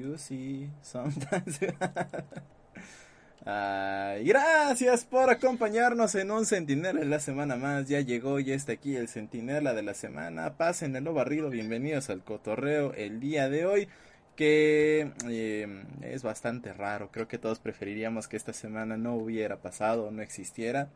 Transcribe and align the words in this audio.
you 0.00 0.16
see 0.16 0.70
sometimes? 0.82 1.58
gracias 3.44 5.04
por 5.04 5.30
acompañarnos 5.30 6.14
en 6.14 6.30
un 6.30 6.46
Centinela 6.46 7.04
la 7.04 7.20
semana 7.20 7.56
más. 7.56 7.88
Ya 7.88 8.00
llegó, 8.00 8.38
ya 8.40 8.54
está 8.54 8.72
aquí 8.72 8.96
el 8.96 9.08
Centinela 9.08 9.74
de 9.74 9.82
la 9.82 9.94
semana. 9.94 10.56
Pasen 10.56 10.96
el 10.96 11.04
barrido, 11.04 11.50
bienvenidos 11.50 12.10
al 12.10 12.22
cotorreo 12.24 12.92
el 12.94 13.20
día 13.20 13.48
de 13.48 13.66
hoy. 13.66 13.88
Que 14.36 15.12
eh, 15.28 15.84
es 16.02 16.22
bastante 16.22 16.72
raro. 16.72 17.10
Creo 17.10 17.28
que 17.28 17.38
todos 17.38 17.58
preferiríamos 17.58 18.26
que 18.26 18.38
esta 18.38 18.54
semana 18.54 18.96
no 18.96 19.14
hubiera 19.16 19.60
pasado, 19.60 20.10
no 20.10 20.22
existiera. 20.22 20.88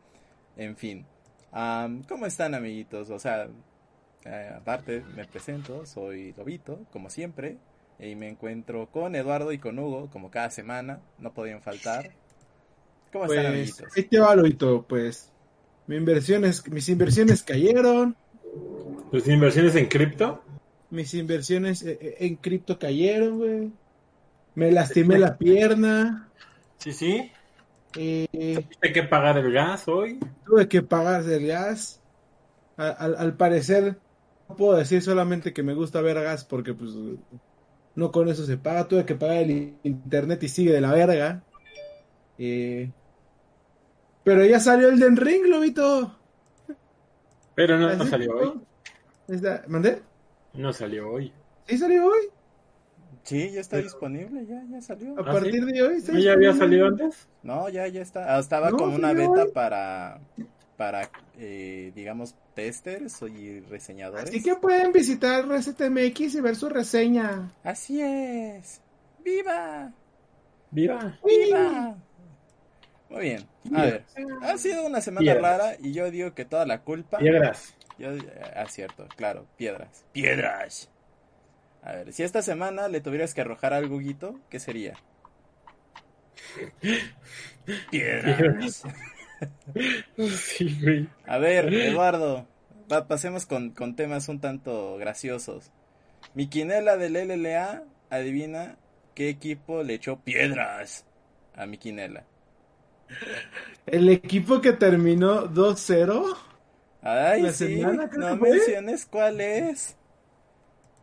En 0.57 0.77
fin, 0.77 1.05
¿cómo 2.07 2.25
están, 2.25 2.55
amiguitos? 2.55 3.11
O 3.11 3.19
sea, 3.19 3.47
eh, 4.23 4.51
aparte, 4.55 5.03
me 5.15 5.25
presento, 5.25 5.85
soy 5.85 6.33
Lobito, 6.33 6.85
como 6.91 7.09
siempre. 7.09 7.57
Y 7.99 8.15
me 8.15 8.29
encuentro 8.29 8.87
con 8.91 9.15
Eduardo 9.15 9.51
y 9.51 9.57
con 9.57 9.79
Hugo, 9.79 10.09
como 10.11 10.29
cada 10.29 10.49
semana. 10.49 10.99
No 11.17 11.33
podían 11.33 11.61
faltar. 11.61 12.11
¿Cómo 13.11 13.25
están, 13.25 13.43
pues, 13.43 13.47
amiguitos? 13.47 13.97
Este 13.97 14.19
va, 14.19 14.35
Lobito, 14.35 14.85
pues. 14.87 15.31
Mis 15.87 15.99
inversiones, 15.99 16.67
mis 16.69 16.89
inversiones 16.89 17.43
cayeron. 17.43 18.15
¿Tus 19.11 19.27
inversiones 19.27 19.75
en 19.75 19.87
cripto? 19.87 20.43
Mis 20.89 21.13
inversiones 21.13 21.83
eh, 21.83 21.97
eh, 22.01 22.15
en 22.19 22.35
cripto 22.35 22.77
cayeron, 22.77 23.37
güey. 23.37 23.71
Me 24.55 24.71
lastimé 24.71 25.17
la 25.17 25.37
pierna. 25.37 26.29
Sí, 26.77 26.91
sí. 26.91 27.31
Eh, 27.97 28.27
¿Tuviste 28.31 28.91
que 28.91 29.03
pagar 29.03 29.37
el 29.37 29.51
gas 29.51 29.87
hoy? 29.87 30.19
Tuve 30.45 30.67
que 30.67 30.81
pagar 30.81 31.23
el 31.23 31.47
gas. 31.47 32.01
al, 32.77 33.35
parecer, 33.37 33.97
no 34.49 34.55
puedo 34.55 34.75
decir 34.75 35.01
solamente 35.01 35.53
que 35.53 35.63
me 35.63 35.73
gusta 35.73 36.01
ver 36.01 36.21
gas 36.21 36.43
porque 36.43 36.73
pues 36.73 36.91
no 37.95 38.11
con 38.11 38.27
eso 38.29 38.45
se 38.45 38.57
paga. 38.57 38.87
Tuve 38.87 39.05
que 39.05 39.15
pagar 39.15 39.37
el 39.37 39.75
internet 39.83 40.43
y 40.43 40.49
sigue 40.49 40.71
de 40.71 40.81
la 40.81 40.91
verga. 40.91 41.43
Eh, 42.37 42.91
pero 44.23 44.43
ya 44.45 44.59
salió 44.59 44.89
el 44.89 44.99
Den 44.99 45.17
Ring, 45.17 45.45
Lobito. 45.45 46.17
Pero 47.55 47.77
no, 47.77 47.93
no 47.95 48.05
salió 48.05 48.35
hoy. 48.35 48.61
¿Mandé? 49.67 50.01
No 50.53 50.73
salió 50.73 51.09
hoy. 51.09 51.31
¿Sí 51.67 51.77
salió 51.77 52.07
hoy? 52.07 52.29
Sí, 53.23 53.51
ya 53.51 53.61
está 53.61 53.77
disponible, 53.77 54.45
ya, 54.45 54.63
ya 54.69 54.81
salió. 54.81 55.17
¿A 55.17 55.21
¿Ah, 55.21 55.25
partir 55.25 55.65
de 55.65 55.81
hoy? 55.81 56.01
¿Ya 56.21 56.33
había 56.33 56.53
salido 56.53 56.87
antes? 56.87 57.27
No, 57.41 57.67
ya, 57.69 57.87
ya 57.87 58.01
está. 58.01 58.35
Ah, 58.35 58.39
estaba 58.39 58.69
como 58.69 58.95
una 58.95 59.13
beta 59.13 59.47
para, 59.51 60.19
para 60.77 61.09
eh, 61.37 61.91
digamos, 61.95 62.35
testers 62.53 63.21
y 63.23 63.59
reseñadores. 63.61 64.29
Así 64.29 64.41
que 64.41 64.55
pueden 64.55 64.91
visitar 64.91 65.47
ResetMX 65.47 66.35
y 66.35 66.41
ver 66.41 66.55
su 66.55 66.69
reseña. 66.69 67.51
Así 67.63 68.01
es. 68.01 68.81
¡Viva! 69.23 69.91
¡Viva! 70.71 71.17
¡Viva! 71.23 71.95
Muy 73.09 73.21
bien. 73.21 73.47
A 73.73 73.81
ver, 73.83 74.05
ha 74.41 74.57
sido 74.57 74.85
una 74.85 75.01
semana 75.01 75.33
rara 75.35 75.75
y 75.79 75.93
yo 75.93 76.09
digo 76.11 76.33
que 76.33 76.45
toda 76.45 76.65
la 76.65 76.81
culpa. 76.81 77.17
Piedras. 77.17 77.75
Yo, 77.97 78.09
ah, 78.55 78.65
cierto, 78.67 79.07
claro, 79.15 79.47
piedras. 79.57 80.05
Piedras. 80.11 80.89
A 81.81 81.93
ver, 81.93 82.13
si 82.13 82.23
esta 82.23 82.41
semana 82.41 82.87
le 82.87 82.99
tuvieras 82.99 83.33
que 83.33 83.41
arrojar 83.41 83.73
algo, 83.73 83.99
Guito, 83.99 84.39
¿qué 84.49 84.59
sería? 84.59 84.95
Piedras. 87.91 88.83
Sí, 90.17 91.07
A 91.25 91.37
ver, 91.37 91.73
Eduardo, 91.73 92.47
pasemos 93.07 93.45
con, 93.45 93.71
con, 93.71 93.95
temas 93.95 94.29
un 94.29 94.39
tanto 94.39 94.97
graciosos. 94.97 95.71
Mi 96.33 96.47
quinela 96.47 96.97
del 96.97 97.13
LLA, 97.13 97.83
adivina 98.09 98.77
qué 99.13 99.29
equipo 99.29 99.83
le 99.83 99.95
echó 99.95 100.17
piedras 100.19 101.05
a 101.55 101.65
mi 101.65 101.77
quinela. 101.77 102.25
El 103.85 104.09
equipo 104.09 104.61
que 104.61 104.73
terminó 104.73 105.47
2-0. 105.47 106.35
Ay, 107.01 107.51
sí, 107.53 107.81
no 107.81 108.35
menciones 108.37 109.05
cuál 109.05 109.39
es. 109.41 109.95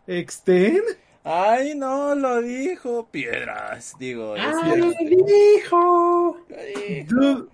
¿Exten? 0.07 0.83
Ay, 1.25 1.75
no, 1.77 2.15
lo 2.17 2.43
dijo. 2.43 3.09
Piedras, 3.11 3.95
digo. 3.99 4.35
Ay, 4.37 4.81
lo 4.81 4.91
dijo. 4.91 6.41
Lo 6.49 6.57
dijo. 6.87 7.49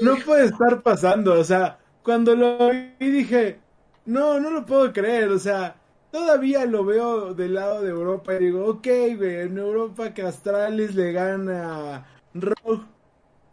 No 0.00 0.16
puede 0.24 0.46
estar 0.46 0.82
pasando, 0.82 1.34
o 1.38 1.44
sea, 1.44 1.78
cuando 2.02 2.34
lo 2.34 2.70
vi 2.70 3.10
dije, 3.10 3.58
no, 4.06 4.38
no 4.40 4.50
lo 4.50 4.64
puedo 4.64 4.92
creer, 4.92 5.28
o 5.30 5.38
sea, 5.38 5.76
todavía 6.10 6.64
lo 6.66 6.84
veo 6.84 7.34
del 7.34 7.54
lado 7.54 7.82
de 7.82 7.90
Europa 7.90 8.34
y 8.34 8.44
digo, 8.44 8.66
ok, 8.66 8.86
güey, 9.16 9.40
en 9.42 9.58
Europa 9.58 10.14
que 10.14 10.22
Astralis 10.22 10.94
le 10.94 11.12
gana 11.12 11.96
a 11.96 12.06
Rogue 12.34 12.86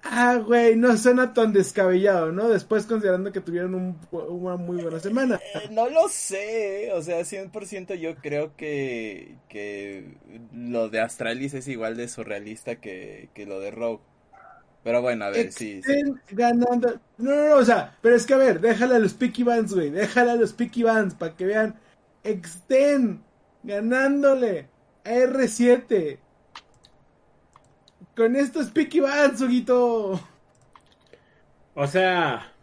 Ah, 0.08 0.38
güey, 0.38 0.76
no 0.76 0.96
suena 0.98 1.34
tan 1.34 1.52
descabellado, 1.52 2.32
¿no? 2.32 2.48
Después 2.48 2.86
considerando 2.86 3.32
que 3.32 3.42
tuvieron 3.42 3.74
un, 3.74 4.00
una 4.12 4.56
muy 4.56 4.78
buena 4.78 5.00
semana. 5.00 5.40
Eh, 5.56 5.68
no 5.72 5.90
lo 5.90 6.08
sé, 6.10 6.92
o 6.94 7.02
sea, 7.02 7.26
100% 7.26 7.96
yo 7.96 8.16
creo 8.16 8.56
que, 8.56 9.40
que 9.50 10.18
lo 10.54 10.90
de 10.90 11.02
Astralis 11.02 11.56
es 11.56 11.68
igual 11.68 11.98
de 11.98 12.08
surrealista 12.08 12.80
que, 12.80 13.30
que 13.34 13.48
lo 13.48 13.60
de 13.60 13.72
Rogue. 13.72 14.04
Pero 14.86 15.02
bueno, 15.02 15.26
a 15.26 15.30
ver, 15.32 15.52
sí, 15.52 15.82
ganando. 16.30 17.00
No, 17.18 17.34
no, 17.34 17.50
no, 17.50 17.56
o 17.56 17.66
sea, 17.66 17.98
pero 18.02 18.16
es 18.16 18.28
que 18.28 18.36
a 18.36 18.38
ver, 18.38 18.62
déjale 18.62 18.94
a 18.94 19.00
los 19.00 19.16
Picky 19.16 19.42
Bands, 19.42 19.74
güey. 19.74 19.90
Déjale 19.90 20.30
a 20.30 20.36
los 20.36 20.54
Picky 20.54 20.84
Bands 20.84 21.16
para 21.16 21.36
que 21.36 21.46
vean. 21.46 21.80
Exten 22.24 23.24
ganándole 23.64 24.68
a 25.04 25.10
R7 25.10 26.20
con 28.16 28.36
estos 28.36 28.70
Picky 28.70 29.00
Bands, 29.00 29.42
Huguito. 29.42 30.22
O 31.74 31.88
sea, 31.88 32.54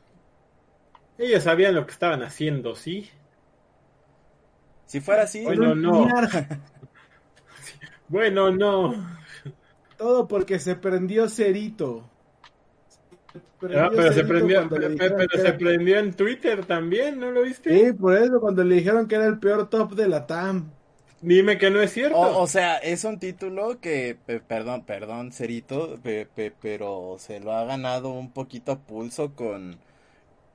ellos 1.19 1.43
sabían 1.43 1.75
lo 1.75 1.87
que 1.87 1.93
estaban 1.93 2.23
haciendo, 2.23 2.77
¿sí? 2.77 3.11
Si 4.87 5.01
fuera 5.01 5.25
así. 5.25 5.43
Bueno, 5.43 5.75
no. 5.75 6.07
bueno, 8.09 8.53
no. 8.53 9.19
Todo 9.97 10.29
porque 10.29 10.61
se 10.61 10.77
prendió 10.77 11.29
Cerito. 11.29 12.12
Ah, 13.77 13.91
pero, 13.95 14.13
se 14.13 14.25
prendió, 14.25 14.69
pero, 14.69 14.91
se 15.31 15.53
prendió 15.53 15.99
en 15.99 16.15
Twitter 16.15 16.65
también, 16.65 17.21
¿no 17.21 17.31
lo 17.31 17.43
viste? 17.43 17.71
Sí, 17.71 17.93
por 17.93 18.17
eso 18.17 18.41
cuando 18.41 18.65
le 18.65 18.77
dijeron 18.77 19.07
que 19.07 19.15
era 19.15 19.27
el 19.27 19.39
peor 19.39 19.69
top 19.69 19.95
de 19.95 20.09
la 20.09 20.27
TAM. 20.27 20.71
Dime 21.21 21.57
que 21.57 21.71
no 21.71 21.81
es 21.81 21.93
cierto. 21.93 22.19
O, 22.19 22.47
sea, 22.49 22.79
es 22.79 23.05
un 23.05 23.21
título 23.21 23.81
que, 23.81 24.17
perdón, 24.49 24.85
perdón, 24.85 25.31
Cerito, 25.31 26.01
pero 26.61 27.17
se 27.19 27.39
lo 27.39 27.53
ha 27.53 27.65
ganado 27.65 28.11
un 28.11 28.33
poquito 28.33 28.73
a 28.73 28.81
pulso 28.81 29.33
con, 29.37 29.79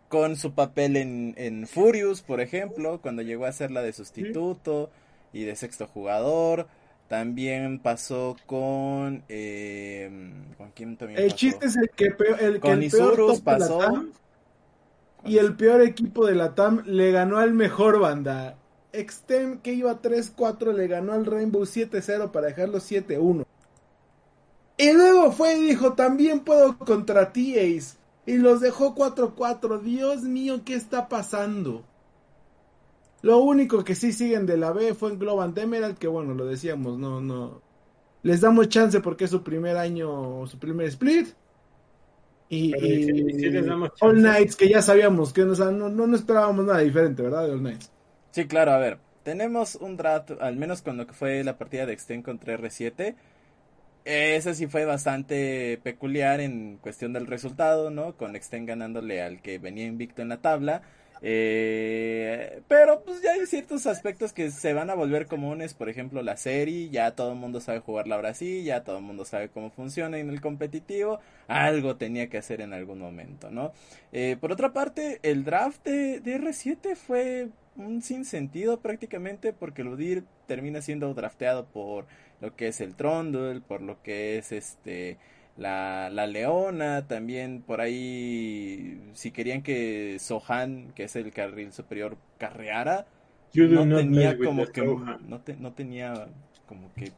con 0.10 0.36
su 0.36 0.54
papel 0.54 0.98
en, 0.98 1.34
en 1.38 1.68
Furious, 1.68 2.22
por 2.22 2.42
ejemplo, 2.42 3.00
cuando 3.02 3.22
llegó 3.22 3.46
a 3.46 3.54
ser 3.54 3.72
la 3.72 3.82
de 3.82 3.94
sustituto 3.94 4.90
y 5.32 5.46
de 5.46 5.56
sexto 5.56 5.88
jugador. 5.88 6.68
También 7.08 7.80
pasó 7.80 8.36
con. 8.46 9.24
Eh, 9.30 10.10
¿Con 10.58 10.72
quién 10.72 10.98
también? 10.98 11.22
El 11.22 11.34
chiste 11.34 11.68
es 11.68 11.78
el 11.78 11.90
que, 11.90 12.12
peor, 12.12 12.38
el, 12.42 12.60
que 12.60 12.72
el 12.72 12.92
peor 12.92 13.42
pasó. 13.44 14.06
y 15.26 15.38
el 15.38 15.56
peor 15.56 15.82
equipo 15.82 16.26
de 16.26 16.36
la 16.36 16.54
TAM 16.54 16.84
le 16.86 17.12
ganó 17.12 17.38
al 17.38 17.54
mejor 17.54 18.00
banda. 18.00 18.58
Extem 18.92 19.60
que 19.60 19.74
iba 19.74 20.02
3-4 20.02 20.74
le 20.74 20.88
ganó 20.88 21.14
al 21.14 21.26
Rainbow 21.26 21.64
7-0 21.64 22.32
para 22.32 22.48
dejarlo 22.48 22.80
7-1. 22.80 23.46
Y 24.78 24.94
luego 24.94 25.32
fue 25.32 25.56
y 25.56 25.68
dijo, 25.68 25.94
también 25.94 26.42
puedo 26.42 26.78
contra 26.78 27.32
ti, 27.32 27.58
Ace. 27.58 27.98
Y 28.26 28.38
los 28.38 28.60
dejó 28.60 28.96
4-4. 28.96 29.82
Dios 29.82 30.24
mío, 30.24 30.62
¿qué 30.66 30.76
está 30.76 31.08
pasando? 31.08 31.84
Lo 33.22 33.40
único 33.40 33.84
que 33.84 33.96
sí 33.96 34.14
siguen 34.14 34.46
de 34.46 34.58
la 34.58 34.72
B 34.72 34.94
fue 34.94 35.12
en 35.12 35.20
Global 35.20 35.54
Emerald, 35.56 35.98
que 35.98 36.08
bueno, 36.08 36.34
lo 36.34 36.46
decíamos, 36.46 36.98
no, 37.00 37.20
no. 37.20 37.62
Les 38.24 38.42
damos 38.42 38.70
chance 38.70 39.00
porque 39.00 39.26
es 39.26 39.32
su 39.32 39.44
primer 39.44 39.78
año, 39.78 40.46
su 40.48 40.60
primer 40.60 40.88
split. 40.88 41.30
Y, 42.50 42.74
All 44.00 44.18
Knights, 44.18 44.56
que 44.56 44.70
ya 44.70 44.82
sabíamos 44.82 45.34
que 45.34 45.44
no, 45.44 45.54
no, 45.72 45.90
no 45.90 46.16
esperábamos 46.16 46.66
nada 46.66 46.80
diferente, 46.80 47.22
¿verdad? 47.22 47.46
De 47.48 47.54
All 47.54 47.60
Knights. 47.60 47.92
Sí, 48.32 48.46
claro, 48.46 48.72
a 48.72 48.78
ver. 48.78 49.00
Tenemos 49.24 49.76
un 49.76 49.98
draft, 49.98 50.32
al 50.40 50.56
menos 50.56 50.82
con 50.82 50.96
lo 50.96 51.06
que 51.06 51.14
fue 51.14 51.44
la 51.44 51.58
partida 51.58 51.86
de 51.86 51.94
Extend 51.94 52.24
contra 52.24 52.58
R7. 52.58 53.16
Ese 54.06 54.54
sí 54.56 54.68
fue 54.68 54.86
bastante 54.86 55.78
peculiar 55.84 56.40
en 56.40 56.78
cuestión 56.78 57.12
del 57.12 57.28
resultado, 57.28 57.90
¿no? 57.90 58.16
Con 58.16 58.38
Extend 58.38 58.66
ganándole 58.66 59.22
al 59.22 59.42
que 59.42 59.60
venía 59.60 59.86
invicto 59.86 60.22
en 60.22 60.30
la 60.30 60.38
tabla. 60.38 60.82
Eh, 61.22 62.62
pero 62.68 63.04
pues 63.04 63.22
ya 63.22 63.32
hay 63.32 63.46
ciertos 63.46 63.88
aspectos 63.88 64.34
que 64.34 64.52
se 64.52 64.74
van 64.74 64.90
a 64.90 64.96
volver 64.96 65.28
comunes, 65.28 65.74
por 65.74 65.90
ejemplo 65.90 66.22
la 66.22 66.38
serie, 66.38 66.90
ya 66.90 67.12
todo 67.12 67.32
el 67.32 67.38
mundo 67.38 67.60
sabe 67.60 67.80
jugarla 67.80 68.16
ahora 68.16 68.34
sí, 68.34 68.64
ya 68.64 68.84
todo 68.84 68.98
el 68.98 69.04
mundo 69.04 69.26
sabe 69.26 69.50
cómo 69.50 69.72
funciona 69.72 70.18
en 70.20 70.30
el 70.30 70.42
competitivo, 70.42 71.20
algo 71.48 71.96
tenía 71.96 72.30
que 72.30 72.38
hacer 72.38 72.62
en 72.62 72.74
algún 72.74 73.00
momento, 73.00 73.50
¿no? 73.50 73.72
Eh, 74.12 74.38
por 74.40 74.52
otra 74.52 74.74
parte, 74.74 75.20
el 75.24 75.44
draft 75.44 75.84
de, 75.86 76.20
de 76.20 76.40
R7 76.40 76.96
fue 76.96 77.50
un 77.76 78.02
sinsentido 78.02 78.80
prácticamente 78.80 79.54
porque 79.54 79.84
Ludir 79.84 80.24
termina 80.48 80.82
siendo 80.82 81.14
drafteado 81.14 81.66
por 81.66 82.06
lo 82.42 82.56
que 82.56 82.68
es 82.68 82.82
el 82.82 82.96
Trondle, 82.96 83.62
por 83.62 83.82
lo 83.82 84.02
que 84.02 84.38
es 84.38 84.52
este 84.52 85.18
la, 85.58 86.10
la 86.12 86.28
Leona, 86.28 87.08
también 87.08 87.62
por 87.64 87.82
ahí 87.82 89.02
si 89.14 89.32
querían 89.32 89.64
que 89.64 90.18
Sohan, 90.20 90.92
que 90.94 91.06
es 91.06 91.16
el 91.16 91.32
carril 91.34 91.74
superior, 91.74 92.18
carreara, 92.38 93.08
no 93.68 93.88
tenía 93.88 94.40
como 94.40 94.72
que 94.72 94.84
no, 95.20 95.42
no 95.60 95.74
tenía 95.74 96.28
como 96.68 96.94
que 96.96 97.14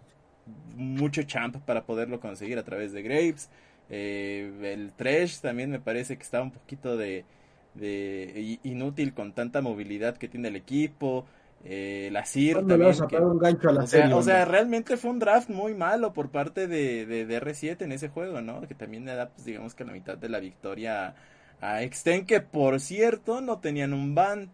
mucho 0.76 1.24
champ 1.24 1.58
para 1.66 1.86
poderlo 1.86 2.20
conseguir 2.20 2.58
a 2.58 2.64
través 2.64 2.92
de 2.94 3.02
Graves. 3.04 3.50
Eh, 3.90 4.52
el 4.64 4.94
Tresh 4.94 5.42
también 5.42 5.72
me 5.72 5.80
parece 5.80 6.18
que 6.18 6.24
estaba 6.24 6.44
un 6.44 6.52
poquito 6.52 6.98
de, 6.98 7.26
de 7.74 8.60
inútil 8.64 9.14
con 9.14 9.34
tanta 9.34 9.62
movilidad 9.62 10.18
que 10.18 10.28
tiene 10.28 10.50
el 10.50 10.56
equipo. 10.56 11.26
Eh, 11.66 12.10
la 12.12 12.26
CIR 12.26 12.66
también. 12.66 14.14
o, 14.14 14.22
sea, 14.22 14.46
realmente 14.46 14.96
fue 14.96 15.12
un 15.12 15.20
draft 15.20 15.50
muy 15.50 15.74
malo 15.76 16.14
por 16.14 16.30
parte 16.30 16.68
de, 16.68 17.06
de, 17.06 17.42
R7 17.42 17.82
en 17.82 17.92
ese 17.92 18.10
juego, 18.10 18.42
¿no? 18.42 18.62
Que 18.62 18.76
también 18.76 19.06
le 19.06 19.14
da, 19.14 19.30
pues, 19.30 19.46
digamos 19.46 19.76
que 19.76 19.84
la 19.84 19.92
mitad 19.92 20.18
de 20.18 20.30
la 20.30 20.40
victoria 20.40 21.16
a 21.60 21.84
Exten, 21.84 22.26
que 22.26 22.40
por 22.40 22.80
cierto 22.80 23.42
no 23.42 23.60
tenían 23.60 23.94
un 23.94 24.16
ban. 24.16 24.50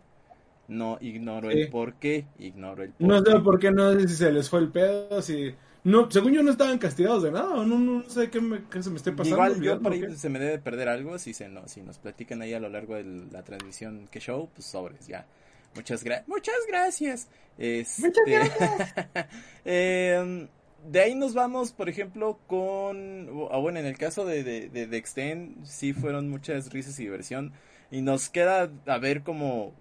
No 0.68 0.98
ignoro 1.00 1.52
el 1.52 1.70
por 1.70 1.94
qué, 1.94 2.26
ignoro 2.40 2.82
el 2.82 2.90
por 2.90 3.08
No 3.08 3.24
sé 3.24 3.40
por 3.40 3.60
qué, 3.60 3.70
no 3.70 3.94
sé 3.94 4.08
si 4.08 4.16
se 4.16 4.32
les 4.32 4.50
fue 4.50 4.62
el 4.62 4.70
pedo, 4.70 5.22
si... 5.22 5.54
No, 5.84 6.10
según 6.10 6.34
yo 6.34 6.42
no 6.42 6.50
estaban 6.50 6.80
castigados 6.80 7.22
de 7.22 7.32
nada, 7.32 7.64
no, 7.64 7.78
no, 7.78 8.10
sé 8.10 8.32
qué, 8.32 8.40
se 8.82 8.90
me 8.90 8.96
esté 8.96 9.12
pasando. 9.12 9.36
Igual 9.36 9.62
yo 9.62 9.80
por 9.80 9.92
ahí 9.92 10.04
se 10.16 10.30
me 10.30 10.40
debe 10.40 10.58
perder 10.58 10.90
algo, 10.90 11.20
si, 11.20 11.36
se, 11.36 11.48
no, 11.48 11.68
si 11.68 11.84
nos 11.84 12.00
platican 12.00 12.42
ahí 12.42 12.56
a 12.56 12.60
lo 12.60 12.70
largo 12.70 12.96
de 12.96 13.04
la 13.32 13.44
transmisión 13.44 14.08
que 14.10 14.20
show, 14.20 14.50
pues 14.56 14.66
sobres, 14.66 15.06
ya. 15.06 15.28
Muchas, 15.76 16.04
gracias 16.04 16.28
muchas 16.28 16.56
gracias. 16.68 17.28
Este... 17.58 18.02
Muchas 18.02 18.26
gracias. 18.28 19.28
Em, 19.64 20.48
de 20.88 21.00
ahí 21.02 21.16
nos 21.16 21.34
vamos, 21.34 21.72
por 21.72 21.90
ejemplo, 21.90 22.40
con... 22.48 23.30
Ah, 23.52 23.58
bueno, 23.58 23.80
en 23.80 23.86
el 23.86 23.98
caso 23.98 24.26
de, 24.26 24.44
de, 24.44 24.70
de, 24.70 24.88
de 24.88 24.98
Extend, 24.98 25.66
sí 25.66 25.94
fueron 25.94 26.30
muchas 26.30 26.72
risas 26.72 27.00
y 27.00 27.04
diversión. 27.04 27.54
Y 27.92 28.02
nos 28.02 28.30
queda 28.30 28.70
a 28.86 28.98
ver 28.98 29.24
como 29.24 29.74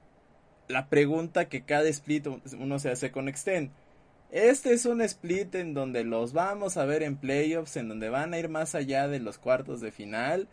la 0.68 0.88
pregunta 0.88 1.48
que 1.48 1.62
cada 1.62 1.88
split 1.88 2.26
uno 2.58 2.78
se 2.78 2.90
hace 2.90 3.10
con 3.10 3.28
Extend. 3.28 3.70
Este 4.30 4.72
es 4.72 4.86
un 4.86 5.00
split 5.02 5.54
en 5.54 5.74
donde 5.74 6.04
los 6.04 6.32
vamos 6.32 6.76
a 6.76 6.84
ver 6.84 7.02
en 7.02 7.16
playoffs, 7.16 7.76
en 7.76 7.88
donde 7.88 8.08
van 8.08 8.34
a 8.34 8.38
ir 8.38 8.48
más 8.48 8.74
allá 8.74 9.06
de 9.06 9.20
los 9.20 9.38
cuartos 9.38 9.80
de 9.80 9.92
final. 9.92 10.48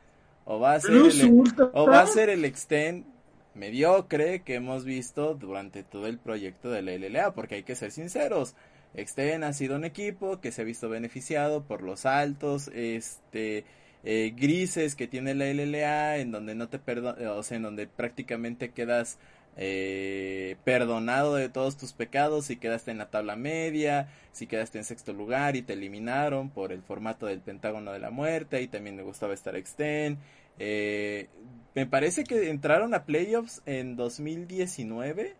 O 0.45 0.59
va 0.59 0.73
a 0.73 0.79
ser, 0.79 0.91
el, 0.91 1.43
o 1.73 1.88
va 1.88 2.01
a 2.01 2.07
ser 2.07 2.29
el 2.29 2.45
Extend 2.45 3.05
mediocre 3.53 4.42
que 4.42 4.56
hemos 4.56 4.86
visto 4.86 5.36
durante 5.36 5.83
todo 5.83 6.07
el 6.07 6.18
proyecto 6.18 6.69
de 6.71 6.81
la 6.81 6.94
LLA, 6.94 7.33
porque 7.33 7.56
hay 7.56 7.63
que 7.63 7.75
ser 7.75 7.92
sinceros. 7.92 8.56
Extend 8.94 9.44
ha 9.44 9.53
sido 9.53 9.75
un 9.75 9.86
equipo 9.86 10.42
que 10.42 10.51
se 10.51 10.62
ha 10.62 10.65
visto 10.65 10.89
beneficiado 10.89 11.63
por 11.63 11.81
los 11.81 12.06
altos, 12.06 12.69
este, 12.74 13.63
eh, 14.03 14.33
grises 14.36 14.95
que 14.95 15.07
tiene 15.07 15.36
la 15.36 15.45
LLA, 15.45 16.18
en 16.18 16.31
donde 16.31 16.56
no 16.56 16.69
te 16.69 16.80
o 17.27 17.44
sea, 17.44 17.57
en 17.57 17.63
donde 17.63 17.88
prácticamente 17.88 18.71
quedas 18.71 19.18
eh, 19.57 20.56
perdonado 20.63 21.36
de 21.36 21.50
todos 21.50 21.77
tus 21.77 21.92
pecados 21.92 22.45
si 22.45 22.56
quedaste 22.56 22.92
en 22.92 22.98
la 22.98 23.09
tabla 23.09 23.36
media, 23.36 24.07
si 24.31 24.48
quedaste 24.48 24.77
en 24.77 24.86
sexto 24.86 25.13
lugar 25.13 25.56
y 25.56 25.62
te 25.62 25.74
eliminaron 25.74 26.50
por 26.50 26.71
el 26.71 26.81
formato 26.81 27.25
del 27.25 27.42
Pentágono 27.42 27.92
de 27.92 28.00
la 28.00 28.12
Muerte 28.12 28.62
y 28.62 28.68
también 28.68 28.95
me 28.95 29.03
gustaba 29.03 29.33
estar 29.33 29.56
extend. 29.56 30.18
Eh, 30.57 31.27
me 31.75 31.85
parece 31.85 32.23
que 32.23 32.50
entraron 32.50 32.94
a 32.94 33.06
playoffs 33.06 33.62
en 33.65 33.95
2019, 33.95 35.35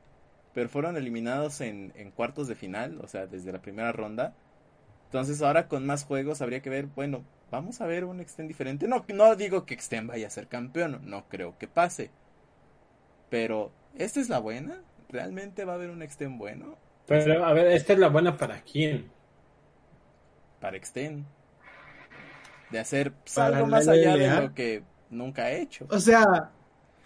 pero 0.54 0.70
fueron 0.70 0.98
eliminados 0.98 1.62
en, 1.62 1.94
en 1.96 2.12
cuartos 2.12 2.48
de 2.48 2.56
final, 2.56 3.00
o 3.02 3.08
sea, 3.08 3.28
desde 3.28 3.52
la 3.52 3.62
primera 3.62 3.92
ronda. 3.92 4.34
Entonces 5.06 5.42
ahora 5.42 5.68
con 5.68 5.86
más 5.86 6.06
juegos 6.06 6.42
habría 6.42 6.62
que 6.62 6.70
ver, 6.70 6.86
bueno, 6.86 7.24
vamos 7.50 7.82
a 7.82 7.86
ver 7.86 8.06
un 8.06 8.22
extend 8.22 8.48
diferente. 8.48 8.88
No, 8.88 9.06
no 9.14 9.36
digo 9.36 9.66
que 9.66 9.74
extend 9.74 10.10
vaya 10.10 10.28
a 10.28 10.32
ser 10.32 10.48
campeón, 10.48 11.02
no 11.04 11.28
creo 11.28 11.58
que 11.58 11.68
pase. 11.68 12.12
Pero 13.30 13.72
¿Esta 13.98 14.20
es 14.20 14.30
la 14.30 14.40
buena? 14.40 14.82
¿Realmente 15.10 15.66
va 15.66 15.74
a 15.74 15.76
haber 15.76 15.90
un 15.90 16.02
extend 16.02 16.38
bueno? 16.38 16.78
Pero, 17.08 17.44
a 17.44 17.54
ver, 17.54 17.68
¿esta 17.68 17.94
es 17.94 18.00
la 18.00 18.08
buena 18.08 18.38
para 18.38 18.62
quién? 18.62 19.12
Para 20.60 20.78
extend. 20.78 21.26
De 22.70 22.80
hacer 22.80 23.12
pues, 23.12 23.38
algo 23.38 23.68
más 23.68 23.88
allá 23.88 24.16
de 24.16 24.30
lo 24.30 24.54
que 24.54 24.84
nunca 25.12 25.44
ha 25.44 25.52
hecho. 25.52 25.86
O 25.90 26.00
sea... 26.00 26.52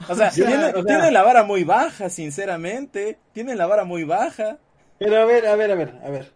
O 0.09 0.15
sea, 0.15 0.29
tiene, 0.29 1.11
la 1.11 1.23
vara 1.23 1.43
muy 1.43 1.63
baja, 1.63 2.09
sinceramente. 2.09 3.17
Tiene 3.31 3.55
la 3.55 3.65
vara 3.65 3.85
muy 3.85 4.03
baja. 4.03 4.59
Pero 4.99 5.21
a 5.21 5.25
ver, 5.25 5.47
a 5.47 5.55
ver, 5.55 5.71
a 5.71 5.75
ver, 5.75 5.93
a 6.03 6.09
ver. 6.09 6.31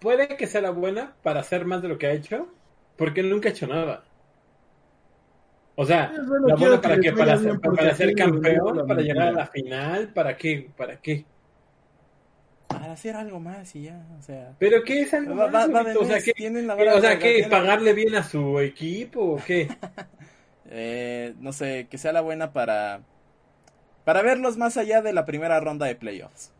Puede 0.00 0.28
que 0.28 0.46
sea 0.46 0.60
la 0.60 0.70
buena 0.70 1.14
para 1.22 1.40
hacer 1.40 1.64
más 1.66 1.82
de 1.82 1.88
lo 1.88 1.98
que 1.98 2.06
ha 2.06 2.12
hecho, 2.12 2.48
porque 2.96 3.22
nunca 3.22 3.48
ha 3.48 3.52
hecho 3.52 3.66
nada. 3.66 4.04
O 5.76 5.84
sea, 5.84 6.12
la 6.46 6.54
buena 6.54 6.80
para 6.80 6.98
qué, 6.98 7.12
para, 7.12 7.36
ser, 7.36 7.60
para 7.60 7.94
ser 7.94 8.14
campeón, 8.14 8.86
para 8.86 9.02
llegar 9.02 9.28
a 9.28 9.32
la 9.32 9.46
final, 9.46 10.08
¿para 10.12 10.36
qué? 10.36 10.70
¿Para 10.76 10.96
qué? 11.00 11.24
Para 12.78 12.92
hacer 12.92 13.16
algo 13.16 13.40
más 13.40 13.74
y 13.74 13.84
ya, 13.84 14.06
o 14.18 14.22
sea. 14.22 14.54
¿Pero 14.58 14.82
qué 14.84 15.02
es 15.02 15.14
algo 15.14 15.34
más? 15.34 15.68
o 15.96 16.04
sea, 16.04 16.20
¿qué, 16.20 16.32
o 16.94 17.00
sea, 17.00 17.18
¿qué? 17.18 17.46
¿Pagarle 17.48 17.92
bien 17.92 18.14
a 18.14 18.22
su 18.22 18.60
equipo 18.60 19.20
o 19.20 19.36
qué? 19.44 19.68
eh, 20.70 21.34
no 21.40 21.52
sé, 21.52 21.86
que 21.90 21.98
sea 21.98 22.12
la 22.12 22.20
buena 22.20 22.52
para... 22.52 23.02
Para 24.04 24.22
verlos 24.22 24.58
más 24.58 24.76
allá 24.76 25.00
de 25.00 25.14
la 25.14 25.24
primera 25.24 25.58
ronda 25.60 25.86
de 25.86 25.94
playoffs. 25.94 26.52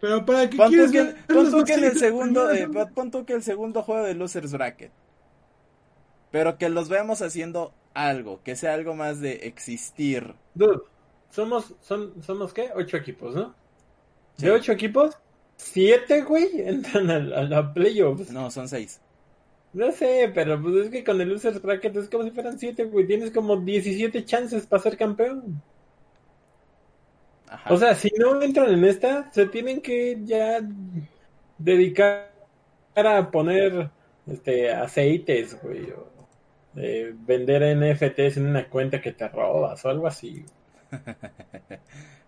Pero 0.00 0.24
para 0.24 0.48
qué 0.48 0.56
pon 0.56 0.70
que, 0.70 1.14
pon 1.32 1.50
tú 1.50 1.64
que 1.64 1.74
en 1.74 1.84
el 1.84 1.98
segundo, 1.98 2.50
eh, 2.50 2.68
pon 2.94 3.10
tú 3.10 3.24
que 3.24 3.32
el 3.32 3.42
segundo 3.42 3.82
juego 3.82 4.04
de 4.04 4.14
Losers 4.14 4.52
Bracket. 4.52 4.92
Pero 6.30 6.58
que 6.58 6.68
los 6.68 6.88
veamos 6.88 7.22
haciendo 7.22 7.72
algo, 7.94 8.40
que 8.44 8.56
sea 8.56 8.74
algo 8.74 8.94
más 8.94 9.20
de 9.20 9.46
existir. 9.46 10.34
Dude, 10.54 10.82
somos, 11.30 11.74
son, 11.80 12.22
somos 12.22 12.52
qué? 12.52 12.70
Ocho 12.74 12.96
equipos, 12.96 13.34
¿no? 13.34 13.54
De 14.38 14.50
ocho 14.50 14.72
equipos, 14.72 15.18
siete, 15.56 16.22
güey, 16.22 16.48
entran 16.54 17.10
a, 17.10 17.18
la 17.18 17.72
playoffs. 17.72 18.30
No, 18.30 18.50
son 18.50 18.68
seis. 18.68 19.00
No 19.72 19.92
sé, 19.92 20.30
pero 20.34 20.60
pues 20.60 20.86
es 20.86 20.90
que 20.90 21.04
con 21.04 21.20
el 21.20 21.28
Losers 21.28 21.60
Bracket 21.60 21.96
es 21.96 22.08
como 22.08 22.24
si 22.24 22.30
fueran 22.30 22.58
siete, 22.58 22.84
güey. 22.84 23.06
Tienes 23.06 23.30
como 23.30 23.56
17 23.58 24.24
chances 24.24 24.66
para 24.66 24.82
ser 24.82 24.96
campeón. 24.96 25.62
Ajá. 27.48 27.74
O 27.74 27.76
sea, 27.76 27.94
si 27.94 28.10
no 28.16 28.40
entran 28.40 28.72
en 28.72 28.84
esta, 28.84 29.30
se 29.32 29.46
tienen 29.46 29.82
que 29.82 30.18
ya 30.24 30.60
dedicar 31.58 32.32
a 32.94 33.30
poner 33.30 33.90
este 34.26 34.72
aceites, 34.72 35.60
güey. 35.62 35.90
O 35.90 36.16
vender 36.76 37.76
NFTs 37.76 38.36
en 38.36 38.48
una 38.48 38.68
cuenta 38.68 39.00
que 39.00 39.12
te 39.12 39.28
robas 39.28 39.84
o 39.84 39.88
algo 39.88 40.06
así. 40.06 40.44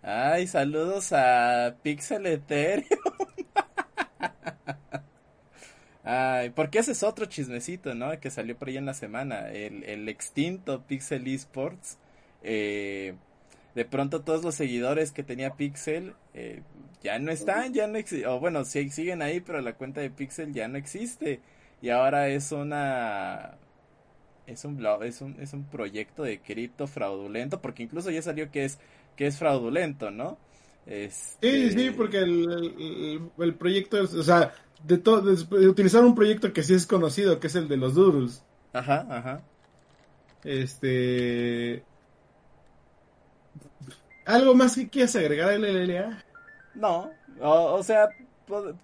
Ay, 0.02 0.46
saludos 0.46 1.12
a 1.12 1.76
Pixel 1.82 2.26
Ethereum. 2.26 3.00
Ay, 6.04 6.50
porque 6.50 6.78
ese 6.78 6.92
es 6.92 7.02
otro 7.02 7.26
chismecito, 7.26 7.94
¿no? 7.94 8.18
Que 8.18 8.30
salió 8.30 8.56
por 8.56 8.68
ahí 8.68 8.78
en 8.78 8.86
la 8.86 8.94
semana. 8.94 9.50
El, 9.50 10.08
extinto 10.08 10.82
Pixel 10.86 11.26
Esports. 11.28 11.98
Eh, 12.42 13.14
de 13.74 13.84
pronto 13.84 14.22
todos 14.22 14.42
los 14.42 14.54
seguidores 14.54 15.12
que 15.12 15.22
tenía 15.22 15.54
Pixel 15.54 16.14
eh, 16.34 16.62
ya 17.02 17.18
no 17.18 17.30
están, 17.30 17.74
ya 17.74 17.86
no 17.86 17.98
existen. 17.98 18.28
O 18.28 18.40
bueno, 18.40 18.64
sí, 18.64 18.88
siguen 18.90 19.22
ahí, 19.22 19.40
pero 19.40 19.60
la 19.60 19.74
cuenta 19.74 20.00
de 20.00 20.10
Pixel 20.10 20.52
ya 20.54 20.66
no 20.68 20.78
existe. 20.78 21.40
Y 21.82 21.90
ahora 21.90 22.28
es 22.28 22.52
una 22.52 23.56
es 24.48 24.64
un 24.64 24.76
blog, 24.76 25.04
es 25.04 25.20
un, 25.20 25.36
es 25.40 25.52
un 25.52 25.64
proyecto 25.64 26.22
de 26.22 26.40
cripto 26.40 26.86
fraudulento, 26.86 27.60
porque 27.60 27.82
incluso 27.82 28.10
ya 28.10 28.22
salió 28.22 28.50
que 28.50 28.64
es, 28.64 28.78
que 29.14 29.26
es 29.26 29.38
fraudulento, 29.38 30.10
¿no? 30.10 30.38
Este... 30.86 31.70
Sí, 31.70 31.78
sí, 31.78 31.90
porque 31.90 32.18
el, 32.18 33.30
el, 33.38 33.54
proyecto, 33.54 34.00
o 34.00 34.22
sea, 34.22 34.52
de, 34.82 34.96
todo, 34.98 35.20
de, 35.34 35.68
utilizar 35.68 36.02
un 36.02 36.14
proyecto 36.14 36.52
que 36.52 36.62
sí 36.62 36.74
es 36.74 36.86
conocido, 36.86 37.38
que 37.38 37.48
es 37.48 37.54
el 37.56 37.68
de 37.68 37.76
los 37.76 37.94
doodles. 37.94 38.42
Ajá, 38.72 39.06
ajá. 39.10 39.42
Este... 40.44 41.84
¿Algo 44.24 44.54
más 44.54 44.74
que 44.74 44.88
quieras 44.88 45.16
agregar 45.16 45.50
al 45.50 45.62
LLA? 45.62 46.24
No, 46.74 47.10
o 47.40 47.82
sea, 47.82 48.08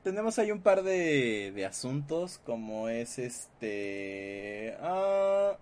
tenemos 0.02 0.38
ahí 0.38 0.50
un 0.50 0.60
par 0.60 0.82
de, 0.82 1.52
de 1.54 1.66
asuntos, 1.66 2.40
como 2.44 2.88
es 2.88 3.18
este... 3.18 4.76
Ah, 4.80 5.56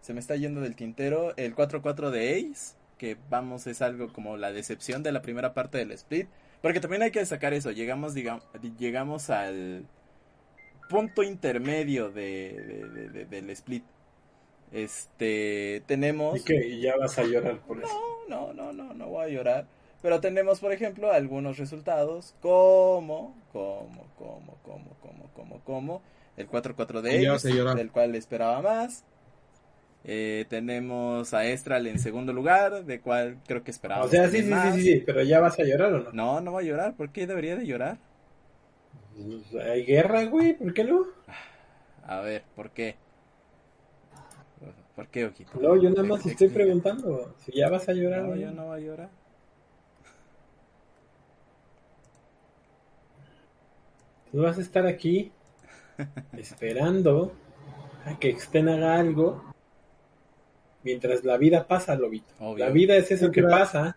se 0.00 0.12
me 0.12 0.20
está 0.20 0.36
yendo 0.36 0.60
del 0.60 0.76
tintero, 0.76 1.34
el 1.36 1.54
4-4 1.54 2.10
de 2.10 2.50
Ace, 2.52 2.76
que 2.98 3.16
vamos, 3.30 3.66
es 3.66 3.80
algo 3.82 4.12
como 4.12 4.36
la 4.36 4.52
decepción 4.52 5.02
de 5.02 5.12
la 5.12 5.22
primera 5.22 5.54
parte 5.54 5.78
del 5.78 5.92
split, 5.92 6.28
porque 6.60 6.80
también 6.80 7.02
hay 7.02 7.10
que 7.10 7.24
sacar 7.24 7.54
eso, 7.54 7.70
llegamos, 7.70 8.14
digamos, 8.14 8.44
llegamos 8.78 9.30
al 9.30 9.86
punto 10.88 11.22
intermedio 11.22 12.10
de, 12.10 13.26
del 13.30 13.50
split. 13.50 13.84
Este, 14.72 15.82
tenemos... 15.86 16.40
¿Y 16.40 16.44
que 16.44 16.80
ya 16.80 16.96
vas 16.96 17.18
a 17.18 17.24
llorar 17.24 17.58
por 17.60 17.78
eso? 17.78 17.88
No, 18.28 18.52
no, 18.52 18.72
no, 18.72 18.72
no, 18.72 18.94
no 18.94 19.06
voy 19.06 19.24
a 19.24 19.28
llorar 19.28 19.66
Pero 20.04 20.20
tenemos, 20.20 20.60
por 20.60 20.70
ejemplo, 20.70 21.10
algunos 21.10 21.56
resultados 21.56 22.34
como, 22.42 23.34
como, 23.54 24.06
como, 24.18 24.58
como, 24.62 24.90
como, 25.00 25.30
como, 25.32 25.60
como, 25.60 26.02
el 26.36 26.46
4-4 26.46 27.00
de 27.00 27.20
ellos, 27.20 27.42
del 27.42 27.90
cual 27.90 28.14
esperaba 28.14 28.60
más. 28.60 29.02
Eh, 30.04 30.44
tenemos 30.50 31.32
a 31.32 31.46
Estral 31.46 31.86
en 31.86 31.98
segundo 31.98 32.34
lugar, 32.34 32.84
de 32.84 33.00
cual 33.00 33.38
creo 33.46 33.64
que 33.64 33.70
esperaba. 33.70 34.04
O 34.04 34.08
sea, 34.10 34.28
sí, 34.28 34.42
sí, 34.42 34.52
sí, 34.74 34.82
sí, 34.82 35.02
pero 35.06 35.22
ya 35.22 35.40
vas 35.40 35.58
a 35.58 35.64
llorar 35.64 35.94
o 35.94 36.00
no? 36.00 36.12
No, 36.12 36.40
no 36.42 36.52
va 36.52 36.60
a 36.60 36.64
llorar. 36.64 36.94
¿Por 36.96 37.10
qué 37.10 37.26
debería 37.26 37.56
de 37.56 37.64
llorar? 37.64 37.96
Pues, 39.16 39.64
hay 39.64 39.86
guerra, 39.86 40.24
güey, 40.26 40.52
¿por 40.52 40.74
qué 40.74 40.84
no? 40.84 41.06
A 42.06 42.20
ver, 42.20 42.42
¿por 42.54 42.72
qué? 42.72 42.96
¿Por 44.94 45.08
qué, 45.08 45.24
Ojito? 45.24 45.58
No, 45.58 45.80
yo 45.80 45.88
nada 45.88 46.02
más 46.02 46.26
estoy 46.26 46.48
preguntando 46.48 47.34
si 47.38 47.52
ya 47.52 47.70
vas 47.70 47.88
a 47.88 47.94
llorar. 47.94 48.24
No, 48.24 48.36
yo 48.36 48.50
no 48.50 48.66
voy 48.66 48.82
a 48.82 48.84
llorar. 48.84 49.23
Tú 54.34 54.42
vas 54.42 54.58
a 54.58 54.62
estar 54.62 54.84
aquí 54.84 55.30
esperando 56.36 57.32
a 58.04 58.18
que 58.18 58.30
Exten 58.30 58.68
haga 58.68 58.98
algo 58.98 59.44
mientras 60.82 61.22
la 61.22 61.36
vida 61.36 61.68
pasa, 61.68 61.94
Lobito. 61.94 62.56
La 62.56 62.70
vida 62.70 62.96
es 62.96 63.12
eso 63.12 63.30
que 63.30 63.44
pasa 63.44 63.96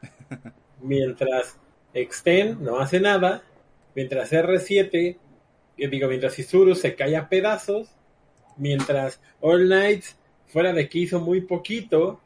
mientras 0.83 1.57
Exten 1.91 2.63
no 2.63 2.77
hace 2.77 2.99
nada, 2.99 3.41
mientras 3.95 4.31
R7, 4.31 5.17
digo, 5.75 6.07
mientras 6.07 6.37
Isuru 6.37 6.75
se 6.75 6.93
cae 6.93 7.15
a 7.15 7.29
pedazos, 7.29 7.89
mientras 8.57 9.19
All 9.41 9.65
Knights, 9.65 10.19
fuera 10.45 10.71
de 10.71 10.87
que 10.87 10.99
hizo 10.99 11.19
muy 11.19 11.41
poquito, 11.41 12.21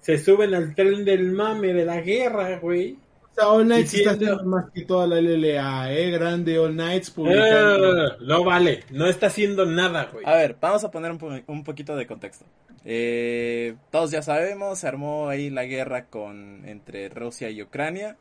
se 0.00 0.18
suben 0.18 0.54
al 0.54 0.74
tren 0.74 1.06
del 1.06 1.32
mame 1.32 1.72
de 1.72 1.86
la 1.86 2.02
guerra, 2.02 2.58
güey 2.58 2.98
sea, 3.34 3.48
All 3.48 3.64
Knights 3.64 3.94
está 3.94 4.12
haciendo 4.12 4.44
más 4.44 4.70
que 4.70 4.82
toda 4.82 5.06
la 5.06 5.20
LLA, 5.20 5.92
¿eh? 5.92 6.10
Grande 6.10 6.58
All 6.58 6.72
Knights 6.72 7.10
publicando. 7.10 8.18
no 8.18 8.44
vale, 8.44 8.84
no 8.90 9.06
está 9.06 9.26
haciendo 9.26 9.66
nada, 9.66 10.08
güey. 10.12 10.24
A 10.26 10.34
ver, 10.34 10.56
vamos 10.60 10.84
a 10.84 10.90
poner 10.90 11.12
un, 11.46 11.64
poquito 11.64 11.96
de 11.96 12.06
contexto. 12.06 12.44
Eh, 12.84 13.76
todos 13.90 14.10
ya 14.10 14.22
sabemos, 14.22 14.78
se 14.78 14.88
armó 14.88 15.28
ahí 15.28 15.50
la 15.50 15.64
guerra 15.64 16.06
con 16.06 16.62
entre 16.66 17.08
Rusia 17.08 17.50
y 17.50 17.62
Ucrania. 17.62 18.16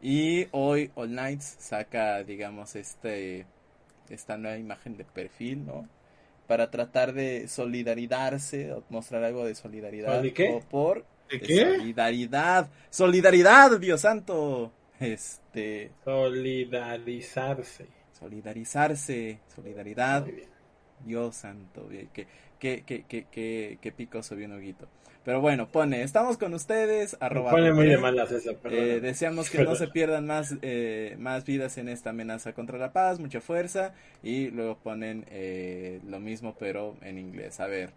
Y 0.00 0.46
hoy 0.52 0.90
All 0.94 1.08
Knights 1.08 1.56
saca, 1.58 2.22
digamos, 2.22 2.76
este 2.76 3.46
esta 4.08 4.38
nueva 4.38 4.56
imagen 4.56 4.96
de 4.96 5.04
perfil, 5.04 5.66
¿no? 5.66 5.88
Para 6.46 6.70
tratar 6.70 7.12
de 7.12 7.46
solidarizarse, 7.46 8.72
o 8.72 8.82
mostrar 8.88 9.22
algo 9.24 9.44
de 9.44 9.54
solidaridad. 9.54 10.22
qué? 10.32 10.62
por 10.70 11.04
Solidaridad. 11.30 12.70
Solidaridad, 12.90 13.78
Dios 13.78 14.00
santo. 14.00 14.72
Este. 14.98 15.90
Solidarizarse. 16.04 17.86
Solidarizarse. 18.18 19.40
Solidaridad. 19.54 20.26
Dios 21.04 21.36
santo. 21.36 21.88
Que, 22.12 22.26
que, 22.58 22.82
que, 22.82 23.04
que, 23.04 23.78
que, 23.80 23.92
picoso 23.92 24.34
bien 24.34 24.52
hoguito. 24.52 24.88
Pero 25.24 25.40
bueno, 25.42 25.68
pone, 25.68 26.02
estamos 26.02 26.38
con 26.38 26.54
ustedes, 26.54 27.16
arroba. 27.20 27.50
Pone 27.50 27.72
muy 27.72 27.86
de 27.86 27.98
malas 27.98 28.32
esa, 28.32 28.52
eh, 28.70 28.98
deseamos 29.02 29.50
que 29.50 29.62
no 29.62 29.74
se 29.74 29.88
pierdan 29.88 30.26
más, 30.26 30.54
eh, 30.62 31.16
más 31.18 31.44
vidas 31.44 31.76
en 31.76 31.88
esta 31.88 32.10
amenaza 32.10 32.54
contra 32.54 32.78
la 32.78 32.92
paz, 32.92 33.20
mucha 33.20 33.40
fuerza. 33.40 33.92
Y 34.22 34.48
luego 34.50 34.78
ponen 34.78 35.26
eh, 35.28 36.00
lo 36.06 36.18
mismo, 36.18 36.56
pero 36.58 36.96
en 37.02 37.18
inglés. 37.18 37.60
A 37.60 37.66
ver, 37.66 37.92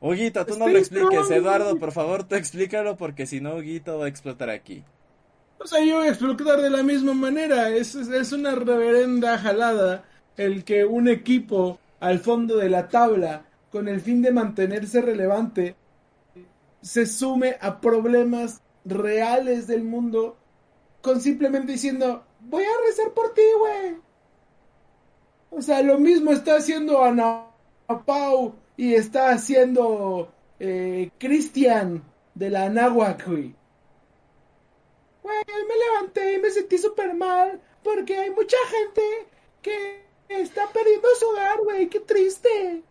Huguito, 0.00 0.46
tú 0.46 0.58
no 0.58 0.66
lo 0.66 0.78
expliques, 0.78 1.30
Eduardo, 1.30 1.76
por 1.78 1.92
favor, 1.92 2.24
tú 2.24 2.34
explícalo 2.34 2.96
porque 2.96 3.26
si 3.26 3.40
no, 3.40 3.56
Huguito 3.56 3.98
va 3.98 4.06
a 4.06 4.08
explotar 4.08 4.48
aquí. 4.48 4.82
O 5.58 5.66
sea, 5.66 5.84
yo 5.84 5.98
voy 5.98 6.06
a 6.06 6.10
explotar 6.10 6.62
de 6.62 6.70
la 6.70 6.82
misma 6.82 7.12
manera. 7.12 7.68
Es, 7.68 7.94
es 7.94 8.32
una 8.32 8.54
reverenda 8.54 9.36
jalada 9.36 10.04
el 10.38 10.64
que 10.64 10.86
un 10.86 11.06
equipo 11.06 11.78
al 12.00 12.18
fondo 12.20 12.56
de 12.56 12.70
la 12.70 12.88
tabla, 12.88 13.44
con 13.70 13.88
el 13.88 14.00
fin 14.00 14.22
de 14.22 14.32
mantenerse 14.32 15.02
relevante, 15.02 15.76
se 16.80 17.04
sume 17.04 17.56
a 17.60 17.78
problemas 17.78 18.62
reales 18.86 19.66
del 19.66 19.84
mundo 19.84 20.38
con 21.02 21.20
simplemente 21.20 21.72
diciendo, 21.72 22.24
voy 22.40 22.64
a 22.64 22.86
rezar 22.86 23.12
por 23.12 23.34
ti, 23.34 23.42
güey. 23.58 23.96
O 25.50 25.60
sea, 25.60 25.82
lo 25.82 25.98
mismo 25.98 26.32
está 26.32 26.56
haciendo 26.56 27.02
Ana 27.02 27.46
Pau 28.06 28.54
y 28.80 28.94
está 28.94 29.32
haciendo 29.32 30.32
eh, 30.58 31.10
Cristian 31.18 32.02
de 32.34 32.48
la 32.48 32.64
Anáhuac, 32.64 33.26
güey. 33.26 33.54
me 35.22 35.74
levanté 35.84 36.32
y 36.32 36.38
me 36.38 36.48
sentí 36.48 36.78
súper 36.78 37.12
mal 37.12 37.60
porque 37.82 38.16
hay 38.16 38.30
mucha 38.30 38.56
gente 38.70 39.02
que 39.60 40.06
está 40.30 40.66
perdiendo 40.72 41.08
su 41.18 41.26
hogar, 41.26 41.58
güey. 41.62 41.90
Qué 41.90 42.00
triste. 42.00 42.82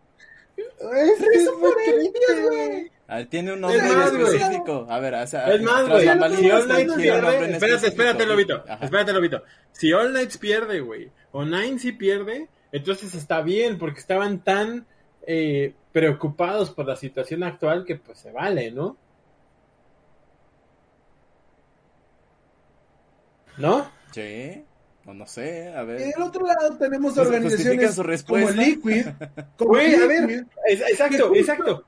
Es, 0.57 1.21
es 1.21 1.49
por 1.59 1.75
ellos, 1.81 2.49
güey. 2.49 2.91
A 3.07 3.15
ver, 3.15 3.25
tiene 3.25 3.53
un 3.53 3.61
nombre 3.61 3.79
específico. 3.79 4.85
A 4.87 4.99
ver, 4.99 5.15
o 5.15 5.25
sea, 5.25 5.51
es 5.51 5.61
más, 5.63 5.89
güey. 5.89 6.03
Si 6.03 6.51
All 6.51 6.65
Knights 6.65 6.93
pierde, 6.97 7.51
espérate, 7.53 7.87
espérate, 7.87 8.25
Lobito. 8.27 8.63
Espérate, 8.79 9.11
Lobito. 9.11 9.41
Si 9.71 9.91
All 9.91 10.11
Knights 10.11 10.37
pierde, 10.37 10.81
güey, 10.81 11.09
o 11.31 11.45
Nine 11.45 11.79
sí 11.79 11.93
pierde, 11.93 12.47
entonces 12.71 13.15
está 13.15 13.41
bien, 13.41 13.79
porque 13.79 13.99
estaban 13.99 14.43
tan 14.43 14.85
eh, 15.31 15.73
preocupados 15.91 16.71
por 16.71 16.85
la 16.85 16.95
situación 16.95 17.43
actual 17.43 17.85
que 17.85 17.95
pues 17.95 18.19
se 18.19 18.31
vale, 18.31 18.71
¿no? 18.71 18.97
¿No? 23.57 23.91
Sí. 24.11 24.63
O 25.05 25.13
no 25.13 25.25
sé, 25.25 25.73
a 25.73 25.83
ver. 25.83 26.01
En 26.01 26.11
el 26.15 26.21
otro 26.21 26.45
lado 26.45 26.77
tenemos 26.77 27.17
organizaciones 27.17 28.23
como 28.23 28.49
Liquid. 28.51 29.07
Como 29.57 29.75
a 29.75 29.79
ver, 29.79 30.45
exacto, 30.67 31.33
exacto. 31.35 31.83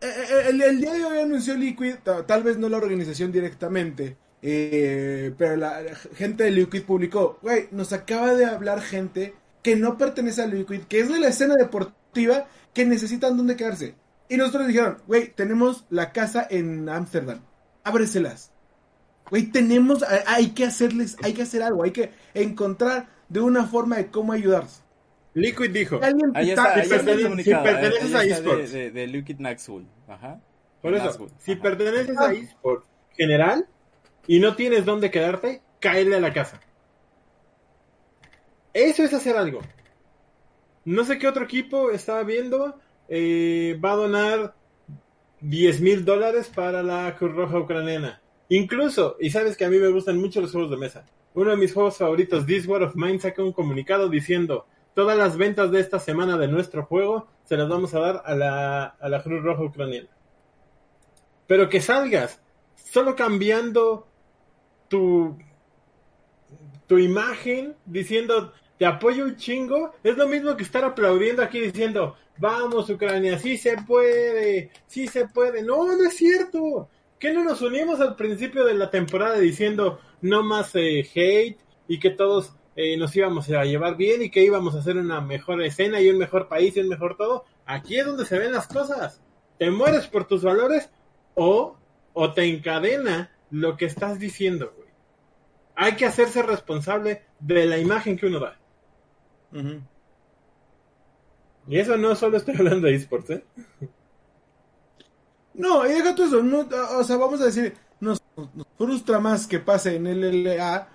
Eh, 0.00 0.06
eh, 0.06 0.42
el, 0.48 0.80
día 0.80 0.94
de 0.94 1.04
hoy 1.04 1.18
anunció 1.18 1.54
Liquid, 1.54 1.96
tal 2.26 2.42
vez 2.42 2.58
no 2.58 2.68
la 2.68 2.78
organización 2.78 3.32
directamente, 3.32 4.16
pero 4.40 5.56
la 5.56 5.82
gente 6.14 6.44
de 6.44 6.50
Liquid 6.50 6.84
publicó, 6.84 7.38
güey, 7.42 7.68
nos 7.70 7.92
acaba 7.92 8.34
de 8.34 8.46
hablar 8.46 8.80
gente 8.80 9.34
que 9.62 9.76
no 9.76 9.98
pertenece 9.98 10.42
a 10.42 10.46
Liquid, 10.46 10.82
que 10.82 11.00
es 11.00 11.08
de 11.08 11.18
la 11.18 11.28
escena 11.28 11.54
deportiva 11.56 11.99
que 12.12 12.84
necesitan 12.84 13.36
dónde 13.36 13.56
quedarse. 13.56 13.94
Y 14.28 14.36
nosotros 14.36 14.68
dijeron, 14.68 14.98
güey, 15.06 15.28
tenemos 15.28 15.84
la 15.90 16.12
casa 16.12 16.46
en 16.48 16.88
Ámsterdam, 16.88 17.40
ábreselas. 17.82 18.52
Güey, 19.28 19.46
tenemos, 19.46 20.04
hay 20.26 20.50
que 20.50 20.64
hacerles, 20.64 21.16
hay 21.22 21.32
que 21.32 21.42
hacer 21.42 21.62
algo, 21.62 21.82
hay 21.82 21.90
que 21.92 22.10
encontrar 22.34 23.08
de 23.28 23.40
una 23.40 23.66
forma 23.66 23.96
de 23.96 24.10
cómo 24.10 24.32
ayudarse. 24.32 24.82
Liquid 25.34 25.70
dijo, 25.70 26.00
ahí 26.34 26.50
está, 26.50 26.82
si, 26.82 26.88
perteneces 26.88 28.14
a 28.14 28.24
eSports. 28.24 28.72
De, 28.72 29.06
Liquid 29.06 29.38
Naxul, 29.38 29.86
ajá. 30.08 30.40
Por 30.82 30.94
eso, 30.94 31.28
si 31.38 31.54
perteneces 31.54 32.18
a 32.18 32.32
eSports 32.32 32.86
general 33.16 33.66
y 34.26 34.40
no 34.40 34.56
tienes 34.56 34.84
dónde 34.84 35.10
quedarte, 35.10 35.62
cáele 35.78 36.16
a 36.16 36.20
la 36.20 36.32
casa. 36.32 36.60
Eso 38.72 39.02
es 39.04 39.12
hacer 39.12 39.36
algo. 39.36 39.60
No 40.90 41.04
sé 41.04 41.18
qué 41.18 41.28
otro 41.28 41.44
equipo 41.44 41.92
estaba 41.92 42.24
viendo. 42.24 42.76
Eh, 43.08 43.78
va 43.82 43.92
a 43.92 43.96
donar 43.96 44.54
10 45.40 45.80
mil 45.82 46.04
dólares 46.04 46.50
para 46.52 46.82
la 46.82 47.14
Cruz 47.16 47.32
Roja 47.32 47.60
Ucraniana. 47.60 48.20
Incluso, 48.48 49.16
y 49.20 49.30
sabes 49.30 49.56
que 49.56 49.64
a 49.64 49.70
mí 49.70 49.78
me 49.78 49.86
gustan 49.86 50.18
mucho 50.18 50.40
los 50.40 50.50
juegos 50.50 50.72
de 50.72 50.76
mesa. 50.76 51.06
Uno 51.34 51.52
de 51.52 51.56
mis 51.58 51.72
juegos 51.72 51.96
favoritos, 51.96 52.44
This 52.44 52.66
War 52.66 52.82
of 52.82 52.96
Mine, 52.96 53.20
saca 53.20 53.40
un 53.40 53.52
comunicado 53.52 54.08
diciendo: 54.08 54.66
Todas 54.92 55.16
las 55.16 55.36
ventas 55.36 55.70
de 55.70 55.78
esta 55.78 56.00
semana 56.00 56.36
de 56.36 56.48
nuestro 56.48 56.84
juego 56.84 57.28
se 57.44 57.56
las 57.56 57.68
vamos 57.68 57.94
a 57.94 58.00
dar 58.00 58.22
a 58.24 58.34
la, 58.34 58.84
a 58.86 59.08
la 59.08 59.22
Cruz 59.22 59.44
Roja 59.44 59.62
Ucraniana. 59.62 60.08
Pero 61.46 61.68
que 61.68 61.80
salgas 61.80 62.42
solo 62.74 63.14
cambiando 63.14 64.08
tu, 64.88 65.38
tu 66.88 66.98
imagen 66.98 67.76
diciendo 67.86 68.52
te 68.80 68.86
apoyo 68.86 69.24
un 69.24 69.36
chingo, 69.36 69.92
es 70.02 70.16
lo 70.16 70.26
mismo 70.26 70.56
que 70.56 70.62
estar 70.62 70.82
aplaudiendo 70.82 71.42
aquí 71.42 71.60
diciendo, 71.60 72.16
vamos 72.38 72.88
Ucrania, 72.88 73.38
sí 73.38 73.58
se 73.58 73.76
puede, 73.76 74.70
sí 74.86 75.06
se 75.06 75.28
puede. 75.28 75.62
No, 75.62 75.84
no 75.84 76.02
es 76.02 76.16
cierto. 76.16 76.88
¿Qué 77.18 77.30
no 77.34 77.44
nos 77.44 77.60
unimos 77.60 78.00
al 78.00 78.16
principio 78.16 78.64
de 78.64 78.72
la 78.72 78.88
temporada 78.88 79.38
diciendo 79.38 80.00
no 80.22 80.42
más 80.42 80.74
eh, 80.76 81.06
hate 81.14 81.58
y 81.88 81.98
que 81.98 82.08
todos 82.08 82.54
eh, 82.74 82.96
nos 82.96 83.14
íbamos 83.14 83.50
a 83.50 83.66
llevar 83.66 83.98
bien 83.98 84.22
y 84.22 84.30
que 84.30 84.44
íbamos 84.44 84.74
a 84.74 84.78
hacer 84.78 84.96
una 84.96 85.20
mejor 85.20 85.60
escena 85.60 86.00
y 86.00 86.08
un 86.08 86.16
mejor 86.16 86.48
país 86.48 86.74
y 86.74 86.80
un 86.80 86.88
mejor 86.88 87.18
todo? 87.18 87.44
Aquí 87.66 87.98
es 87.98 88.06
donde 88.06 88.24
se 88.24 88.38
ven 88.38 88.52
las 88.52 88.66
cosas. 88.66 89.20
Te 89.58 89.70
mueres 89.70 90.06
por 90.06 90.26
tus 90.26 90.42
valores 90.42 90.88
o, 91.34 91.76
o 92.14 92.32
te 92.32 92.44
encadena 92.44 93.30
lo 93.50 93.76
que 93.76 93.84
estás 93.84 94.18
diciendo, 94.18 94.72
güey. 94.74 94.88
Hay 95.76 95.96
que 95.96 96.06
hacerse 96.06 96.42
responsable 96.42 97.24
de 97.40 97.66
la 97.66 97.76
imagen 97.76 98.16
que 98.16 98.24
uno 98.24 98.40
da. 98.40 98.59
Y 101.68 101.78
eso 101.78 101.96
no 101.96 102.14
solo 102.14 102.36
estoy 102.36 102.54
hablando 102.58 102.86
de 102.86 102.94
esports, 102.94 103.30
¿eh? 103.30 103.44
No, 105.54 105.84
y 105.86 105.90
deja 105.90 106.14
tú 106.14 106.24
eso, 106.24 106.42
o 106.98 107.04
sea, 107.04 107.16
vamos 107.16 107.40
a 107.40 107.46
decir, 107.46 107.74
nos, 108.00 108.22
frustra 108.78 109.18
más 109.18 109.46
que 109.46 109.58
pase 109.58 109.96
en 109.96 110.06
el 110.06 110.44
LLA, 110.44 110.88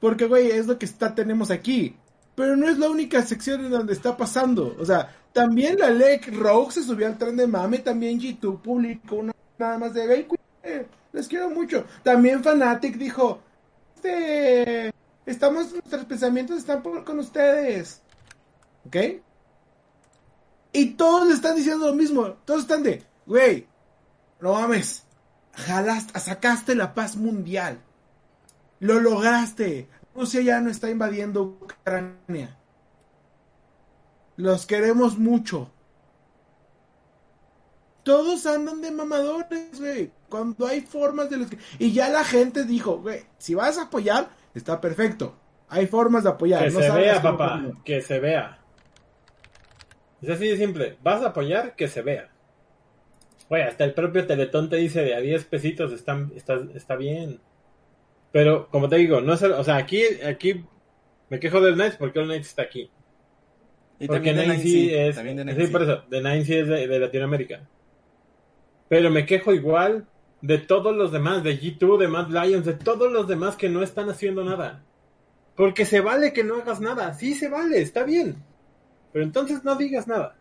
porque, 0.00 0.26
güey, 0.26 0.50
es 0.50 0.66
lo 0.66 0.78
que 0.78 0.86
está, 0.86 1.14
tenemos 1.14 1.50
aquí. 1.50 1.96
Pero 2.34 2.56
no 2.56 2.68
es 2.68 2.78
la 2.78 2.88
única 2.88 3.22
sección 3.22 3.64
en 3.64 3.70
donde 3.70 3.92
está 3.92 4.16
pasando. 4.16 4.74
O 4.78 4.84
sea, 4.84 5.14
también 5.32 5.78
la 5.78 5.90
LEC 5.90 6.34
Rogue 6.34 6.72
se 6.72 6.82
subió 6.82 7.06
al 7.06 7.18
tren 7.18 7.36
de 7.36 7.46
mame, 7.46 7.78
también 7.78 8.18
YouTube 8.18 8.60
publicó 8.60 9.16
una 9.16 9.32
nada 9.58 9.78
más 9.78 9.94
de, 9.94 10.06
güey, 10.06 10.26
les 11.12 11.28
quiero 11.28 11.50
mucho. 11.50 11.84
También 12.02 12.42
Fanatic 12.42 12.96
dijo, 12.96 13.40
este, 13.94 14.92
estamos, 15.26 15.72
nuestros 15.72 16.04
pensamientos 16.04 16.58
están 16.58 16.82
con 16.82 17.18
ustedes. 17.18 18.02
¿Ok? 18.86 18.96
Y 20.72 20.94
todos 20.94 21.28
le 21.28 21.34
están 21.34 21.56
diciendo 21.56 21.86
lo 21.86 21.94
mismo. 21.94 22.28
Todos 22.44 22.62
están 22.62 22.82
de, 22.82 23.04
güey, 23.26 23.66
no 24.40 24.54
mames, 24.54 25.04
jalaste, 25.52 26.18
sacaste 26.18 26.74
la 26.74 26.94
paz 26.94 27.16
mundial. 27.16 27.78
Lo 28.80 29.00
lograste. 29.00 29.88
Rusia 30.14 30.40
ya 30.40 30.60
no 30.60 30.70
está 30.70 30.90
invadiendo 30.90 31.42
Ucrania. 31.42 32.56
Los 34.36 34.66
queremos 34.66 35.18
mucho. 35.18 35.70
Todos 38.02 38.46
andan 38.46 38.80
de 38.80 38.90
mamadores, 38.90 39.78
güey. 39.78 40.10
Cuando 40.28 40.66
hay 40.66 40.80
formas 40.80 41.30
de 41.30 41.36
los 41.36 41.50
que... 41.50 41.58
Y 41.78 41.92
ya 41.92 42.08
la 42.08 42.24
gente 42.24 42.64
dijo, 42.64 42.98
güey, 42.98 43.24
si 43.38 43.54
vas 43.54 43.78
a 43.78 43.82
apoyar, 43.82 44.30
está 44.54 44.80
perfecto. 44.80 45.38
Hay 45.68 45.86
formas 45.86 46.24
de 46.24 46.30
apoyar. 46.30 46.64
Que 46.64 46.70
se 46.70 46.90
vea, 46.90 47.22
papá. 47.22 47.62
Que 47.84 48.00
se 48.00 48.20
vea. 48.20 48.58
Es 50.20 50.30
así 50.30 50.48
de 50.48 50.56
simple. 50.56 50.96
Vas 51.02 51.22
a 51.22 51.28
apoyar, 51.28 51.74
que 51.74 51.88
se 51.88 52.02
vea. 52.02 52.30
Güey, 53.48 53.62
hasta 53.62 53.84
el 53.84 53.92
propio 53.92 54.26
Teletón 54.26 54.68
te 54.68 54.76
dice 54.76 55.02
de 55.02 55.14
a 55.14 55.20
10 55.20 55.44
pesitos 55.46 55.92
está, 55.92 56.18
está, 56.74 56.96
bien. 56.96 57.40
Pero, 58.30 58.68
como 58.68 58.88
te 58.88 58.96
digo, 58.96 59.20
no 59.20 59.34
es 59.34 59.42
o 59.42 59.64
sea, 59.64 59.76
aquí, 59.76 60.02
aquí 60.26 60.64
me 61.28 61.40
quejo 61.40 61.60
del 61.60 61.74
Knights 61.74 61.96
porque 61.96 62.20
el 62.20 62.26
Knights 62.26 62.48
está 62.48 62.62
aquí. 62.62 62.90
Y 63.98 64.06
porque 64.06 64.32
Knights 64.32 64.62
sí 64.62 64.94
es, 64.94 65.16
sí, 65.16 65.66
por 65.68 65.82
eso, 65.82 66.04
The 66.08 66.20
Knights 66.20 66.46
sí 66.46 66.54
es 66.54 66.68
de, 66.68 66.98
Latinoamérica. 66.98 67.68
Pero 68.88 69.10
me 69.10 69.26
quejo 69.26 69.52
igual 69.52 70.06
de 70.42 70.58
todos 70.58 70.94
los 70.94 71.12
demás, 71.12 71.42
de 71.42 71.58
G2, 71.58 71.98
de 71.98 72.08
Mad 72.08 72.28
Lions, 72.28 72.66
de 72.66 72.74
todos 72.74 73.10
los 73.10 73.26
demás 73.26 73.56
que 73.56 73.68
no 73.68 73.82
están 73.82 74.10
haciendo 74.10 74.44
nada. 74.44 74.84
Porque 75.56 75.86
se 75.86 76.00
vale 76.00 76.32
que 76.32 76.44
no 76.44 76.56
hagas 76.56 76.80
nada, 76.80 77.14
sí 77.14 77.34
se 77.34 77.48
vale, 77.48 77.80
está 77.80 78.02
bien. 78.02 78.42
Pero 79.12 79.24
entonces 79.24 79.64
no 79.64 79.76
digas 79.76 80.06
nada. 80.06 80.36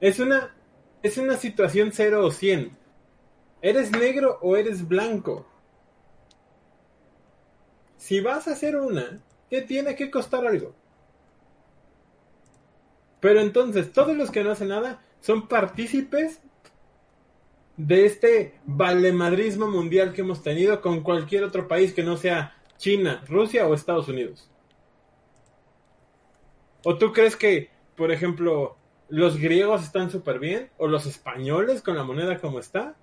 Es 0.00 0.20
una 0.20 0.54
es 1.02 1.16
una 1.18 1.36
situación 1.36 1.90
0 1.92 2.24
o 2.24 2.30
100. 2.30 2.76
¿Eres 3.62 3.90
negro 3.92 4.38
o 4.42 4.56
eres 4.56 4.86
blanco? 4.86 5.46
Si 7.96 8.20
vas 8.20 8.48
a 8.48 8.52
hacer 8.52 8.76
una, 8.76 9.20
te 9.48 9.62
tiene 9.62 9.94
que 9.94 10.10
costar 10.10 10.46
algo. 10.46 10.74
Pero 13.20 13.40
entonces, 13.40 13.92
todos 13.92 14.16
los 14.16 14.30
que 14.30 14.44
no 14.44 14.52
hacen 14.52 14.68
nada 14.68 15.02
son 15.20 15.48
partícipes 15.48 16.40
de 17.78 18.04
este 18.04 18.60
valemadrismo 18.66 19.68
mundial 19.68 20.12
que 20.12 20.20
hemos 20.20 20.42
tenido 20.42 20.82
con 20.82 21.00
cualquier 21.00 21.44
otro 21.44 21.66
país 21.66 21.94
que 21.94 22.02
no 22.02 22.18
sea 22.18 22.54
China, 22.76 23.24
Rusia 23.26 23.66
o 23.66 23.72
Estados 23.72 24.08
Unidos. 24.08 24.50
¿O 26.84 26.98
tú 26.98 27.12
crees 27.12 27.36
que, 27.36 27.70
por 27.96 28.12
ejemplo, 28.12 28.76
los 29.08 29.38
griegos 29.38 29.82
están 29.82 30.10
súper 30.10 30.38
bien, 30.38 30.70
o 30.76 30.86
los 30.86 31.06
españoles 31.06 31.82
con 31.82 31.96
la 31.96 32.04
moneda 32.04 32.38
como 32.38 32.58
está. 32.58 32.94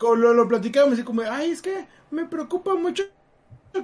Lo, 0.00 0.32
lo 0.32 0.48
platicamos 0.48 0.98
y 0.98 1.02
como, 1.02 1.22
ay, 1.22 1.50
es 1.50 1.62
que 1.62 1.86
me 2.10 2.24
preocupa 2.24 2.74
mucho 2.74 3.04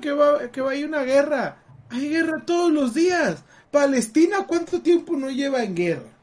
que 0.01 0.13
va, 0.13 0.51
que 0.51 0.61
vaya 0.61 0.87
una 0.87 1.03
guerra. 1.03 1.63
Hay 1.91 2.09
guerra 2.09 2.45
todos 2.45 2.73
los 2.73 2.95
días. 2.95 3.45
Palestina, 3.71 4.47
¿cuánto 4.47 4.81
tiempo 4.81 5.17
no 5.17 5.31
lleva 5.31 5.63
en 5.63 5.75
guerra? 5.75 6.14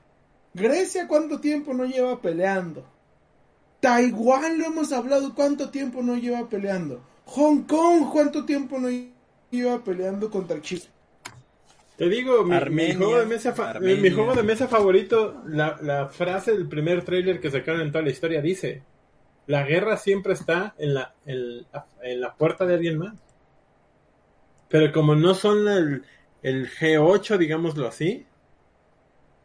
Grecia, 0.53 1.07
¿cuánto 1.07 1.39
tiempo 1.39 1.73
no 1.73 1.85
lleva 1.85 2.21
peleando? 2.21 2.85
Taiwán, 3.79 4.59
lo 4.59 4.65
hemos 4.65 4.91
hablado, 4.91 5.33
¿cuánto 5.33 5.69
tiempo 5.69 6.01
no 6.01 6.15
lleva 6.15 6.47
peleando? 6.49 7.03
Hong 7.25 7.63
Kong, 7.63 8.09
¿cuánto 8.11 8.45
tiempo 8.45 8.77
no 8.77 8.89
lleva 9.49 9.83
peleando 9.83 10.29
contra 10.29 10.61
Chile? 10.61 10.85
Te 11.97 12.09
digo, 12.09 12.43
mi, 12.43 12.93
juego, 12.93 13.19
de 13.19 13.25
mesa 13.25 13.53
mi 13.79 14.09
juego 14.09 14.33
de 14.33 14.43
mesa 14.43 14.67
favorito, 14.67 15.43
la, 15.45 15.77
la 15.81 16.07
frase 16.07 16.51
del 16.51 16.67
primer 16.67 17.03
trailer 17.03 17.39
que 17.39 17.51
sacaron 17.51 17.81
en 17.81 17.91
toda 17.91 18.03
la 18.03 18.09
historia 18.09 18.41
dice, 18.41 18.81
la 19.47 19.63
guerra 19.63 19.97
siempre 19.97 20.33
está 20.33 20.73
en 20.77 20.93
la, 20.93 21.13
en, 21.25 21.65
la 22.21 22.35
puerta 22.35 22.65
de 22.65 22.75
alguien 22.75 22.97
más. 22.97 23.13
Pero 24.69 24.91
como 24.91 25.15
no 25.15 25.33
son 25.33 25.67
el, 25.67 26.03
el 26.41 26.69
G8, 26.69 27.37
digámoslo 27.37 27.87
así, 27.87 28.25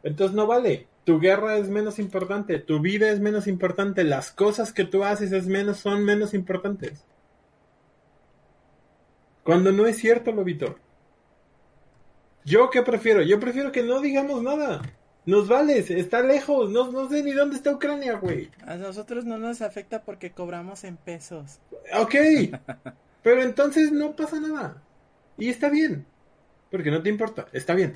entonces 0.02 0.34
no 0.34 0.46
vale. 0.46 0.86
Tu 1.06 1.20
guerra 1.20 1.56
es 1.56 1.68
menos 1.68 2.00
importante, 2.00 2.58
tu 2.58 2.80
vida 2.80 3.10
es 3.10 3.20
menos 3.20 3.46
importante, 3.46 4.02
las 4.02 4.32
cosas 4.32 4.72
que 4.72 4.84
tú 4.84 5.04
haces 5.04 5.30
es 5.30 5.46
menos, 5.46 5.76
son 5.76 6.04
menos 6.04 6.34
importantes. 6.34 7.04
Cuando 9.44 9.70
no 9.70 9.86
es 9.86 9.98
cierto, 9.98 10.32
Lobito. 10.32 10.80
¿Yo 12.44 12.70
qué 12.70 12.82
prefiero? 12.82 13.22
Yo 13.22 13.38
prefiero 13.38 13.70
que 13.70 13.84
no 13.84 14.00
digamos 14.00 14.42
nada. 14.42 14.82
Nos 15.26 15.46
vale, 15.46 15.78
está 15.78 16.22
lejos, 16.22 16.70
no, 16.70 16.90
no 16.90 17.08
sé 17.08 17.22
ni 17.22 17.30
dónde 17.30 17.54
está 17.54 17.70
Ucrania, 17.70 18.14
güey. 18.14 18.50
A 18.66 18.74
nosotros 18.74 19.24
no 19.24 19.38
nos 19.38 19.62
afecta 19.62 20.02
porque 20.02 20.32
cobramos 20.32 20.82
en 20.82 20.96
pesos. 20.96 21.60
Ok, 21.96 22.16
pero 23.22 23.42
entonces 23.42 23.92
no 23.92 24.16
pasa 24.16 24.40
nada. 24.40 24.82
Y 25.38 25.50
está 25.50 25.68
bien, 25.68 26.04
porque 26.68 26.90
no 26.90 27.00
te 27.00 27.10
importa, 27.10 27.46
está 27.52 27.76
bien. 27.76 27.92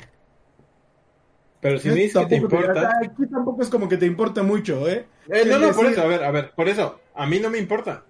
Pero 1.61 1.79
si 1.79 1.89
me 1.89 1.97
dices 1.97 2.23
que 2.23 2.27
te 2.27 2.37
importa... 2.37 2.91
Aquí 3.03 3.27
tampoco 3.27 3.63
es 3.63 3.69
como 3.69 3.89
que 3.89 3.97
te 3.97 4.07
importa 4.07 4.43
mucho, 4.43 4.89
¿eh? 4.89 5.07
eh 5.29 5.45
no, 5.47 5.59
no, 5.59 5.73
por 5.73 5.87
eso, 5.87 6.03
a 6.03 6.07
ver, 6.07 6.25
a 6.25 6.31
ver, 6.31 6.53
por 6.53 6.69
eso, 6.69 7.01
a 7.15 7.27
mí 7.27 7.39
no 7.39 7.51
me 7.51 7.59
importa. 7.59 8.05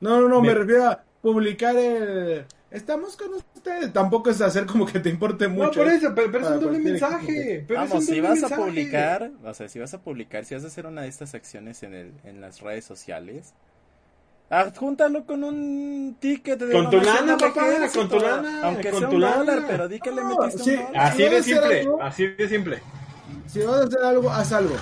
No, 0.00 0.20
no, 0.20 0.28
no, 0.28 0.40
me 0.40 0.54
refiero 0.54 0.86
a 0.86 1.02
publicar 1.20 1.76
el 1.76 2.46
estamos 2.74 3.16
con 3.16 3.32
ustedes. 3.34 3.92
Tampoco 3.92 4.30
es 4.30 4.40
hacer 4.40 4.66
como 4.66 4.84
que 4.84 5.00
te 5.00 5.08
importe 5.08 5.48
mucho. 5.48 5.66
No, 5.66 5.72
por 5.72 5.88
eso, 5.88 6.12
pero, 6.14 6.38
es 6.38 6.46
un 6.46 6.60
doble 6.60 6.78
mensaje. 6.78 7.66
Vamos, 7.68 8.04
si 8.04 8.20
vas 8.20 8.42
a 8.42 8.54
publicar, 8.54 9.30
o 9.42 9.54
sea, 9.54 9.68
si 9.68 9.78
vas 9.78 9.94
a 9.94 10.02
publicar, 10.02 10.44
si 10.44 10.54
vas 10.54 10.64
a 10.64 10.66
hacer 10.66 10.86
una 10.86 11.02
de 11.02 11.08
estas 11.08 11.34
acciones 11.34 11.82
en, 11.82 11.94
el, 11.94 12.12
en 12.24 12.40
las 12.40 12.60
redes 12.60 12.84
sociales, 12.84 13.54
adjúntalo 14.50 15.24
con 15.24 15.44
un 15.44 16.16
ticket 16.20 16.58
de 16.58 16.72
Con 16.72 16.90
tu 16.90 17.00
lana, 17.00 17.36
papá, 17.36 17.66
con 17.92 18.08
tu 18.08 18.18
lana. 18.18 18.60
Aunque 18.62 18.90
con 18.90 19.00
sea 19.00 19.08
tu 19.08 19.14
un 19.16 19.20
dólar, 19.20 19.64
pero 19.68 19.88
di 19.88 20.00
que 20.00 20.10
le 20.10 20.22
metiste 20.24 20.76
un 20.76 20.96
Así 20.96 21.22
de 21.22 21.42
simple, 21.42 21.88
así 22.00 22.26
de 22.26 22.48
simple. 22.48 22.82
Si 23.46 23.60
vas 23.60 23.82
a 23.82 23.84
hacer 23.84 24.02
algo, 24.02 24.30
haz 24.30 24.52
algo 24.52 24.74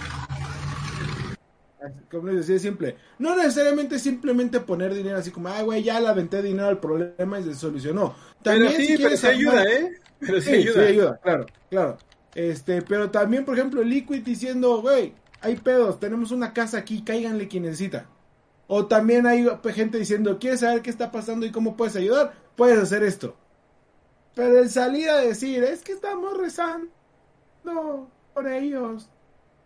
como 2.10 2.28
les 2.28 2.46
decía, 2.46 2.58
simple. 2.58 2.96
No 3.18 3.36
necesariamente 3.36 3.98
simplemente 3.98 4.60
poner 4.60 4.94
dinero 4.94 5.18
así 5.18 5.30
como, 5.30 5.48
ay, 5.48 5.64
güey, 5.64 5.82
ya 5.82 6.00
le 6.00 6.08
aventé 6.08 6.42
dinero 6.42 6.68
al 6.68 6.78
problema 6.78 7.40
y 7.40 7.44
se 7.44 7.54
solucionó. 7.54 8.14
También, 8.42 8.72
pero 8.76 8.86
sí, 8.86 8.96
pero 9.02 9.16
sí 9.16 9.26
ayuda, 9.26 9.64
¿eh? 9.64 9.92
Pero 10.20 10.40
sí, 10.40 10.50
ayuda. 10.50 10.74
Sí 10.74 10.80
ayuda, 10.80 11.20
claro, 11.22 11.46
claro. 11.70 11.98
Este, 12.34 12.82
pero 12.82 13.10
también, 13.10 13.44
por 13.44 13.58
ejemplo, 13.58 13.82
Liquid 13.82 14.22
diciendo, 14.22 14.80
güey, 14.80 15.14
hay 15.40 15.56
pedos, 15.56 15.98
tenemos 15.98 16.30
una 16.30 16.52
casa 16.52 16.78
aquí, 16.78 17.02
cáiganle 17.02 17.48
quien 17.48 17.64
necesita. 17.64 18.06
O 18.74 18.86
también 18.86 19.26
hay 19.26 19.46
gente 19.74 19.98
diciendo, 19.98 20.38
¿quieres 20.38 20.60
saber 20.60 20.80
qué 20.80 20.88
está 20.88 21.10
pasando 21.12 21.44
y 21.44 21.50
cómo 21.52 21.76
puedes 21.76 21.94
ayudar? 21.94 22.32
Puedes 22.56 22.78
hacer 22.78 23.02
esto. 23.02 23.36
Pero 24.34 24.60
el 24.60 24.70
salir 24.70 25.10
a 25.10 25.18
decir, 25.18 25.62
es 25.62 25.82
que 25.82 25.92
estamos 25.92 26.38
rezando 26.38 26.88
por 28.32 28.48
ellos. 28.48 29.10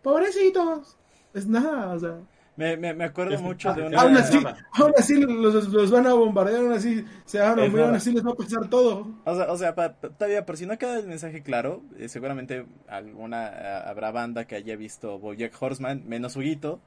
Pobrecitos 0.02 0.96
es 1.34 1.46
nada, 1.46 1.94
o 1.94 2.00
sea. 2.00 2.18
Me, 2.56 2.76
me, 2.76 2.94
me 2.94 3.04
acuerdo 3.04 3.38
mucho 3.38 3.72
de 3.74 3.86
una. 3.86 4.00
Aún 4.00 4.16
así, 4.16 4.40
aún 4.72 4.92
así 4.98 5.20
los, 5.20 5.68
los, 5.68 5.90
van 5.92 6.08
a 6.08 6.14
bombardear, 6.14 6.62
aún 6.62 6.72
así 6.72 7.04
se 7.26 7.38
van 7.38 7.60
a 7.60 7.68
morir, 7.68 7.82
aún 7.82 7.94
así 7.94 8.10
les 8.10 8.26
va 8.26 8.32
a 8.32 8.34
pasar 8.34 8.68
todo. 8.68 9.06
O 9.24 9.36
sea, 9.36 9.52
o 9.52 9.56
sea 9.56 9.74
todavía, 9.74 10.44
por 10.44 10.56
si 10.56 10.66
no 10.66 10.76
queda 10.78 10.98
el 10.98 11.06
mensaje 11.06 11.44
claro, 11.44 11.80
eh, 11.96 12.08
seguramente 12.08 12.66
alguna 12.88 13.46
eh, 13.46 13.82
habrá 13.86 14.10
banda 14.10 14.48
que 14.48 14.56
haya 14.56 14.74
visto 14.74 15.20
Bojack 15.20 15.54
Horseman, 15.62 16.02
menos 16.08 16.34
Huguito, 16.34 16.80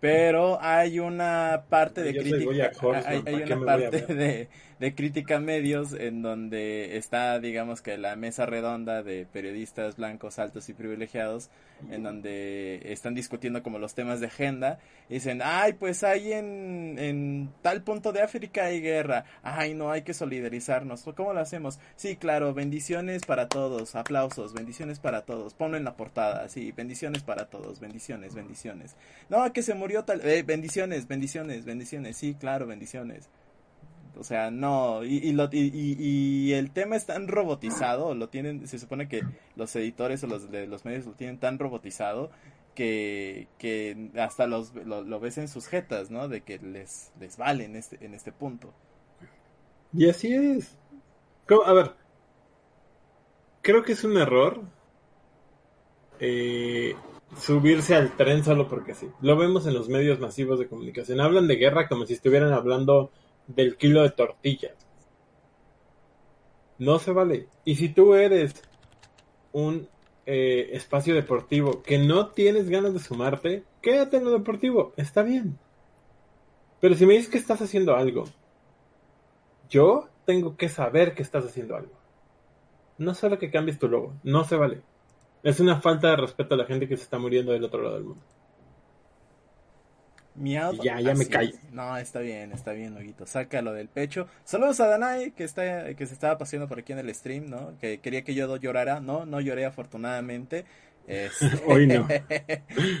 pero 0.00 0.58
hay 0.60 1.00
una 1.00 1.64
parte 1.68 2.02
de 2.02 2.16
crítica. 2.16 2.70
Hay, 3.04 3.22
hay 3.26 3.42
una 3.52 3.64
parte 3.64 4.14
de, 4.14 4.48
de 4.80 4.94
crítica 4.94 5.40
medios 5.40 5.92
en 5.92 6.22
donde 6.22 6.96
está, 6.96 7.38
digamos 7.40 7.82
que 7.82 7.98
la 7.98 8.14
mesa 8.16 8.46
redonda 8.46 9.02
de 9.02 9.26
periodistas 9.26 9.96
blancos 9.96 10.38
altos 10.38 10.68
y 10.68 10.74
privilegiados, 10.74 11.50
en 11.90 12.02
donde 12.02 12.80
están 12.92 13.14
discutiendo 13.14 13.62
como 13.62 13.78
los 13.78 13.94
temas 13.94 14.20
de 14.20 14.26
agenda, 14.26 14.78
y 15.08 15.14
dicen, 15.14 15.40
ay, 15.42 15.74
pues 15.74 16.02
hay 16.04 16.32
en, 16.32 16.96
en 16.98 17.52
tal 17.62 17.82
punto 17.82 18.12
de 18.12 18.22
África 18.22 18.66
hay 18.66 18.80
guerra, 18.80 19.24
ay, 19.42 19.74
no, 19.74 19.90
hay 19.90 20.02
que 20.02 20.14
solidarizarnos, 20.14 21.04
¿cómo 21.16 21.32
lo 21.32 21.40
hacemos? 21.40 21.78
Sí, 21.96 22.16
claro, 22.16 22.54
bendiciones 22.54 23.24
para 23.24 23.48
todos, 23.48 23.96
aplausos, 23.96 24.54
bendiciones 24.54 25.00
para 25.00 25.22
todos, 25.22 25.54
ponlo 25.54 25.76
en 25.76 25.84
la 25.84 25.96
portada, 25.96 26.48
sí, 26.48 26.72
bendiciones 26.72 27.22
para 27.22 27.46
todos, 27.46 27.80
bendiciones, 27.80 28.34
bendiciones. 28.34 28.96
No, 29.28 29.52
que 29.52 29.62
se 29.62 29.74
murió 29.74 30.04
tal, 30.04 30.20
eh, 30.26 30.42
bendiciones, 30.42 31.08
bendiciones, 31.08 31.64
bendiciones, 31.64 32.16
sí, 32.16 32.34
claro, 32.38 32.66
bendiciones. 32.66 33.28
O 34.16 34.24
sea, 34.24 34.50
no, 34.50 35.04
y, 35.04 35.32
lo, 35.32 35.48
y, 35.52 36.52
el 36.52 36.70
tema 36.70 36.96
es 36.96 37.06
tan 37.06 37.28
robotizado, 37.28 38.14
lo 38.14 38.28
tienen, 38.28 38.66
se 38.66 38.78
supone 38.78 39.08
que 39.08 39.22
los 39.56 39.74
editores 39.76 40.22
o 40.24 40.26
los 40.26 40.50
de 40.50 40.66
los 40.66 40.84
medios 40.84 41.06
lo 41.06 41.12
tienen 41.12 41.38
tan 41.38 41.58
robotizado 41.58 42.30
que, 42.74 43.48
que 43.58 44.10
hasta 44.18 44.46
los, 44.46 44.74
lo, 44.74 45.20
ves 45.20 45.38
en 45.38 45.48
sus 45.48 45.66
jetas, 45.66 46.10
¿no? 46.10 46.28
De 46.28 46.42
que 46.42 46.58
les, 46.58 47.12
les 47.18 47.36
vale 47.36 47.64
en 47.64 47.76
este, 47.76 48.04
en 48.04 48.14
este 48.14 48.32
punto. 48.32 48.72
Y 49.92 50.08
así 50.08 50.32
es. 50.32 50.76
A 51.64 51.72
ver, 51.72 51.92
creo 53.62 53.82
que 53.82 53.92
es 53.92 54.04
un 54.04 54.16
error 54.16 54.60
eh, 56.20 56.94
subirse 57.36 57.94
al 57.94 58.16
tren 58.16 58.44
solo 58.44 58.68
porque 58.68 58.94
sí. 58.94 59.08
Lo 59.20 59.36
vemos 59.36 59.66
en 59.66 59.74
los 59.74 59.88
medios 59.88 60.20
masivos 60.20 60.58
de 60.58 60.68
comunicación. 60.68 61.20
Hablan 61.20 61.46
de 61.46 61.56
guerra 61.56 61.88
como 61.88 62.06
si 62.06 62.14
estuvieran 62.14 62.52
hablando 62.52 63.10
del 63.48 63.76
kilo 63.76 64.02
de 64.02 64.10
tortillas. 64.10 64.76
No 66.78 67.00
se 67.00 67.10
vale. 67.10 67.48
Y 67.64 67.74
si 67.74 67.88
tú 67.88 68.14
eres 68.14 68.62
un 69.52 69.88
eh, 70.26 70.70
espacio 70.72 71.14
deportivo 71.14 71.82
que 71.82 71.98
no 71.98 72.28
tienes 72.28 72.68
ganas 72.68 72.92
de 72.92 73.00
sumarte, 73.00 73.64
quédate 73.82 74.18
en 74.18 74.24
lo 74.24 74.30
deportivo. 74.30 74.92
Está 74.96 75.22
bien. 75.22 75.58
Pero 76.80 76.94
si 76.94 77.06
me 77.06 77.14
dices 77.14 77.30
que 77.30 77.38
estás 77.38 77.60
haciendo 77.60 77.96
algo, 77.96 78.24
yo 79.68 80.08
tengo 80.24 80.56
que 80.56 80.68
saber 80.68 81.14
que 81.14 81.22
estás 81.22 81.44
haciendo 81.44 81.74
algo. 81.74 81.92
No 82.98 83.14
solo 83.14 83.38
que 83.38 83.50
cambies 83.50 83.78
tu 83.78 83.88
logo. 83.88 84.14
No 84.22 84.44
se 84.44 84.56
vale. 84.56 84.82
Es 85.42 85.60
una 85.60 85.80
falta 85.80 86.10
de 86.10 86.16
respeto 86.16 86.54
a 86.54 86.58
la 86.58 86.66
gente 86.66 86.88
que 86.88 86.96
se 86.96 87.04
está 87.04 87.18
muriendo 87.18 87.52
del 87.52 87.64
otro 87.64 87.82
lado 87.82 87.94
del 87.94 88.04
mundo. 88.04 88.24
Ya, 90.82 91.00
ya 91.00 91.14
me 91.14 91.26
caí. 91.26 91.54
No, 91.72 91.96
está 91.96 92.20
bien, 92.20 92.52
está 92.52 92.72
bien, 92.72 92.96
Huguito. 92.96 93.26
Sácalo 93.26 93.72
del 93.72 93.88
pecho. 93.88 94.26
Saludos 94.44 94.80
a 94.80 94.86
Danai, 94.86 95.32
que 95.32 95.44
está, 95.44 95.94
que 95.94 96.06
se 96.06 96.14
estaba 96.14 96.38
paseando 96.38 96.68
por 96.68 96.78
aquí 96.78 96.92
en 96.92 96.98
el 97.00 97.14
stream, 97.14 97.48
¿no? 97.48 97.76
Que 97.80 97.98
quería 97.98 98.22
que 98.22 98.34
yo 98.34 98.56
llorara. 98.56 99.00
No, 99.00 99.26
no 99.26 99.40
lloré 99.40 99.64
afortunadamente. 99.64 100.64
Hoy 101.66 101.86
no. 101.86 102.06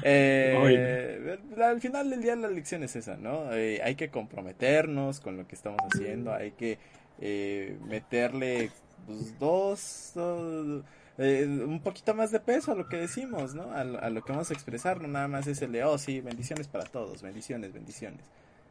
Eh, 0.02 1.38
al 1.62 1.80
final 1.80 2.10
del 2.10 2.22
día 2.22 2.34
la 2.36 2.48
lección 2.48 2.82
es 2.82 2.96
esa, 2.96 3.16
¿no? 3.16 3.52
Eh, 3.52 3.80
hay 3.82 3.94
que 3.96 4.08
comprometernos 4.08 5.20
con 5.20 5.36
lo 5.36 5.46
que 5.46 5.54
estamos 5.54 5.80
haciendo, 5.92 6.32
hay 6.32 6.52
que 6.52 6.78
eh, 7.20 7.76
meterle 7.86 8.70
pues, 9.06 9.38
dos, 9.38 10.12
dos 10.14 10.84
eh, 11.18 11.44
un 11.46 11.80
poquito 11.80 12.14
más 12.14 12.30
de 12.30 12.38
peso 12.38 12.70
a 12.70 12.74
lo 12.76 12.88
que 12.88 12.96
decimos, 12.96 13.52
¿no? 13.52 13.72
A, 13.72 13.82
lo 13.84 14.22
que 14.22 14.30
vamos 14.30 14.50
a 14.52 14.54
expresar, 14.54 15.00
no 15.00 15.08
nada 15.08 15.26
más 15.26 15.48
es 15.48 15.60
el 15.62 15.72
de, 15.72 15.82
oh, 15.82 15.98
sí, 15.98 16.20
bendiciones 16.20 16.68
para 16.68 16.84
todos, 16.84 17.22
bendiciones, 17.22 17.72
bendiciones. 17.72 18.20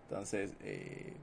Entonces, 0.04 0.54
eh, 0.64 1.14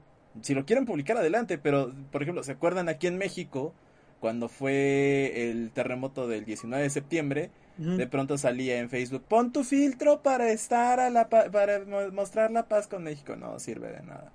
si 0.43 0.53
lo 0.53 0.65
quieren 0.65 0.85
publicar, 0.85 1.17
adelante, 1.17 1.57
pero, 1.57 1.91
por 2.11 2.21
ejemplo, 2.21 2.43
¿se 2.43 2.51
acuerdan 2.51 2.89
aquí 2.89 3.07
en 3.07 3.17
México, 3.17 3.73
cuando 4.19 4.49
fue 4.49 5.49
el 5.49 5.71
terremoto 5.71 6.27
del 6.27 6.45
19 6.45 6.83
de 6.83 6.89
septiembre? 6.91 7.49
De 7.77 8.07
pronto 8.07 8.37
salía 8.37 8.79
en 8.79 8.89
Facebook, 8.89 9.25
pon 9.27 9.51
tu 9.51 9.65
filtro 9.65 10.21
para 10.23 10.49
estar 10.49 11.01
a 11.01 11.09
la 11.09 11.27
para 11.27 11.83
mostrar 12.13 12.49
la 12.49 12.69
paz 12.69 12.87
con 12.87 13.03
México. 13.03 13.35
No 13.35 13.59
sirve 13.59 13.91
de 13.91 14.01
nada. 14.01 14.31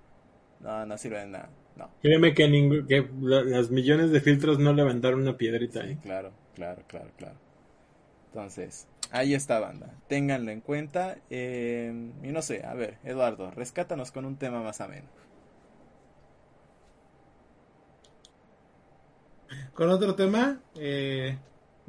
No, 0.61 0.85
no 0.85 0.99
sirve 0.99 1.21
de 1.21 1.29
nada. 1.29 1.49
No. 1.75 1.89
Créeme 2.03 2.35
que, 2.35 2.85
que 2.87 3.09
las 3.23 3.71
millones 3.71 4.11
de 4.11 4.21
filtros 4.21 4.59
no 4.59 4.75
levantaron 4.75 5.23
una 5.23 5.39
piedrita. 5.39 5.81
¿eh? 5.87 5.97
claro 6.03 6.33
claro, 6.55 6.85
claro, 6.87 7.13
claro. 7.17 7.41
Entonces, 8.33 8.89
ahí 9.11 9.35
está 9.35 9.61
banda. 9.61 10.01
Ténganlo 10.09 10.51
en 10.53 10.61
cuenta. 10.63 11.19
Eh, 11.31 12.13
y 12.23 12.29
no 12.33 12.43
sé, 12.43 12.65
a 12.67 12.75
ver, 12.75 13.01
Eduardo, 13.05 13.51
rescátanos 13.53 14.13
con 14.13 14.27
un 14.27 14.39
tema 14.39 14.63
más 14.63 14.81
ameno. 14.83 15.11
Con 19.73 19.91
otro 19.91 20.15
tema, 20.15 20.63
eh, 20.75 21.39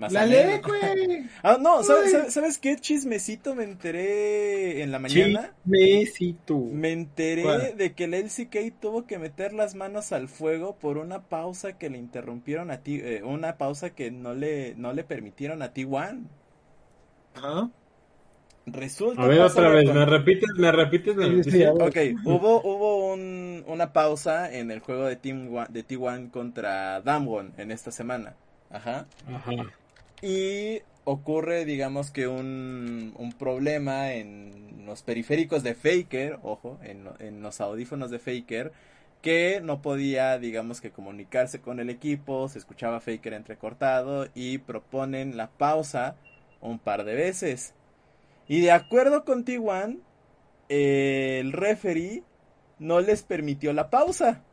la 0.10 0.26
ley, 0.26 0.60
güey. 0.60 1.30
ah, 1.44 1.58
no, 1.60 1.84
¿sabes, 1.84 2.58
qué 2.58 2.76
chismecito 2.78 3.56
me 3.56 3.64
enteré 3.64 4.82
en 4.82 4.92
la 4.92 5.00
mañana? 5.00 5.54
Chismecito. 5.64 6.58
Me 6.58 6.92
enteré 6.92 7.74
de 7.76 7.94
que 7.94 8.06
el 8.06 8.14
LCK 8.14 8.80
tuvo 8.80 9.06
que 9.06 9.20
meter 9.20 9.54
las 9.54 9.76
manos 9.76 10.12
al 10.12 10.28
fuego 10.28 10.76
por 10.76 10.98
una 10.98 11.24
pausa 11.24 11.78
que 11.78 11.90
le 11.90 11.98
interrumpieron 11.98 12.72
a 12.72 12.78
ti, 12.78 13.00
eh, 13.04 13.22
una 13.24 13.58
pausa 13.58 13.92
que 13.92 14.12
no 14.12 14.34
le, 14.34 14.76
no 14.76 14.94
le 14.94 15.04
permitieron 15.04 15.62
a 15.62 15.74
T1. 15.74 16.24
Ajá. 17.36 17.70
Resulta. 18.66 19.22
A 19.24 19.28
ver 19.28 19.42
otra 19.42 19.70
vez, 19.70 19.92
me 19.92 20.06
repites, 20.06 20.50
me 20.56 20.72
repites 20.72 21.16
Ok, 21.18 21.98
hubo, 22.26 22.62
hubo 22.62 23.12
un, 23.12 23.64
una 23.68 23.92
pausa 23.92 24.54
en 24.54 24.70
el 24.70 24.80
juego 24.80 25.06
de, 25.06 25.16
Team 25.16 25.50
de 25.70 25.86
T1 25.86 26.30
contra 26.30 27.02
Damwon 27.02 27.54
en 27.58 27.72
esta 27.72 27.92
semana. 27.92 28.36
Ajá. 28.70 29.08
Ajá. 29.28 29.52
Y 30.22 30.82
ocurre, 31.04 31.66
digamos 31.66 32.12
que 32.12 32.28
un, 32.28 33.14
un 33.18 33.32
problema 33.34 34.14
en 34.14 34.86
los 34.86 35.02
periféricos 35.04 35.64
de 35.64 35.74
Faker, 35.74 36.40
ojo, 36.44 36.80
en, 36.84 37.08
en 37.20 37.42
los 37.42 37.62
audífonos 37.62 38.12
de 38.12 38.20
Faker, 38.20 38.72
que 39.22 39.62
no 39.62 39.82
podía, 39.82 40.38
digamos 40.40 40.82
que 40.82 40.92
comunicarse 40.92 41.62
con 41.62 41.80
el 41.80 41.90
equipo, 41.90 42.50
se 42.50 42.60
escuchaba 42.60 43.00
Faker 43.00 43.34
entrecortado 43.34 44.28
y 44.34 44.58
proponen 44.60 45.38
la 45.38 45.50
pausa 45.50 46.16
un 46.60 46.80
par 46.80 47.04
de 47.04 47.16
veces. 47.16 47.74
Y 48.48 48.62
de 48.62 48.72
acuerdo 48.72 49.24
con 49.24 49.46
T1, 49.46 50.00
el 50.70 51.52
referee 51.52 52.24
no 52.80 53.00
les 53.00 53.24
permitió 53.24 53.74
la 53.74 53.90
pausa. 53.90 54.44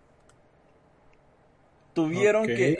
Tuvieron 1.95 2.47
que, 2.47 2.79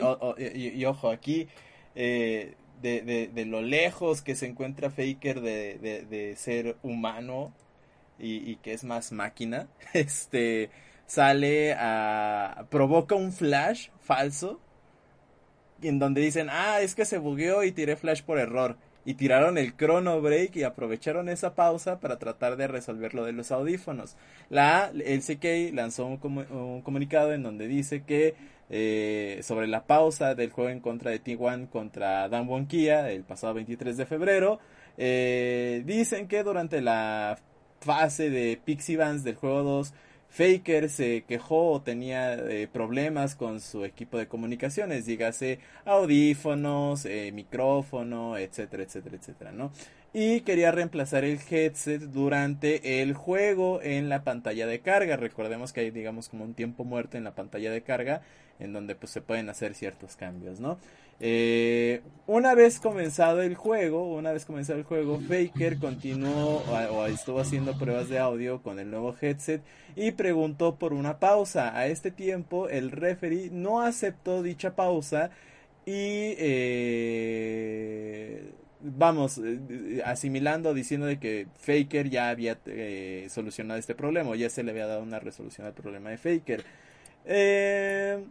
y, 0.55 0.85
ojo, 0.85 1.09
aquí 1.09 1.47
eh, 1.95 2.55
de, 2.81 3.29
de, 3.33 3.45
lo 3.45 3.61
lejos 3.61 4.21
que 4.21 4.35
se 4.35 4.47
encuentra 4.47 4.89
Faker 4.89 5.41
de, 5.41 6.05
de 6.09 6.35
ser 6.35 6.77
humano 6.83 7.53
y, 8.19 8.55
que 8.57 8.73
es 8.73 8.83
más 8.83 9.11
máquina, 9.11 9.67
este 9.93 10.69
sale 11.05 11.73
a 11.73 12.65
provoca 12.69 13.15
un 13.15 13.31
flash 13.31 13.89
falso 14.01 14.59
en 15.81 15.97
donde 15.97 16.21
dicen, 16.21 16.49
"Ah, 16.51 16.81
es 16.81 16.93
que 16.93 17.05
se 17.05 17.17
bugueó 17.17 17.63
y 17.63 17.71
tiré 17.71 17.95
flash 17.95 18.21
por 18.23 18.37
error." 18.37 18.77
Y 19.05 19.13
tiraron 19.15 19.57
el 19.57 19.75
chrono 19.75 20.21
break 20.21 20.57
y 20.57 20.63
aprovecharon 20.63 21.29
esa 21.29 21.55
pausa 21.55 21.99
para 21.99 22.19
tratar 22.19 22.57
de 22.57 22.67
resolver 22.67 23.15
lo 23.15 23.23
de 23.23 23.31
los 23.31 23.51
audífonos. 23.51 24.17
La 24.49 24.91
LCK 24.93 25.73
lanzó 25.73 26.05
un, 26.05 26.19
un 26.51 26.81
comunicado 26.81 27.33
en 27.33 27.41
donde 27.41 27.67
dice 27.67 28.03
que 28.03 28.35
eh, 28.69 29.39
sobre 29.43 29.67
la 29.67 29.85
pausa 29.85 30.35
del 30.35 30.51
juego 30.51 30.69
en 30.69 30.79
contra 30.79 31.11
de 31.11 31.23
T1 31.23 31.69
contra 31.69 32.29
Dan 32.29 32.47
Wonkia 32.47 33.09
el 33.11 33.23
pasado 33.23 33.55
23 33.55 33.97
de 33.97 34.05
febrero. 34.05 34.59
Eh, 34.97 35.83
dicen 35.85 36.27
que 36.27 36.43
durante 36.43 36.81
la 36.81 37.39
fase 37.79 38.29
de 38.29 38.59
Pixie 38.63 38.97
del 38.97 39.35
juego 39.35 39.63
2, 39.63 39.93
Faker 40.29 40.89
se 40.89 41.23
quejó 41.27 41.71
o 41.71 41.81
tenía 41.81 42.35
eh, 42.35 42.67
problemas 42.71 43.35
con 43.35 43.59
su 43.59 43.85
equipo 43.85 44.19
de 44.19 44.27
comunicaciones, 44.27 45.07
dígase 45.07 45.59
audífonos, 45.85 47.07
micrófono, 47.33 48.37
etcétera, 48.37 48.83
etcétera, 48.83 49.15
etcétera, 49.15 49.51
¿no? 49.51 49.71
y 50.13 50.41
quería 50.41 50.71
reemplazar 50.71 51.23
el 51.23 51.39
headset 51.49 52.01
durante 52.01 53.01
el 53.01 53.13
juego 53.13 53.79
en 53.81 54.09
la 54.09 54.23
pantalla 54.23 54.65
de 54.65 54.79
carga. 54.79 55.17
Recordemos 55.17 55.71
que 55.71 55.81
hay 55.81 55.91
digamos 55.91 56.29
como 56.29 56.45
un 56.45 56.55
tiempo 56.55 56.83
muerto 56.83 57.17
en 57.17 57.23
la 57.23 57.35
pantalla 57.35 57.71
de 57.71 57.81
carga 57.81 58.21
en 58.59 58.73
donde 58.73 58.95
pues 58.95 59.11
se 59.11 59.21
pueden 59.21 59.49
hacer 59.49 59.73
ciertos 59.75 60.15
cambios, 60.15 60.59
¿no? 60.59 60.77
Eh, 61.21 62.01
una 62.27 62.55
vez 62.55 62.79
comenzado 62.79 63.41
el 63.41 63.55
juego, 63.55 64.13
una 64.13 64.31
vez 64.31 64.45
comenzado 64.45 64.79
el 64.79 64.85
juego, 64.85 65.19
Faker 65.19 65.77
continuó 65.77 66.63
o, 66.69 67.05
estuvo 67.07 67.39
haciendo 67.39 67.77
pruebas 67.77 68.07
de 68.07 68.19
audio 68.19 68.61
con 68.61 68.79
el 68.79 68.89
nuevo 68.89 69.13
headset 69.19 69.61
y 69.95 70.11
preguntó 70.11 70.75
por 70.75 70.93
una 70.93 71.19
pausa. 71.19 71.77
A 71.77 71.87
este 71.87 72.11
tiempo 72.11 72.69
el 72.69 72.91
referee 72.91 73.49
no 73.51 73.81
aceptó 73.81 74.41
dicha 74.43 74.75
pausa 74.75 75.31
y 75.85 76.35
eh, 76.37 77.69
vamos, 78.81 79.39
eh, 79.43 80.01
asimilando, 80.05 80.73
diciendo 80.73 81.05
de 81.05 81.19
que 81.19 81.47
Faker 81.59 82.09
ya 82.09 82.29
había 82.29 82.57
eh, 82.65 83.27
solucionado 83.29 83.79
este 83.79 83.95
problema, 83.95 84.35
ya 84.35 84.49
se 84.49 84.63
le 84.63 84.71
había 84.71 84.87
dado 84.87 85.03
una 85.03 85.19
resolución 85.19 85.67
al 85.67 85.73
problema 85.73 86.09
de 86.09 86.17
Faker. 86.17 86.63
Eh, 87.25 88.23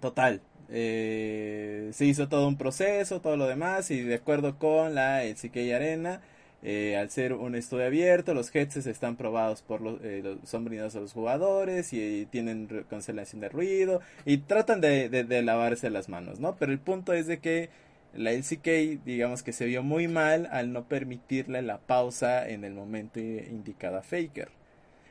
total, 0.00 0.40
eh, 0.68 1.90
se 1.92 2.06
hizo 2.06 2.28
todo 2.28 2.48
un 2.48 2.56
proceso, 2.56 3.20
todo 3.20 3.36
lo 3.36 3.46
demás, 3.46 3.90
y 3.90 4.00
de 4.00 4.14
acuerdo 4.14 4.58
con 4.58 4.94
la 4.94 5.24
LCK 5.24 5.56
Arena, 5.74 6.22
eh, 6.62 6.96
al 6.96 7.10
ser 7.10 7.32
un 7.34 7.54
estudio 7.56 7.86
abierto, 7.86 8.34
los 8.34 8.54
headsets 8.54 8.86
están 8.86 9.16
probados 9.16 9.62
por 9.62 9.80
los, 9.80 9.98
eh, 10.02 10.36
son 10.44 10.64
brindados 10.64 10.94
a 10.96 11.00
los 11.00 11.12
jugadores 11.12 11.92
y, 11.92 12.26
tienen 12.26 12.86
cancelación 12.88 13.40
de 13.40 13.48
ruido 13.48 14.00
y 14.24 14.38
tratan 14.38 14.80
de, 14.80 15.08
de, 15.08 15.42
lavarse 15.42 15.90
las 15.90 16.08
manos, 16.08 16.40
¿no? 16.40 16.56
Pero 16.56 16.72
el 16.72 16.78
punto 16.78 17.12
es 17.12 17.26
de 17.26 17.40
que 17.40 17.68
la 18.14 18.32
LCK, 18.32 19.02
digamos 19.04 19.42
que 19.42 19.52
se 19.52 19.66
vio 19.66 19.82
muy 19.82 20.08
mal 20.08 20.48
al 20.52 20.72
no 20.72 20.84
permitirle 20.88 21.62
la 21.62 21.78
pausa 21.78 22.48
en 22.48 22.64
el 22.64 22.74
momento 22.74 23.20
indicado 23.20 23.98
a 23.98 24.02
Faker. 24.02 24.61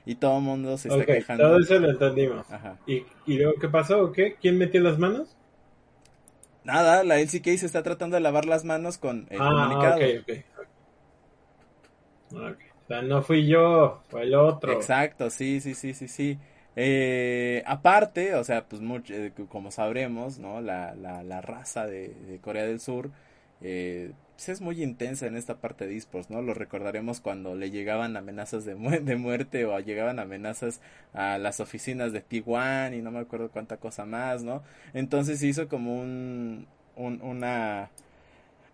Y 0.05 0.15
todo 0.15 0.37
el 0.37 0.43
mundo 0.43 0.77
se 0.77 0.89
está 0.89 1.05
quejando. 1.05 1.43
Todo 1.43 1.59
eso 1.59 1.79
lo 1.79 1.91
entendimos. 1.91 2.45
¿Y, 2.87 3.05
¿Y 3.27 3.37
luego 3.37 3.53
qué 3.59 3.69
pasó 3.69 4.03
o 4.03 4.11
qué? 4.11 4.35
¿Quién 4.41 4.57
metió 4.57 4.81
las 4.81 4.97
manos? 4.97 5.35
Nada, 6.63 7.03
la 7.03 7.19
LCK 7.19 7.45
se 7.57 7.65
está 7.65 7.81
tratando 7.81 8.15
de 8.15 8.21
lavar 8.21 8.45
las 8.45 8.63
manos 8.65 8.97
con 8.97 9.27
el 9.29 9.41
ah, 9.41 9.49
comunicado. 9.49 9.95
Okay, 9.95 10.43
O 12.31 12.87
sea, 12.87 13.01
no 13.01 13.21
fui 13.21 13.47
yo, 13.47 14.01
fue 14.09 14.23
el 14.23 14.35
otro. 14.35 14.71
Exacto, 14.71 15.29
sí, 15.29 15.59
sí, 15.59 15.73
sí, 15.73 15.93
sí, 15.93 16.07
sí. 16.07 16.37
Eh, 16.75 17.63
aparte, 17.65 18.35
o 18.35 18.43
sea, 18.43 18.65
pues 18.65 18.81
mucho, 18.81 19.13
eh, 19.13 19.33
como 19.49 19.71
sabremos, 19.71 20.39
¿no? 20.39 20.61
La, 20.61 20.95
la, 20.95 21.23
la 21.23 21.41
raza 21.41 21.85
de, 21.85 22.09
de, 22.27 22.39
Corea 22.39 22.65
del 22.65 22.79
Sur 22.79 23.09
eh, 23.61 24.11
pues 24.41 24.49
es 24.49 24.61
muy 24.61 24.81
intensa 24.81 25.27
en 25.27 25.35
esta 25.35 25.57
parte 25.57 25.85
de 25.85 25.95
esports, 25.95 26.31
¿no? 26.31 26.41
Lo 26.41 26.55
recordaremos 26.55 27.21
cuando 27.21 27.53
le 27.53 27.69
llegaban 27.69 28.17
amenazas 28.17 28.65
de, 28.65 28.73
muerte 28.73 29.65
o 29.65 29.79
llegaban 29.79 30.17
amenazas 30.17 30.81
a 31.13 31.37
las 31.37 31.59
oficinas 31.59 32.11
de 32.11 32.21
Taiwán 32.21 32.95
y 32.95 33.03
no 33.03 33.11
me 33.11 33.19
acuerdo 33.19 33.51
cuánta 33.51 33.77
cosa 33.77 34.03
más, 34.07 34.41
¿no? 34.43 34.63
Entonces 34.95 35.43
hizo 35.43 35.67
como 35.67 35.93
un, 36.01 36.65
un 36.95 37.21
una 37.21 37.91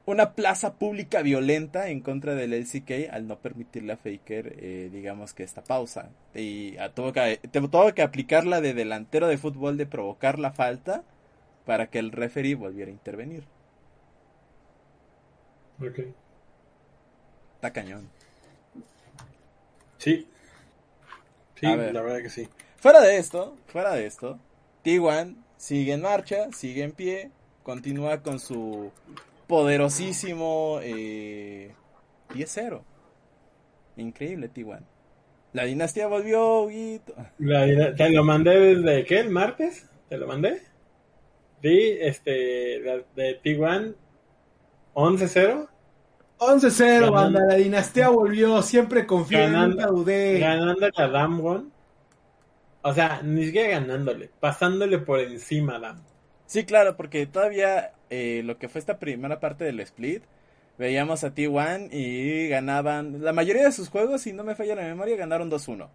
una 0.06 0.36
plaza 0.36 0.76
pública 0.76 1.22
violenta 1.22 1.90
en 1.90 2.00
contra 2.00 2.34
del 2.34 2.54
LCK 2.54 3.12
al 3.12 3.28
no 3.28 3.40
permitirle 3.40 3.92
a 3.92 3.98
Faker, 3.98 4.56
eh, 4.60 4.90
digamos 4.90 5.34
que 5.34 5.44
esta 5.44 5.66
pausa. 5.66 6.12
Y 6.34 6.78
tuvo, 6.94 7.12
que, 7.12 7.42
tuvo 7.52 7.94
que 7.94 8.04
aplicar 8.04 8.46
la 8.46 8.62
de 8.62 8.74
delantero 8.74 9.28
de 9.28 9.38
fútbol 9.38 9.76
de 9.76 9.86
provocar 9.86 10.40
la 10.40 10.54
falta 10.54 11.04
para 11.66 11.88
que 11.88 12.00
el 12.00 12.14
referee 12.14 12.56
volviera 12.56 12.90
a 12.90 12.94
intervenir. 12.94 13.57
Ok. 15.82 16.00
Está 17.56 17.72
cañón. 17.74 18.10
Sí. 19.98 20.28
Sí, 21.56 21.66
la 21.66 22.02
verdad 22.02 22.22
que 22.22 22.30
sí. 22.30 22.48
Fuera 22.78 23.02
de 23.02 23.18
esto, 23.18 23.58
fuera 23.68 23.94
de 23.94 24.06
esto, 24.06 24.40
T1 24.84 25.36
sigue 25.58 25.94
en 25.94 26.02
marcha, 26.02 26.52
sigue 26.54 26.84
en 26.84 26.92
pie, 26.92 27.32
continúa 27.64 28.22
con 28.22 28.40
su 28.40 28.92
poderosísimo 29.48 30.80
eh, 30.84 31.74
10-0. 32.30 32.82
Increíble, 33.98 34.52
T1. 34.54 34.82
La 35.54 35.64
dinastía 35.64 36.08
volvió, 36.08 36.68
¿Te 36.68 38.10
lo 38.10 38.24
mandé 38.24 38.76
desde 38.76 39.06
qué? 39.06 39.20
¿El 39.20 39.30
martes? 39.32 39.90
¿Te 40.10 40.18
lo 40.18 40.28
mandé? 40.28 40.62
Vi 41.62 41.98
este 42.00 42.32
de 43.16 43.42
T1 43.44 43.96
11-0. 44.98 45.68
11-0, 46.40 47.12
banda. 47.12 47.46
La 47.46 47.56
dinastía 47.56 48.10
volvió. 48.10 48.64
Siempre 48.64 49.06
confío 49.06 49.38
ganando, 49.38 50.10
en 50.10 50.40
Ganándole 50.40 50.92
a 50.98 51.08
Damwon. 51.08 51.72
O 52.82 52.94
sea, 52.94 53.22
ni 53.24 53.46
siquiera 53.46 53.80
ganándole. 53.80 54.32
Pasándole 54.40 54.98
por 54.98 55.20
encima 55.20 55.76
a 55.76 55.80
Damwon. 55.80 56.06
Sí, 56.48 56.66
claro, 56.66 56.98
porque 56.98 57.28
todavía 57.28 57.92
eh, 58.10 58.42
lo 58.44 58.58
que 58.58 58.70
fue 58.70 58.80
esta 58.80 58.98
primera 58.98 59.40
parte 59.40 59.66
del 59.66 59.80
split, 59.82 60.24
veíamos 60.80 61.24
a 61.24 61.36
T1 61.36 61.90
y 61.92 62.48
ganaban, 62.48 63.24
la 63.24 63.34
mayoría 63.34 63.66
de 63.66 63.72
sus 63.72 63.90
juegos, 63.90 64.22
si 64.22 64.34
no 64.34 64.44
me 64.44 64.56
falla 64.56 64.76
la 64.76 64.84
memoria, 64.84 65.16
ganaron 65.16 65.52
2-1. 65.52 65.90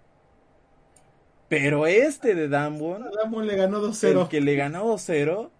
Pero 1.48 1.86
este 1.88 2.36
de 2.36 2.48
Damwon, 2.48 3.10
Damwon 3.20 3.48
le 3.48 3.56
ganó 3.56 3.80
2-0. 3.80 4.22
El 4.22 4.28
que 4.28 4.40
le 4.40 4.54
ganó 4.54 4.94
2-0 4.94 5.50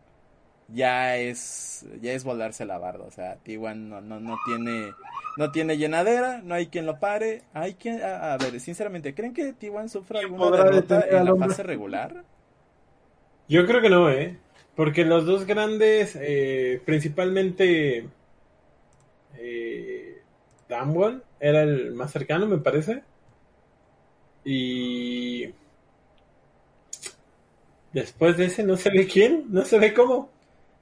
ya 0.68 1.16
es 1.16 1.86
ya 2.00 2.12
es 2.12 2.24
volarse 2.24 2.64
la 2.64 2.78
barda, 2.78 3.04
o 3.04 3.10
sea, 3.10 3.38
T1 3.44 3.76
no, 3.76 4.00
no, 4.00 4.20
no 4.20 4.36
tiene 4.46 4.92
no 5.36 5.50
tiene 5.50 5.76
llenadera, 5.76 6.40
no 6.42 6.54
hay 6.54 6.66
quien 6.66 6.86
lo 6.86 6.98
pare, 6.98 7.42
hay 7.54 7.74
quien 7.74 8.02
a, 8.02 8.36
ver, 8.38 8.60
sinceramente, 8.60 9.14
¿creen 9.14 9.34
que 9.34 9.54
T1 9.54 9.88
sufra 9.88 10.20
alguna 10.20 10.50
derrota 10.50 11.04
en 11.08 11.24
la 11.24 11.36
fase 11.36 11.62
regular? 11.62 12.24
Yo 13.48 13.66
creo 13.66 13.80
que 13.80 13.90
no, 13.90 14.10
eh. 14.10 14.38
Porque 14.74 15.04
los 15.04 15.26
dos 15.26 15.44
grandes, 15.44 16.16
eh, 16.18 16.80
principalmente 16.86 18.08
eh, 19.36 20.22
Damwon 20.68 21.22
era 21.38 21.62
el 21.62 21.92
más 21.92 22.12
cercano, 22.12 22.46
me 22.46 22.58
parece. 22.58 23.02
Y 24.44 25.52
después 27.92 28.36
de 28.38 28.46
ese 28.46 28.62
no 28.62 28.76
se 28.76 28.90
ve 28.90 29.06
quién, 29.06 29.44
no 29.50 29.64
se 29.64 29.78
ve 29.78 29.92
cómo. 29.92 30.30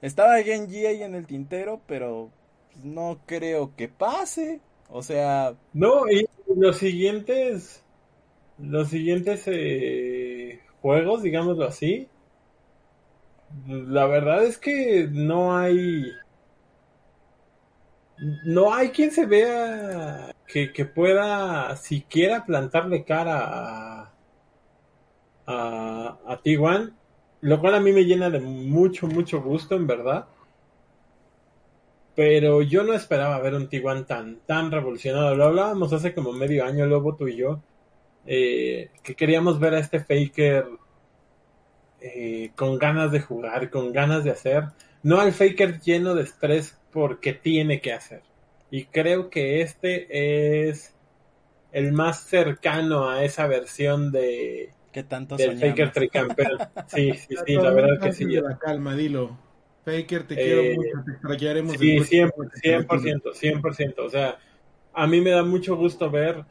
Estaba 0.01 0.41
Genji 0.41 0.85
ahí 0.85 1.03
en 1.03 1.15
el 1.15 1.27
tintero, 1.27 1.81
pero 1.85 2.31
no 2.83 3.19
creo 3.25 3.75
que 3.75 3.87
pase. 3.87 4.61
O 4.89 5.03
sea. 5.03 5.55
No, 5.73 6.09
y 6.09 6.27
los 6.55 6.77
siguientes. 6.77 7.83
Los 8.57 8.89
siguientes 8.89 9.43
eh, 9.47 10.61
juegos, 10.81 11.23
digámoslo 11.23 11.65
así, 11.65 12.07
la 13.67 14.05
verdad 14.05 14.43
es 14.43 14.57
que 14.57 15.07
no 15.11 15.57
hay. 15.57 16.11
No 18.45 18.73
hay 18.73 18.89
quien 18.89 19.11
se 19.11 19.25
vea 19.25 20.35
que, 20.45 20.85
pueda 20.85 21.75
siquiera 21.75 22.45
plantarle 22.45 23.03
cara 23.03 23.39
a, 23.39 24.13
a, 25.47 26.19
a 26.27 26.41
T1, 26.43 26.93
lo 27.41 27.59
cual 27.59 27.75
a 27.75 27.79
mí 27.79 27.91
me 27.91 28.05
llena 28.05 28.29
de 28.29 28.39
mucho, 28.39 29.07
mucho 29.07 29.41
gusto, 29.41 29.75
en 29.75 29.87
verdad. 29.87 30.27
Pero 32.15 32.61
yo 32.61 32.83
no 32.83 32.93
esperaba 32.93 33.39
ver 33.39 33.55
un 33.55 33.69
T1 33.69 34.05
tan, 34.05 34.37
tan 34.45 34.71
revolucionado. 34.71 35.35
Lo 35.35 35.45
hablábamos 35.45 35.93
hace 35.93 36.13
como 36.13 36.33
medio 36.33 36.65
año, 36.65 36.85
Lobo, 36.85 37.15
tú 37.15 37.27
y 37.27 37.37
yo, 37.37 37.61
eh, 38.25 38.91
que 39.03 39.15
queríamos 39.15 39.59
ver 39.59 39.73
a 39.73 39.79
este 39.79 39.99
Faker 39.99 40.67
eh, 42.01 42.51
con 42.55 42.77
ganas 42.77 43.11
de 43.11 43.21
jugar, 43.21 43.69
con 43.69 43.93
ganas 43.93 44.23
de 44.23 44.31
hacer, 44.31 44.65
no 45.03 45.19
al 45.19 45.33
Faker 45.33 45.79
lleno 45.79 46.15
de 46.15 46.23
estrés 46.23 46.77
porque 46.91 47.33
tiene 47.33 47.81
que 47.81 47.93
hacer. 47.93 48.21
Y 48.69 48.85
creo 48.85 49.29
que 49.29 49.61
este 49.61 50.67
es 50.69 50.95
el 51.71 51.91
más 51.93 52.23
cercano 52.25 53.09
a 53.09 53.23
esa 53.23 53.47
versión 53.47 54.11
de 54.11 54.73
que 54.91 55.03
tanto 55.03 55.37
del 55.37 55.57
Faker 55.57 55.91
tricampeón. 55.91 56.57
Sí, 56.87 57.13
sí, 57.13 57.35
sí, 57.45 57.55
la 57.55 57.71
verdad 57.71 57.99
que 58.01 58.13
sí. 58.13 58.25
La 58.25 58.57
calma, 58.57 58.95
dilo. 58.95 59.37
Faker, 59.85 60.27
te 60.27 60.35
quiero 60.35 60.61
eh, 60.61 60.75
mucho, 60.75 61.03
te 61.05 61.11
extrañaremos. 61.11 61.77
Sí, 61.77 61.97
100%, 61.97 62.31
100%, 62.87 63.61
100%. 63.61 63.93
O 63.99 64.09
sea, 64.09 64.37
a 64.93 65.07
mí 65.07 65.21
me 65.21 65.31
da 65.31 65.43
mucho 65.43 65.75
gusto 65.75 66.11
ver 66.11 66.45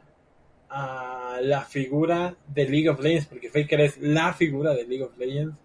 a 0.69 1.39
la 1.41 1.61
figura 1.61 2.35
de 2.47 2.67
League 2.67 2.89
of 2.89 2.99
Legends, 2.99 3.27
porque 3.27 3.49
Faker 3.49 3.81
es 3.81 3.97
la 3.99 4.33
figura 4.33 4.73
de 4.73 4.85
League 4.85 5.03
of 5.03 5.17
Legends 5.17 5.55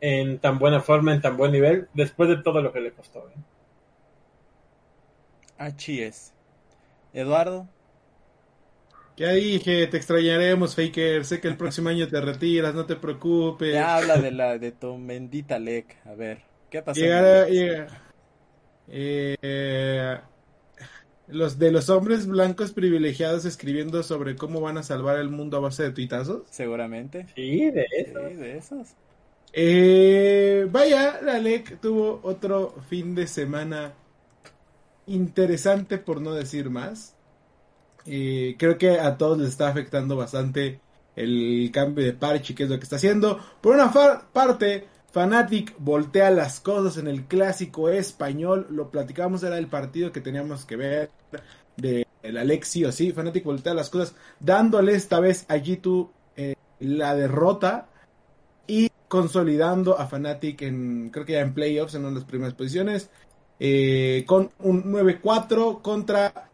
en 0.00 0.38
tan 0.38 0.58
buena 0.58 0.80
forma, 0.80 1.12
en 1.14 1.20
tan 1.20 1.36
buen 1.36 1.52
nivel, 1.52 1.88
después 1.94 2.28
de 2.28 2.36
todo 2.36 2.60
lo 2.60 2.72
que 2.72 2.80
le 2.80 2.92
costó. 2.92 3.28
¿eh? 3.28 3.40
Así 5.58 6.02
es. 6.02 6.32
Eduardo. 7.12 7.68
Ya 9.16 9.32
dije, 9.32 9.86
te 9.86 9.96
extrañaremos, 9.96 10.74
Faker. 10.74 11.24
Sé 11.24 11.40
que 11.40 11.48
el 11.48 11.56
próximo 11.56 11.88
año 11.88 12.06
te 12.06 12.20
retiras, 12.20 12.74
no 12.74 12.84
te 12.84 12.96
preocupes. 12.96 13.72
Ya 13.72 13.96
habla 13.96 14.18
de 14.18 14.30
la 14.30 14.58
de 14.58 14.72
tu 14.72 14.94
bendita 15.04 15.58
LEC. 15.58 15.96
A 16.04 16.14
ver, 16.14 16.42
¿qué 16.70 16.82
pasó? 16.82 17.00
Eh, 18.88 20.18
los 21.28 21.58
de 21.58 21.72
los 21.72 21.88
hombres 21.88 22.26
blancos 22.26 22.72
privilegiados 22.72 23.44
escribiendo 23.46 24.02
sobre 24.02 24.36
cómo 24.36 24.60
van 24.60 24.78
a 24.78 24.82
salvar 24.82 25.18
el 25.18 25.30
mundo 25.30 25.56
a 25.56 25.60
base 25.60 25.82
de 25.82 25.90
tuitazos. 25.92 26.42
Seguramente. 26.50 27.26
Sí, 27.34 27.70
de 27.70 27.86
esos. 27.96 28.28
Sí, 28.28 28.34
de 28.36 28.56
esos. 28.58 28.88
Eh, 29.52 30.68
vaya, 30.70 31.20
la 31.22 31.38
LEC 31.38 31.80
tuvo 31.80 32.20
otro 32.22 32.74
fin 32.88 33.14
de 33.14 33.26
semana 33.26 33.94
interesante, 35.06 35.98
por 35.98 36.20
no 36.20 36.34
decir 36.34 36.68
más. 36.68 37.15
Creo 38.06 38.78
que 38.78 39.00
a 39.00 39.16
todos 39.18 39.38
les 39.38 39.48
está 39.48 39.68
afectando 39.68 40.16
bastante 40.16 40.80
el 41.16 41.70
cambio 41.72 42.04
de 42.04 42.12
parche, 42.12 42.54
que 42.54 42.64
es 42.64 42.70
lo 42.70 42.78
que 42.78 42.84
está 42.84 42.96
haciendo. 42.96 43.40
Por 43.60 43.74
una 43.74 43.92
parte, 44.32 44.86
Fanatic 45.12 45.74
voltea 45.78 46.30
las 46.30 46.60
cosas 46.60 46.98
en 46.98 47.08
el 47.08 47.24
clásico 47.24 47.88
español. 47.88 48.66
Lo 48.70 48.90
platicamos, 48.90 49.42
era 49.42 49.58
el 49.58 49.66
partido 49.66 50.12
que 50.12 50.20
teníamos 50.20 50.64
que 50.64 50.76
ver 50.76 51.10
de 51.76 52.06
el 52.22 52.36
Alexio, 52.36 52.92
sí. 52.92 53.12
Fanatic 53.12 53.44
voltea 53.44 53.72
las 53.72 53.88
cosas, 53.88 54.14
dándole 54.40 54.94
esta 54.94 55.20
vez 55.20 55.46
a 55.48 55.56
G2 55.56 56.10
eh, 56.36 56.54
la 56.80 57.14
derrota. 57.14 57.88
consolidando 59.08 59.98
a 59.98 60.06
Fnatic 60.06 60.62
en, 60.62 61.10
creo 61.10 61.24
que 61.24 61.34
ya 61.34 61.40
en 61.40 61.54
playoffs, 61.54 61.94
en 61.94 62.00
una 62.02 62.10
de 62.10 62.16
las 62.16 62.24
primeras 62.24 62.54
posiciones, 62.54 63.08
eh, 63.60 64.24
con 64.26 64.50
un 64.58 64.92
9-4 64.92 65.80
contra 65.80 66.45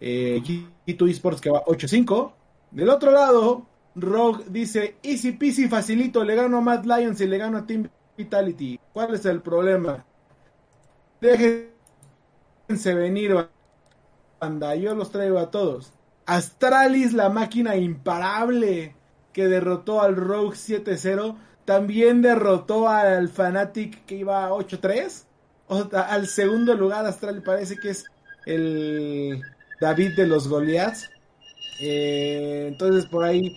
eh, 0.00 0.40
G2 0.86 1.10
Esports 1.10 1.40
que 1.40 1.50
va 1.50 1.64
8-5. 1.64 2.32
Del 2.70 2.88
otro 2.88 3.10
lado, 3.10 3.66
Rogue 3.94 4.44
dice, 4.48 4.96
easy 5.02 5.32
peasy, 5.32 5.68
facilito, 5.68 6.24
le 6.24 6.34
gano 6.34 6.58
a 6.58 6.60
Mad 6.60 6.84
Lions 6.84 7.20
y 7.20 7.26
le 7.26 7.38
gano 7.38 7.58
a 7.58 7.66
Team 7.66 7.88
Vitality. 8.16 8.78
¿Cuál 8.92 9.14
es 9.14 9.24
el 9.26 9.40
problema? 9.42 10.04
Déjense 11.20 12.94
venir, 12.94 13.48
banda, 14.40 14.74
yo 14.74 14.94
los 14.94 15.10
traigo 15.10 15.38
a 15.38 15.50
todos. 15.50 15.92
Astralis, 16.26 17.12
la 17.12 17.28
máquina 17.28 17.76
imparable 17.76 18.94
que 19.32 19.48
derrotó 19.48 20.00
al 20.00 20.16
Rogue 20.16 20.56
7-0, 20.56 21.36
también 21.64 22.22
derrotó 22.22 22.88
al 22.88 23.28
Fanatic 23.28 24.04
que 24.06 24.16
iba 24.16 24.50
8-3. 24.50 25.24
al 25.92 26.26
segundo 26.26 26.74
lugar, 26.74 27.04
Astralis 27.04 27.42
parece 27.42 27.76
que 27.76 27.90
es 27.90 28.06
el 28.46 29.42
David 29.80 30.14
de 30.16 30.26
los 30.26 30.48
Goliaths. 30.48 31.10
Eh, 31.80 32.66
entonces 32.68 33.06
por 33.06 33.24
ahí 33.24 33.56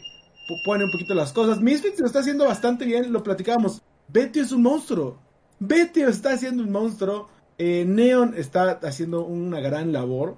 pone 0.65 0.85
un 0.85 0.91
poquito 0.91 1.13
las 1.13 1.33
cosas. 1.33 1.59
Misfits 1.61 1.99
lo 1.99 2.05
está 2.05 2.19
haciendo 2.19 2.45
bastante 2.45 2.85
bien, 2.85 3.11
lo 3.11 3.23
platicábamos. 3.23 3.81
Betty 4.07 4.39
es 4.39 4.51
un 4.51 4.61
monstruo. 4.61 5.19
Betty 5.59 6.01
está 6.01 6.33
haciendo 6.33 6.63
un 6.63 6.71
monstruo. 6.71 7.29
Eh, 7.57 7.85
Neon 7.85 8.33
está 8.35 8.79
haciendo 8.83 9.25
una 9.25 9.59
gran 9.59 9.91
labor. 9.91 10.37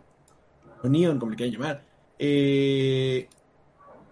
O 0.83 0.87
Neon, 0.87 1.19
como 1.19 1.31
le 1.31 1.37
quieran 1.37 1.53
llamar. 1.53 1.83
Eh, 2.17 3.27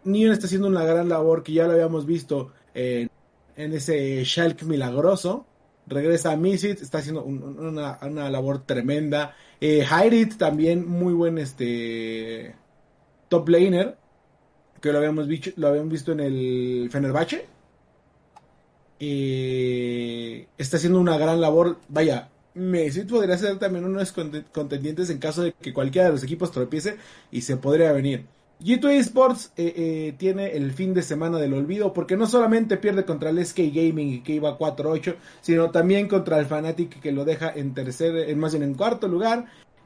Neon 0.03 0.33
está 0.33 0.45
haciendo 0.45 0.67
una 0.67 0.83
gran 0.83 1.09
labor 1.09 1.43
que 1.43 1.53
ya 1.53 1.65
lo 1.65 1.73
habíamos 1.73 2.05
visto 2.05 2.51
en 2.75 3.09
ese 3.55 4.23
Shulk 4.23 4.63
milagroso. 4.63 5.45
Regresa 5.87 6.31
a 6.31 6.37
Misfits, 6.37 6.81
está 6.81 6.99
haciendo 6.99 7.23
una, 7.23 8.29
labor 8.29 8.65
tremenda. 8.65 9.35
Eh, 9.59 9.85
también 10.37 10.87
muy 10.87 11.13
buen 11.13 11.37
este 11.37 12.55
top 13.29 13.49
laner 13.49 13.97
que 14.83 14.91
lo 14.91 14.97
habíamos 14.97 15.27
visto, 15.27 15.51
lo 15.55 15.69
habíamos 15.69 15.91
visto 15.91 16.11
en 16.11 16.19
el 16.19 16.89
Fenerbahce. 16.91 17.45
Eh, 18.99 20.47
está 20.57 20.77
haciendo 20.77 20.99
una 20.99 21.17
gran 21.17 21.39
labor. 21.39 21.77
Vaya, 21.87 22.29
Messi 22.53 23.03
podría 23.05 23.37
ser 23.37 23.57
también 23.59 23.85
uno 23.85 23.99
de 23.99 24.05
los 24.05 24.11
contendientes 24.51 25.09
en 25.09 25.19
caso 25.19 25.43
de 25.43 25.53
que 25.53 25.73
cualquiera 25.73 26.07
de 26.07 26.13
los 26.13 26.23
equipos 26.23 26.51
tropiece 26.51 26.97
y 27.31 27.41
se 27.41 27.55
podría 27.57 27.93
venir. 27.93 28.25
G2 28.63 28.91
Esports 28.91 29.51
eh, 29.57 29.73
eh, 29.75 30.15
tiene 30.17 30.51
el 30.51 30.71
fin 30.71 30.93
de 30.93 31.01
semana 31.01 31.37
del 31.37 31.53
olvido 31.53 31.93
porque 31.93 32.15
no 32.15 32.27
solamente 32.27 32.77
pierde 32.77 33.05
contra 33.05 33.29
el 33.29 33.45
SK 33.45 33.59
Gaming 33.73 34.23
que 34.23 34.33
iba 34.33 34.57
4-8, 34.57 35.15
sino 35.41 35.69
también 35.71 36.07
contra 36.07 36.39
el 36.39 36.45
Fnatic 36.45 36.99
que 37.01 37.11
lo 37.11 37.25
deja 37.25 37.51
en 37.53 37.73
tercer, 37.73 38.29
en 38.29 38.39
más 38.39 38.53
bien 38.53 38.63
en 38.63 38.75
cuarto 38.75 39.07
lugar 39.07 39.45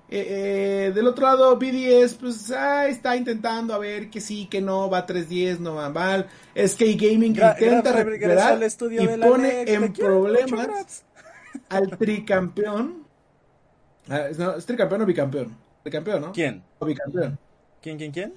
eh, 0.09 0.87
eh, 0.87 0.91
del 0.93 1.05
otro 1.07 1.25
lado, 1.25 1.57
BDS, 1.57 2.13
pues 2.13 2.49
ah, 2.51 2.87
está 2.87 3.17
intentando 3.17 3.73
a 3.73 3.77
ver 3.77 4.09
que 4.09 4.21
sí, 4.21 4.47
que 4.49 4.61
no, 4.61 4.89
va 4.89 5.05
3-10, 5.05 5.59
no 5.59 5.75
va 5.75 5.89
mal. 5.89 6.27
SK 6.55 6.81
Gaming 6.95 7.35
intenta 7.35 7.91
recuperar 7.91 8.57
y 8.89 9.07
pone 9.17 9.63
en 9.63 9.91
problemas 9.91 11.03
al 11.69 11.97
tricampeón. 11.97 13.05
Ah, 14.07 14.27
¿Es 14.29 14.65
tricampeón 14.65 15.01
o 15.01 15.05
bicampeón? 15.05 15.57
Tricampeón, 15.83 16.21
¿no? 16.21 16.31
¿Quién? 16.31 16.63
¿O 16.79 16.85
bicampeón? 16.85 17.37
¿Quién, 17.81 17.97
quién, 17.97 18.11
quién? 18.11 18.33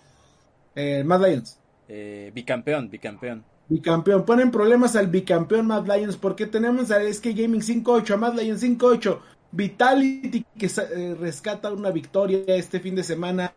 Eh, 0.74 1.02
Mad 1.04 1.26
Lions. 1.26 1.58
Eh, 1.88 2.30
bicampeón, 2.34 2.90
bicampeón. 2.90 3.44
Bicampeón. 3.68 4.24
Ponen 4.24 4.50
problemas 4.50 4.96
al 4.96 5.08
bicampeón 5.08 5.66
Mad 5.66 5.86
Lions 5.86 6.16
porque 6.16 6.46
tenemos 6.46 6.90
a 6.90 7.00
SK 7.00 7.26
Gaming 7.34 7.62
5-8, 7.62 8.14
a 8.14 8.16
Mad 8.16 8.34
Lions 8.34 8.62
5-8. 8.62 9.18
Vitality 9.52 10.44
que 10.56 10.66
eh, 10.66 11.16
rescata 11.18 11.72
una 11.72 11.90
victoria 11.90 12.42
este 12.46 12.78
fin 12.78 12.94
de 12.94 13.02
semana 13.02 13.52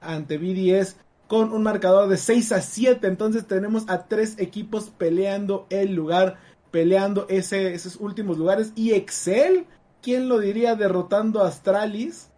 ante 0.00 0.36
BDS 0.36 0.96
con 1.26 1.52
un 1.52 1.62
marcador 1.62 2.08
de 2.08 2.16
6 2.16 2.52
a 2.52 2.60
7. 2.60 3.06
Entonces 3.06 3.46
tenemos 3.46 3.88
a 3.88 4.06
tres 4.08 4.38
equipos 4.38 4.90
peleando 4.90 5.66
el 5.70 5.94
lugar, 5.94 6.38
peleando 6.70 7.26
ese, 7.28 7.72
esos 7.74 7.96
últimos 7.96 8.36
lugares. 8.36 8.72
Y 8.74 8.92
Excel, 8.92 9.66
¿quién 10.02 10.28
lo 10.28 10.38
diría? 10.38 10.74
Derrotando 10.74 11.42
a 11.42 11.48
Astralis. 11.48 12.29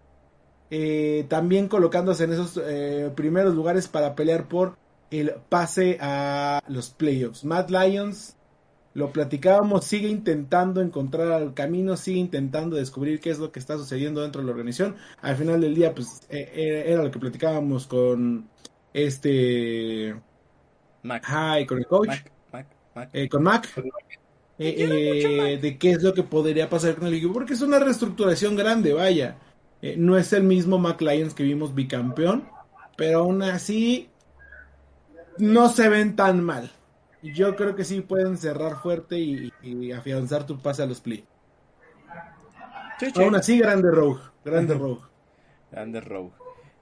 Eh, 0.74 1.26
también 1.28 1.68
colocándose 1.68 2.24
en 2.24 2.32
esos 2.32 2.58
eh, 2.64 3.12
primeros 3.14 3.54
lugares 3.54 3.88
para 3.88 4.14
pelear 4.14 4.48
por 4.48 4.78
el 5.10 5.34
pase 5.50 5.98
a 6.00 6.62
los 6.66 6.88
playoffs. 6.88 7.44
Mad 7.44 7.68
Lions 7.68 8.36
lo 8.94 9.12
platicábamos, 9.12 9.84
sigue 9.84 10.08
intentando 10.08 10.80
encontrar 10.80 11.42
el 11.42 11.52
camino, 11.52 11.98
sigue 11.98 12.20
intentando 12.20 12.76
descubrir 12.76 13.20
qué 13.20 13.28
es 13.28 13.38
lo 13.38 13.52
que 13.52 13.58
está 13.58 13.76
sucediendo 13.76 14.22
dentro 14.22 14.40
de 14.40 14.46
la 14.46 14.52
organización. 14.52 14.96
Al 15.20 15.36
final 15.36 15.60
del 15.60 15.74
día, 15.74 15.94
pues 15.94 16.22
e, 16.30 16.38
e, 16.38 16.90
era 16.90 17.02
lo 17.02 17.10
que 17.10 17.18
platicábamos 17.18 17.86
con 17.86 18.48
este 18.94 20.16
Mac. 21.02 21.22
Hi, 21.28 21.66
con 21.66 21.78
el 21.80 21.86
coach, 21.86 22.16
eh, 23.12 23.28
con 23.28 23.42
Mac, 23.42 23.68
eh, 23.76 23.94
eh, 24.58 25.58
de 25.60 25.76
qué 25.76 25.90
es 25.90 26.02
lo 26.02 26.14
que 26.14 26.22
podría 26.22 26.70
pasar 26.70 26.94
con 26.94 27.08
el 27.08 27.14
equipo, 27.14 27.34
porque 27.34 27.52
es 27.52 27.60
una 27.60 27.78
reestructuración 27.78 28.56
grande, 28.56 28.94
vaya. 28.94 29.36
No 29.96 30.16
es 30.16 30.32
el 30.32 30.44
mismo 30.44 30.78
Mac 30.78 31.00
Lions 31.00 31.34
que 31.34 31.42
vimos 31.42 31.74
bicampeón, 31.74 32.48
pero 32.96 33.20
aún 33.20 33.42
así 33.42 34.08
no 35.38 35.68
se 35.68 35.88
ven 35.88 36.16
tan 36.16 36.42
mal 36.42 36.70
yo 37.22 37.54
creo 37.54 37.76
que 37.76 37.84
sí 37.84 38.00
pueden 38.00 38.36
cerrar 38.36 38.76
fuerte 38.76 39.18
y, 39.18 39.92
afianzar 39.92 40.44
tu 40.44 40.60
pase 40.60 40.82
a 40.82 40.86
los 40.86 41.00
play. 41.00 41.24
Aún 43.16 43.36
así, 43.36 43.58
grande 43.58 43.90
Rogue. 43.90 44.20
Grande 44.44 44.74
Rogue. 44.74 45.02
grande 45.70 46.00
Rogue. 46.00 46.32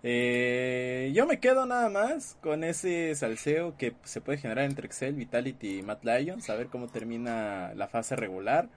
Eh, 0.02 1.12
yo 1.14 1.26
me 1.26 1.40
quedo 1.40 1.66
nada 1.66 1.90
más 1.90 2.38
con 2.40 2.64
ese 2.64 3.14
salseo 3.14 3.76
que 3.76 3.94
se 4.04 4.22
puede 4.22 4.38
generar 4.38 4.64
entre 4.64 4.86
Excel, 4.86 5.14
Vitality 5.14 5.78
y 5.78 5.82
Matt 5.82 6.04
Lions. 6.04 6.48
A 6.48 6.56
ver 6.56 6.68
cómo 6.68 6.88
termina 6.88 7.74
la 7.74 7.86
fase 7.88 8.16
regular. 8.16 8.68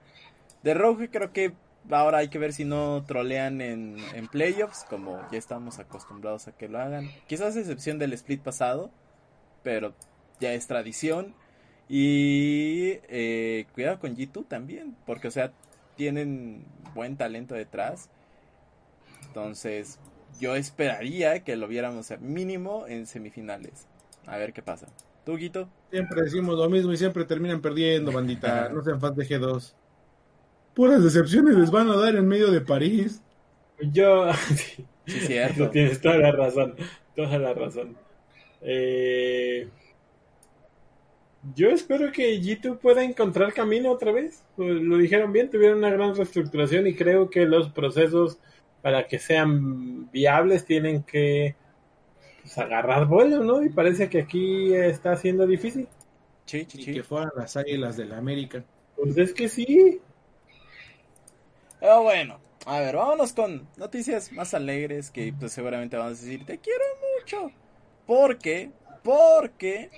De 0.64 0.74
Rogue 0.74 1.10
creo 1.10 1.32
que 1.32 1.54
ahora 1.90 2.20
hay 2.20 2.30
que 2.30 2.40
ver 2.40 2.54
si 2.54 2.66
no 2.66 3.04
trolean 3.06 3.62
en, 3.62 3.98
en 4.14 4.28
playoffs, 4.28 4.86
como 4.90 5.20
ya 5.32 5.38
estamos 5.38 5.80
acostumbrados 5.80 6.48
a 6.48 6.52
que 6.54 6.68
lo 6.68 6.80
hagan. 6.80 7.10
Quizás 7.28 7.56
a 7.56 7.60
excepción 7.60 8.00
del 8.00 8.14
split 8.14 8.42
pasado, 8.42 8.92
pero 9.64 9.94
ya 10.40 10.54
es 10.54 10.68
tradición. 10.68 11.34
Y 11.90 13.00
eh, 13.10 13.66
cuidado 13.74 14.00
con 14.00 14.16
G2 14.16 14.48
también, 14.48 14.96
porque 15.06 15.28
o 15.28 15.32
sea, 15.32 15.52
tienen 15.96 16.66
buen 16.96 17.18
talento 17.18 17.56
detrás. 17.56 18.10
Entonces, 19.28 20.00
yo 20.40 20.56
esperaría 20.56 21.44
que 21.44 21.56
lo 21.56 21.68
viéramos 21.68 22.12
mínimo 22.20 22.86
en 22.88 23.06
semifinales. 23.06 23.88
A 24.26 24.38
ver 24.38 24.54
qué 24.54 24.62
pasa. 24.62 24.88
¿Tú, 25.26 25.38
Guito? 25.38 25.70
Siempre 25.90 26.24
decimos 26.24 26.58
lo 26.58 26.70
mismo 26.70 26.92
y 26.92 26.98
siempre 26.98 27.26
terminan 27.26 27.62
perdiendo, 27.62 28.12
bandita. 28.12 28.70
no 28.74 28.84
sean 28.84 29.00
fans 29.00 29.16
de 29.16 29.26
G2. 29.26 29.74
Puras 30.74 31.04
decepciones 31.04 31.56
les 31.56 31.72
van 31.72 31.90
a 31.90 31.98
dar 31.98 32.16
en 32.16 32.28
medio 32.28 32.52
de 32.52 32.62
París. 32.62 33.22
Yo... 33.80 34.32
sí, 34.56 34.86
cierto. 35.06 35.70
Tienes 35.70 36.02
toda 36.02 36.18
la 36.18 36.32
razón. 36.32 36.76
Toda 37.16 37.38
la 37.38 37.54
razón. 37.54 37.98
Eh... 38.62 39.68
Yo 41.56 41.70
espero 41.70 42.12
que 42.14 42.40
G2 42.40 42.80
pueda 42.80 43.04
encontrar 43.04 43.54
camino 43.54 43.92
otra 43.92 44.14
vez. 44.14 44.44
Lo 44.56 44.98
dijeron 44.98 45.34
bien, 45.34 45.50
tuvieron 45.50 45.80
una 45.80 45.90
gran 45.90 46.16
reestructuración 46.16 46.88
y 46.88 46.96
creo 46.96 47.30
que 47.30 47.46
los 47.46 47.70
procesos 47.70 48.40
para 48.82 49.08
que 49.08 49.20
sean 49.20 50.10
viables 50.12 50.66
tienen 50.66 51.04
que 51.04 51.56
pues, 52.42 52.58
agarrar 52.58 53.08
vuelo, 53.08 53.44
¿no? 53.44 53.62
Y 53.62 53.70
parece 53.70 54.10
que 54.10 54.22
aquí 54.22 54.74
está 54.74 55.18
siendo 55.18 55.46
difícil. 55.46 55.88
Sí, 56.46 56.66
sí, 56.68 56.82
Y 56.82 56.94
que 56.94 57.04
fueran 57.04 57.32
las 57.36 57.58
águilas 57.58 57.98
de 57.98 58.06
la 58.06 58.18
América. 58.18 58.64
Pues 58.96 59.18
es 59.18 59.34
que 59.34 59.50
sí. 59.50 60.00
Pero 61.84 62.02
bueno, 62.02 62.40
a 62.66 62.80
ver, 62.80 62.96
vámonos 62.96 63.34
con 63.34 63.68
noticias 63.76 64.32
más 64.32 64.54
alegres 64.54 65.12
que 65.12 65.34
pues, 65.38 65.52
seguramente 65.52 65.98
vamos 65.98 66.18
a 66.18 66.22
decir, 66.24 66.46
te 66.46 66.58
quiero 66.58 66.82
mucho. 67.20 67.52
Porque, 68.08 68.72
porque 69.04 69.90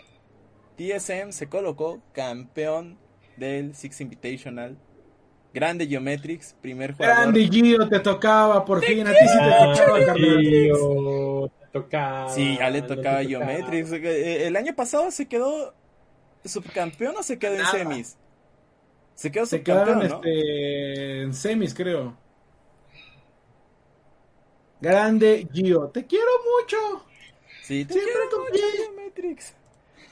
TSM 0.78 1.30
se 1.30 1.48
colocó 1.48 2.02
campeón 2.12 2.98
del 3.38 3.76
Six 3.76 4.02
Invitational. 4.02 4.76
Grande 5.54 5.86
Geometrics, 5.86 6.56
primer 6.60 6.94
jugador. 6.94 7.18
Grande 7.18 7.48
Gio, 7.50 7.88
te 7.88 8.00
tocaba, 8.00 8.66
por 8.66 8.84
fin 8.84 9.06
a 9.06 9.12
ti 9.12 9.18
sí 9.20 9.38
te 9.38 9.52
tocaba, 11.72 12.30
Sí, 12.34 12.58
ya 12.58 12.72
le 12.72 12.82
tocaba 12.82 13.24
Geometrics. 13.24 13.92
Eh, 13.92 14.48
el 14.48 14.56
año 14.56 14.74
pasado 14.76 15.12
se 15.12 15.28
quedó 15.28 15.76
subcampeón 16.44 17.16
o 17.16 17.22
se 17.22 17.38
quedó 17.38 17.54
en 17.54 17.66
semis. 17.68 18.18
Se 19.16 19.32
quedó 19.32 19.46
se 19.46 19.64
este, 19.64 21.22
en 21.22 21.34
semis, 21.34 21.74
creo. 21.74 22.18
Grande 24.82 25.48
Gio, 25.54 25.88
te 25.88 26.06
quiero 26.06 26.32
mucho. 26.60 27.06
Sí, 27.64 27.86
te 27.86 27.94
quiero 27.94 28.10
mucho, 28.40 28.64
Geometrics. 28.76 29.56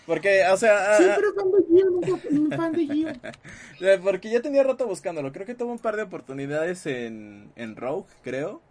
Porque, 0.05 0.43
o 0.51 0.57
sea... 0.57 0.97
Sí, 0.97 1.03
pero 1.15 1.33
fan 1.33 1.51
de 1.51 1.63
Gio, 1.67 2.57
fan 2.57 2.71
de 2.71 2.87
Gio. 2.87 4.01
Porque 4.03 4.31
ya 4.31 4.41
tenía 4.41 4.63
rato 4.63 4.87
buscándolo. 4.87 5.31
Creo 5.31 5.45
que 5.45 5.53
tuvo 5.53 5.71
un 5.71 5.79
par 5.79 5.95
de 5.97 6.03
oportunidades 6.03 6.85
en, 6.85 7.51
en 7.55 7.75
Rogue, 7.75 8.07
creo. 8.21 8.61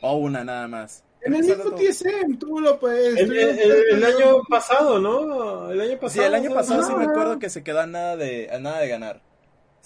O 0.00 0.16
una 0.16 0.44
nada 0.44 0.68
más. 0.68 1.04
En 1.22 1.34
el 1.34 1.42
mismo 1.42 1.72
TSM, 1.72 2.38
tú 2.38 2.60
lo 2.60 2.78
puedes. 2.78 3.16
El, 3.16 3.36
el, 3.36 4.04
año 4.04 4.42
pasado, 4.48 5.00
¿no? 5.00 5.70
El 5.70 5.80
año 5.80 5.98
pasado. 5.98 6.08
Sí, 6.10 6.20
el 6.20 6.34
año 6.34 6.54
pasado 6.54 6.82
sí 6.84 6.94
me 6.94 7.04
acuerdo 7.04 7.38
que 7.38 7.50
se 7.50 7.64
quedó 7.64 7.80
a 7.80 7.86
nada 7.86 8.16
de, 8.16 8.48
a 8.52 8.58
nada 8.58 8.80
de 8.80 8.88
ganar. 8.88 9.25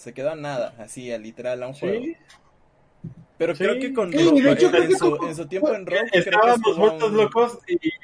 Se 0.01 0.13
quedó 0.13 0.31
a 0.31 0.35
nada, 0.35 0.73
así, 0.79 1.11
a 1.11 1.19
literal, 1.19 1.61
a 1.61 1.67
un 1.67 1.75
juego. 1.75 2.03
Pero 3.37 3.53
creo 3.53 3.79
que 3.79 3.93
con 3.93 4.11
en, 4.11 5.35
su, 5.35 5.45
tiempo 5.47 5.71
en 5.75 5.85
Rogue 5.85 6.09
estábamos 6.11 6.75
muertos 6.75 7.11
locos 7.11 7.59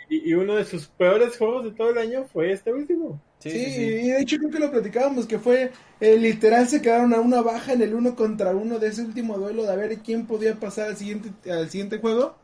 y, 0.07 0.33
uno 0.35 0.55
de 0.55 0.65
sus 0.65 0.85
peores 0.85 1.35
juegos 1.37 1.63
de 1.63 1.71
todo 1.71 1.89
el 1.89 1.97
año 1.97 2.25
fue 2.31 2.51
este 2.51 2.71
último. 2.71 3.19
Sí, 3.39 3.49
y 3.49 4.09
de 4.09 4.21
hecho 4.21 4.37
creo 4.37 4.51
que 4.51 4.59
lo 4.59 4.69
platicábamos, 4.69 5.25
que 5.25 5.39
fue 5.39 5.71
eh, 5.99 6.17
literal 6.17 6.67
se 6.67 6.83
quedaron 6.83 7.15
a 7.15 7.19
una 7.19 7.41
baja 7.41 7.73
en 7.73 7.81
el 7.81 7.95
uno 7.95 8.15
contra 8.15 8.55
uno 8.55 8.77
de 8.77 8.89
ese 8.89 9.01
último 9.01 9.35
duelo 9.39 9.63
de 9.63 9.71
a 9.71 9.75
ver 9.75 9.97
quién 9.99 10.27
podía 10.27 10.53
pasar 10.53 10.89
al 10.89 10.97
siguiente, 10.97 11.31
al 11.51 11.67
siguiente 11.71 11.97
juego 11.97 12.35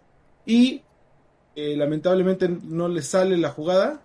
y 0.47 0.82
eh, 1.56 1.78
lamentablemente 1.78 2.49
no 2.49 2.88
le 2.88 3.04
sale 3.04 3.38
la 3.38 3.49
jugada 3.49 4.01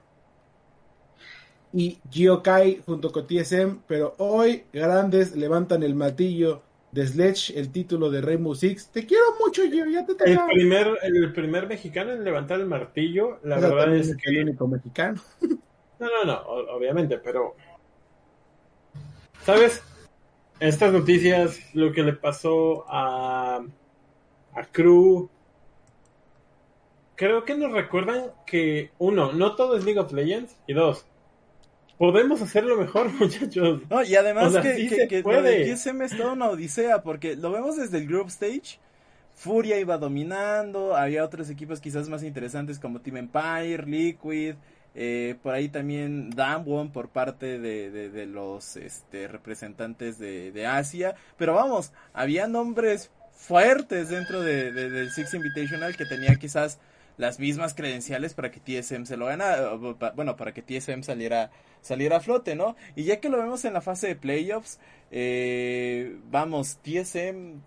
y 1.72 1.98
Giokai 2.10 2.80
junto 2.84 3.12
con 3.12 3.26
TSM, 3.26 3.80
pero 3.86 4.14
hoy 4.18 4.64
grandes 4.72 5.36
levantan 5.36 5.82
el 5.82 5.94
matillo 5.94 6.62
de 6.92 7.06
Sledge 7.06 7.58
el 7.58 7.70
título 7.70 8.10
de 8.10 8.20
Rainbow 8.20 8.54
Six. 8.54 8.88
Te 8.88 9.06
quiero 9.06 9.24
mucho, 9.38 9.62
Gio, 9.62 9.86
ya 9.86 10.06
te 10.06 10.12
El 10.24 10.40
primer, 10.46 10.98
el 11.02 11.32
primer 11.32 11.66
mexicano 11.66 12.12
en 12.12 12.24
levantar 12.24 12.60
el 12.60 12.66
martillo, 12.66 13.38
la 13.42 13.58
verdad 13.58 13.94
es 13.94 14.16
que... 14.16 14.30
El 14.30 14.44
único 14.44 14.66
mexicano. 14.66 15.20
No, 15.40 16.06
no, 16.06 16.24
no, 16.24 16.40
obviamente, 16.74 17.18
pero... 17.18 17.56
¿Sabes? 19.44 19.82
Estas 20.60 20.92
noticias, 20.92 21.58
lo 21.74 21.92
que 21.92 22.02
le 22.02 22.12
pasó 22.12 22.84
a, 22.88 23.60
a 24.54 24.64
Crew, 24.72 25.28
creo 27.16 27.44
que 27.44 27.56
nos 27.56 27.72
recuerdan 27.72 28.32
que, 28.46 28.92
uno, 28.98 29.32
no 29.32 29.56
todo 29.56 29.76
es 29.76 29.84
League 29.84 30.00
of 30.00 30.12
Legends, 30.12 30.56
y 30.66 30.72
dos, 30.72 31.04
podemos 31.98 32.40
hacerlo 32.40 32.76
mejor, 32.76 33.12
muchachos. 33.20 33.82
No, 33.90 34.02
y 34.02 34.14
además 34.14 34.56
que, 34.62 34.88
que, 34.88 35.08
que 35.08 35.22
puede. 35.22 35.70
es 35.70 35.84
toda 36.16 36.32
una 36.32 36.48
odisea, 36.48 37.02
porque 37.02 37.36
lo 37.36 37.52
vemos 37.52 37.76
desde 37.76 37.98
el 37.98 38.06
group 38.06 38.28
stage. 38.28 38.78
Furia 39.34 39.78
iba 39.78 39.98
dominando, 39.98 40.96
había 40.96 41.24
otros 41.24 41.48
equipos 41.48 41.80
quizás 41.80 42.08
más 42.08 42.24
interesantes 42.24 42.80
como 42.80 43.00
Team 43.00 43.18
Empire, 43.18 43.84
Liquid, 43.86 44.54
eh, 44.96 45.36
por 45.44 45.54
ahí 45.54 45.68
también 45.68 46.30
Damwon 46.30 46.90
por 46.90 47.08
parte 47.08 47.60
de, 47.60 47.90
de, 47.90 48.26
los 48.26 48.76
este, 48.76 49.28
representantes 49.28 50.18
de, 50.18 50.50
de, 50.50 50.66
Asia. 50.66 51.14
Pero 51.36 51.54
vamos, 51.54 51.92
había 52.12 52.48
nombres 52.48 53.12
fuertes 53.32 54.08
dentro 54.08 54.40
de, 54.40 54.72
del 54.72 55.10
Six 55.12 55.34
Invitational 55.34 55.96
que 55.96 56.04
tenía 56.04 56.34
quizás 56.34 56.80
las 57.18 57.38
mismas 57.38 57.74
credenciales 57.74 58.32
para 58.32 58.50
que 58.50 58.60
TSM 58.60 59.04
se 59.04 59.16
lo 59.16 59.26
ganara, 59.26 59.74
bueno, 60.14 60.36
para 60.36 60.54
que 60.54 60.62
TSM 60.62 61.02
saliera, 61.02 61.50
saliera 61.82 62.16
a 62.16 62.20
flote, 62.20 62.54
¿no? 62.54 62.76
Y 62.96 63.04
ya 63.04 63.20
que 63.20 63.28
lo 63.28 63.36
vemos 63.36 63.64
en 63.66 63.74
la 63.74 63.82
fase 63.82 64.06
de 64.06 64.16
playoffs, 64.16 64.80
eh, 65.10 66.16
vamos, 66.30 66.78
TSM 66.82 67.60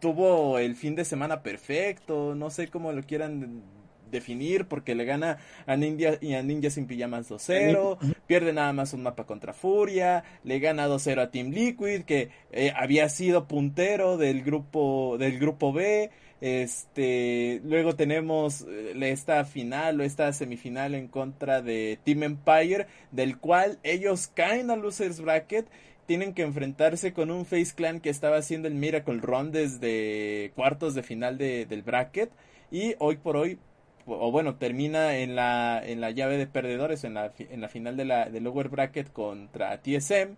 tuvo 0.00 0.58
el 0.58 0.74
fin 0.74 0.94
de 0.94 1.04
semana 1.04 1.42
perfecto, 1.42 2.34
no 2.34 2.50
sé 2.50 2.68
cómo 2.68 2.92
lo 2.92 3.02
quieran 3.02 3.62
definir 4.10 4.66
porque 4.66 4.94
le 4.94 5.04
gana 5.04 5.38
a 5.66 5.76
Ninja 5.76 6.18
y 6.20 6.34
a 6.34 6.42
Ninja 6.42 6.70
sin 6.70 6.86
pijamas 6.86 7.30
2-0, 7.30 7.98
pierde 8.26 8.52
nada 8.52 8.72
más 8.72 8.92
un 8.92 9.02
mapa 9.02 9.24
contra 9.24 9.52
Furia, 9.52 10.24
le 10.44 10.58
gana 10.60 10.88
2-0 10.88 11.20
a 11.20 11.30
Team 11.30 11.50
Liquid 11.50 12.02
que 12.02 12.30
eh, 12.52 12.72
había 12.74 13.08
sido 13.08 13.46
puntero 13.46 14.16
del 14.16 14.42
grupo 14.42 15.16
del 15.18 15.38
grupo 15.38 15.72
B, 15.72 16.10
este, 16.40 17.62
luego 17.64 17.96
tenemos 17.96 18.66
eh, 18.68 18.94
esta 19.10 19.44
final 19.44 20.00
o 20.00 20.04
esta 20.04 20.32
semifinal 20.32 20.94
en 20.94 21.08
contra 21.08 21.62
de 21.62 21.98
Team 22.04 22.24
Empire, 22.24 22.86
del 23.10 23.38
cual 23.38 23.78
ellos 23.82 24.28
caen 24.28 24.70
a 24.70 24.76
Losers 24.76 25.20
Bracket. 25.20 25.66
Tienen 26.06 26.34
que 26.34 26.42
enfrentarse 26.42 27.12
con 27.12 27.30
un 27.30 27.46
Face 27.46 27.72
Clan 27.74 28.00
que 28.00 28.10
estaba 28.10 28.36
haciendo 28.36 28.68
el 28.68 28.74
Miracle 28.74 29.20
Run 29.20 29.50
desde 29.50 30.52
cuartos 30.54 30.94
de 30.94 31.02
final 31.02 31.36
del 31.38 31.82
bracket. 31.82 32.30
Y 32.70 32.94
hoy 33.00 33.16
por 33.16 33.36
hoy, 33.36 33.58
o 34.06 34.30
bueno, 34.30 34.54
termina 34.54 35.16
en 35.16 35.34
la, 35.34 35.82
en 35.84 36.00
la 36.00 36.12
llave 36.12 36.36
de 36.36 36.46
perdedores, 36.46 37.02
en 37.02 37.14
la, 37.14 37.32
en 37.38 37.60
la 37.60 37.68
final 37.68 37.96
de 37.96 38.04
la, 38.04 38.28
del 38.28 38.44
Lower 38.44 38.68
Bracket 38.68 39.12
contra 39.12 39.80
TSM. 39.80 40.36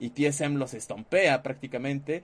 Y 0.00 0.10
TSM 0.10 0.56
los 0.56 0.74
estompea 0.74 1.42
prácticamente 1.42 2.22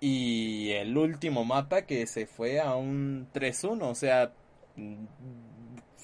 y 0.00 0.70
el 0.70 0.96
último 0.96 1.44
mapa 1.44 1.82
que 1.82 2.06
se 2.06 2.26
fue 2.26 2.60
a 2.60 2.74
un 2.76 3.28
3-1, 3.32 3.82
o 3.82 3.94
sea, 3.94 4.32
mm, 4.76 5.04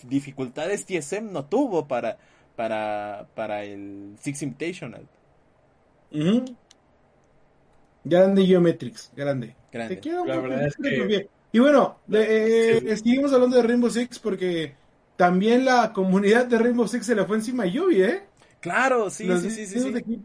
dificultades 0.09 0.85
TSM 0.85 1.33
no 1.33 1.45
tuvo 1.45 1.87
para, 1.87 2.19
para, 2.57 3.29
para 3.35 3.65
el 3.65 4.17
Six 4.21 4.43
Invitational. 4.43 5.07
Grande 8.05 8.47
Geometrix, 8.47 9.13
grande. 9.17 9.55
grande. 9.73 9.97
Te 9.97 10.01
quiero 10.01 10.25
La 10.25 10.39
verdad 10.39 10.67
es 10.67 10.77
que... 10.77 11.29
Y 11.53 11.61
bueno, 11.61 12.01
eh, 12.13 12.97
seguimos 12.97 13.33
hablando 13.33 13.57
de 13.57 13.63
Rainbow 13.63 13.89
Six 13.89 14.19
porque 14.19 14.75
también 15.17 15.65
la 15.65 15.93
comunidad 15.93 16.47
de 16.47 16.59
Rainbow 16.59 16.89
Six 16.89 17.07
se 17.07 17.15
le 17.15 17.25
fue 17.25 17.37
encima 17.37 17.63
a 17.63 17.67
Yubi, 17.67 18.03
¿eh? 18.03 18.25
Claro, 18.59 19.09
sí, 19.09 19.29
sí, 19.39 19.51
sí, 19.51 19.67
sí, 19.67 19.81
sí. 19.81 20.21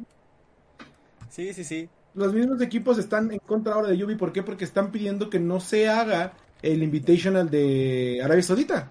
Sí, 1.29 1.53
sí, 1.53 1.63
sí 1.63 1.89
los 2.13 2.33
mismos 2.33 2.61
equipos 2.61 2.97
están 2.97 3.31
en 3.31 3.39
contra 3.39 3.73
ahora 3.73 3.89
de 3.89 3.97
Yubi. 3.97 4.15
¿Por 4.15 4.31
qué? 4.31 4.43
Porque 4.43 4.65
están 4.65 4.91
pidiendo 4.91 5.29
que 5.29 5.39
no 5.39 5.59
se 5.59 5.87
haga 5.87 6.33
el 6.61 6.83
Invitational 6.83 7.49
de 7.49 8.21
Arabia 8.23 8.43
Saudita. 8.43 8.89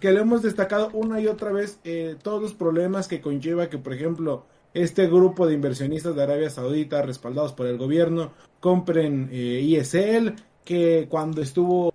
Que 0.00 0.12
lo 0.12 0.20
hemos 0.20 0.42
destacado 0.42 0.90
una 0.92 1.20
y 1.20 1.26
otra 1.26 1.52
vez 1.52 1.78
eh, 1.84 2.16
todos 2.22 2.40
los 2.40 2.54
problemas 2.54 3.06
que 3.06 3.20
conlleva 3.20 3.68
que, 3.68 3.78
por 3.78 3.92
ejemplo, 3.92 4.46
este 4.72 5.06
grupo 5.06 5.46
de 5.46 5.54
inversionistas 5.54 6.14
de 6.14 6.22
Arabia 6.22 6.50
Saudita, 6.50 7.02
respaldados 7.02 7.52
por 7.52 7.66
el 7.66 7.76
gobierno, 7.76 8.32
compren 8.60 9.28
eh, 9.32 9.60
ISL, 9.62 10.34
que 10.64 11.06
cuando 11.08 11.42
estuvo 11.42 11.92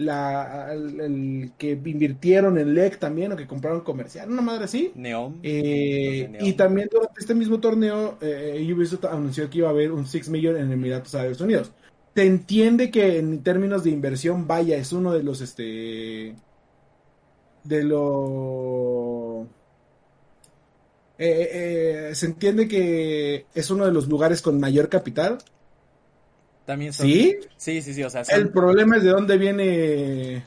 la, 0.00 0.72
el, 0.72 1.52
que 1.58 1.72
invirtieron 1.72 2.56
en 2.58 2.74
LEC 2.74 2.98
también 2.98 3.32
o 3.32 3.36
que 3.36 3.46
compraron 3.46 3.82
comercial, 3.82 4.30
una 4.30 4.40
madre 4.40 4.64
así. 4.64 4.92
Neon. 4.94 5.40
Eh, 5.42 6.38
y 6.40 6.54
también 6.54 6.88
durante 6.90 7.20
este 7.20 7.34
mismo 7.34 7.60
torneo, 7.60 8.16
eh, 8.20 8.66
Ubisoft 8.74 9.04
anunció 9.04 9.48
que 9.50 9.58
iba 9.58 9.68
a 9.68 9.72
haber 9.72 9.92
un 9.92 10.06
6 10.06 10.30
million 10.30 10.56
en 10.56 10.72
Emiratos 10.72 11.14
Árabes 11.14 11.40
Unidos. 11.40 11.72
Se 12.14 12.24
entiende 12.24 12.90
que 12.90 13.18
en 13.18 13.42
términos 13.42 13.84
de 13.84 13.90
inversión, 13.90 14.46
vaya, 14.46 14.76
es 14.76 14.92
uno 14.92 15.12
de 15.12 15.22
los, 15.22 15.42
este, 15.42 16.34
de 17.64 17.84
lo... 17.84 19.46
Eh, 21.18 22.08
eh, 22.08 22.14
se 22.14 22.24
entiende 22.24 22.66
que 22.66 23.44
es 23.54 23.70
uno 23.70 23.84
de 23.84 23.92
los 23.92 24.08
lugares 24.08 24.40
con 24.40 24.58
mayor 24.58 24.88
capital 24.88 25.36
también 26.64 26.92
¿Sí? 26.92 27.38
Sí, 27.56 27.82
sí, 27.82 27.94
sí, 27.94 28.02
o 28.02 28.10
sea... 28.10 28.22
El 28.28 28.50
problema 28.50 28.96
es 28.96 29.02
de 29.02 29.10
dónde 29.10 29.38
viene, 29.38 30.44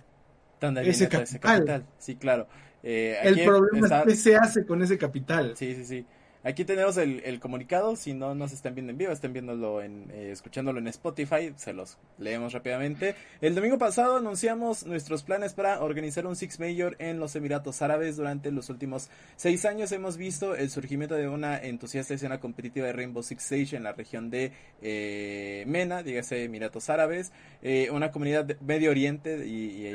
¿Dónde 0.60 0.90
ese, 0.90 1.10
capital? 1.10 1.86
Sí, 1.98 2.16
claro. 2.16 2.48
Eh, 2.82 3.18
el 3.24 3.44
problema 3.44 3.88
es 3.88 4.04
qué 4.06 4.16
se 4.16 4.36
hace 4.36 4.66
con 4.66 4.82
ese 4.82 4.98
capital. 4.98 5.54
Sí, 5.56 5.74
sí, 5.76 5.86
sí. 5.86 6.06
Aquí 6.46 6.66
tenemos 6.66 6.98
el, 6.98 7.40
comunicado, 7.40 7.96
si 7.96 8.14
no 8.14 8.36
nos 8.36 8.52
están 8.52 8.76
viendo 8.76 8.92
en 8.92 8.98
vivo, 8.98 9.14
estén 9.14 9.32
viéndolo 9.32 9.82
en, 9.82 10.12
eh, 10.12 10.32
escuchándolo 10.34 10.78
en 10.78 10.90
Spotify, 10.90 11.54
se 11.56 11.72
los 11.72 11.98
leemos 12.18 12.52
rápidamente. 12.52 13.16
El 13.40 13.56
domingo 13.56 13.78
pasado 13.78 14.18
anunciamos 14.18 14.86
nuestros 14.86 15.24
planes 15.24 15.54
para 15.54 15.82
organizar 15.82 16.28
un 16.28 16.36
Six 16.36 16.60
Major 16.60 16.98
en 17.00 17.18
los 17.18 17.38
Emiratos 17.38 17.82
Árabes. 17.82 18.18
Durante 18.18 18.52
los 18.52 18.70
últimos 18.70 19.10
seis 19.38 19.64
años 19.64 19.94
hemos 19.94 20.18
visto 20.18 20.54
el 20.54 20.70
surgimiento 20.70 21.16
de 21.16 21.30
una 21.30 21.58
entusiasta 21.58 22.14
escena 22.14 22.42
competitiva 22.42 22.88
de 22.88 22.94
Rainbow 22.94 23.24
Six 23.24 23.42
Siege 23.42 23.78
en 23.78 23.84
la 23.84 23.94
región 23.94 24.30
de 24.30 24.52
eh, 24.82 25.64
Mena, 25.66 26.04
dígase 26.04 26.44
Emiratos 26.44 26.90
Árabes, 26.90 27.32
eh, 27.62 27.90
una 27.90 28.12
comunidad 28.12 28.44
de 28.44 28.58
Medio 28.60 28.92
Oriente 28.92 29.48
y, 29.48 29.94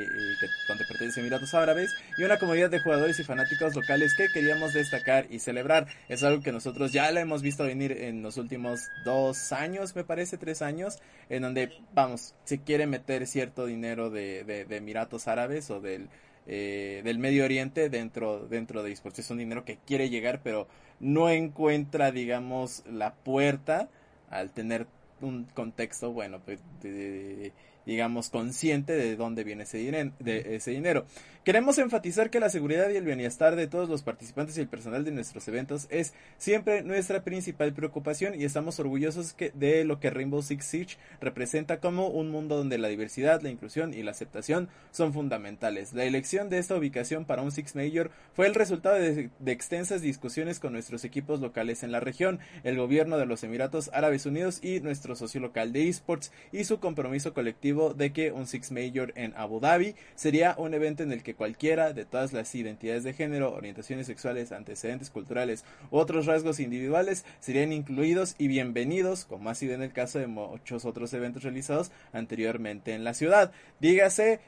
donde 0.67 0.85
pertenece 0.89 1.21
Emiratos 1.21 1.53
Árabes, 1.53 1.91
y 2.17 2.25
una 2.25 2.39
comunidad 2.39 2.71
de 2.71 2.81
jugadores 2.81 3.21
y 3.21 3.25
fanáticos 3.25 3.75
locales 3.75 4.15
que 4.17 4.29
queríamos 4.33 4.73
destacar 4.73 5.27
y 5.29 5.41
celebrar. 5.41 5.89
Es 6.09 6.23
algo 6.23 6.38
que 6.43 6.53
nosotros 6.53 6.93
ya 6.93 7.11
la 7.11 7.21
hemos 7.21 7.43
visto 7.43 7.65
venir 7.65 7.93
en 7.93 8.23
los 8.23 8.37
últimos 8.37 8.81
dos 9.05 9.53
años, 9.53 9.95
me 9.95 10.05
parece, 10.05 10.39
tres 10.39 10.63
años, 10.63 10.99
en 11.29 11.43
donde, 11.43 11.73
vamos, 11.95 12.35
se 12.45 12.59
quiere 12.59 12.87
meter 12.87 13.27
cierto 13.27 13.67
dinero 13.67 14.11
de, 14.11 14.45
de, 14.45 14.77
Emiratos 14.77 15.29
Árabes 15.29 15.71
o 15.71 15.81
del, 15.81 16.09
eh, 16.47 17.03
del 17.05 17.19
Medio 17.19 17.45
Oriente 17.45 17.89
dentro, 17.91 18.47
dentro 18.49 18.83
de 18.83 18.93
esports. 18.93 19.19
Es 19.21 19.31
un 19.31 19.39
dinero 19.39 19.65
que 19.65 19.79
quiere 19.87 20.11
llegar, 20.11 20.41
pero 20.43 20.69
no 21.01 21.29
encuentra, 21.31 22.11
digamos, 22.11 22.85
la 22.91 23.15
puerta 23.15 23.89
al 24.31 24.51
tener 24.51 24.87
un 25.21 25.45
contexto, 25.55 26.13
bueno, 26.13 26.41
pues, 26.45 26.61
de, 26.83 27.53
digamos, 27.87 28.29
consciente 28.29 28.93
de 28.93 29.17
dónde 29.17 29.45
viene 29.45 29.63
ese, 29.65 29.79
dinero, 29.79 30.13
de 30.19 30.57
ese 30.57 30.71
dinero. 30.73 31.07
Queremos 31.49 31.79
enfatizar 31.79 32.29
que 32.29 32.41
la 32.41 32.51
seguridad 32.51 32.91
y 32.91 32.97
el 32.97 33.07
bienestar 33.07 33.57
de 33.57 33.67
todos 33.67 33.89
los 33.89 34.03
participantes 34.03 34.59
y 34.59 34.61
el 34.61 34.69
personal 34.69 35.03
de 35.03 35.13
nuestros 35.13 35.49
eventos 35.49 35.87
es 35.89 36.13
siempre 36.37 36.83
nuestra 36.83 37.25
principal 37.25 37.73
preocupación 37.73 38.39
y 38.39 38.45
estamos 38.45 38.79
orgullosos 38.81 39.35
de 39.55 39.85
lo 39.87 39.99
que 39.99 40.11
Rainbow 40.11 40.43
Six 40.43 40.63
Siege 40.63 40.97
representa 41.23 41.81
como 41.81 42.09
un 42.09 42.31
mundo 42.31 42.59
donde 42.59 42.77
la 42.77 42.89
diversidad, 42.89 43.41
la 43.41 43.49
inclusión 43.49 43.95
y 43.95 44.03
la 44.03 44.11
aceptación 44.11 44.69
son 44.91 45.15
fundamentales. 45.15 45.95
La 45.95 46.05
elección 46.05 46.51
de 46.51 46.59
esta 46.59 46.77
ubicación 46.77 47.25
para 47.25 47.41
un 47.41 47.51
Six 47.51 47.75
Major 47.77 48.11
fue 48.35 48.47
el 48.47 48.55
resultado 48.55 48.97
de, 48.97 49.31
de 49.39 49.53
extensas 49.53 50.03
discusiones 50.03 50.61
con 50.61 50.75
nuestros 50.75 51.03
equipos 51.05 51.41
locales 51.41 51.83
en 51.83 51.93
la 51.93 52.01
región, 52.01 52.41
el 52.63 52.77
gobierno 52.77 53.17
de 53.17 53.25
los 53.25 53.43
Emiratos 53.43 53.89
Árabes 53.95 54.27
Unidos 54.27 54.63
y 54.63 54.81
nuestro 54.81 55.17
socio 55.17 55.41
local 55.41 55.73
de 55.73 55.89
esports 55.89 56.31
y 56.53 56.65
su 56.65 56.79
compromiso 56.79 57.33
colectivo 57.33 57.95
de 57.95 58.13
que 58.13 58.33
un 58.33 58.47
Six 58.47 58.71
Major 58.71 59.15
en 59.17 59.33
Abu 59.35 59.61
Dhabi 59.61 59.95
sería 60.15 60.55
un 60.59 60.75
evento 60.75 61.03
en 61.03 61.13
el 61.13 61.23
que 61.23 61.38
cualquiera 61.39 61.93
de 61.93 62.05
todas 62.05 62.33
las 62.33 62.53
identidades 62.55 63.05
de 63.05 63.15
género, 63.15 63.55
orientaciones 63.55 64.09
sexuales, 64.09 64.53
antecedentes 64.53 65.09
culturales 65.09 65.65
u 65.91 65.97
otros 65.97 66.27
rasgos 66.27 66.59
individuales 66.59 67.25
serían 67.39 67.73
incluidos 67.73 68.35
y 68.39 68.49
bienvenidos, 68.49 69.25
como 69.25 69.49
ha 69.49 69.55
sido 69.55 69.75
en 69.75 69.83
el 69.83 69.93
caso 69.93 70.19
de 70.19 70.27
muchos 70.27 70.85
otros 70.85 71.15
eventos 71.15 71.45
realizados 71.45 71.93
anteriormente 72.13 72.93
en 72.93 73.05
la 73.05 73.15
ciudad. 73.15 73.53
Dígase, 73.81 74.41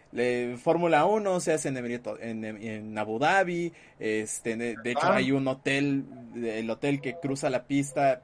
Fórmula 0.63 1.07
1 1.07 1.41
se 1.41 1.53
hace 1.53 1.69
en, 1.69 2.45
en, 2.45 2.99
Abu 2.99 3.21
Dhabi, 3.21 3.73
este, 4.01 4.57
de, 4.57 4.77
hecho 4.85 5.01
ah. 5.05 5.17
hay 5.17 5.31
un 5.31 5.47
hotel, 5.47 6.05
el 6.35 6.69
hotel 6.69 7.01
que 7.01 7.15
cruza 7.15 7.49
la 7.49 7.65
pista 7.65 8.23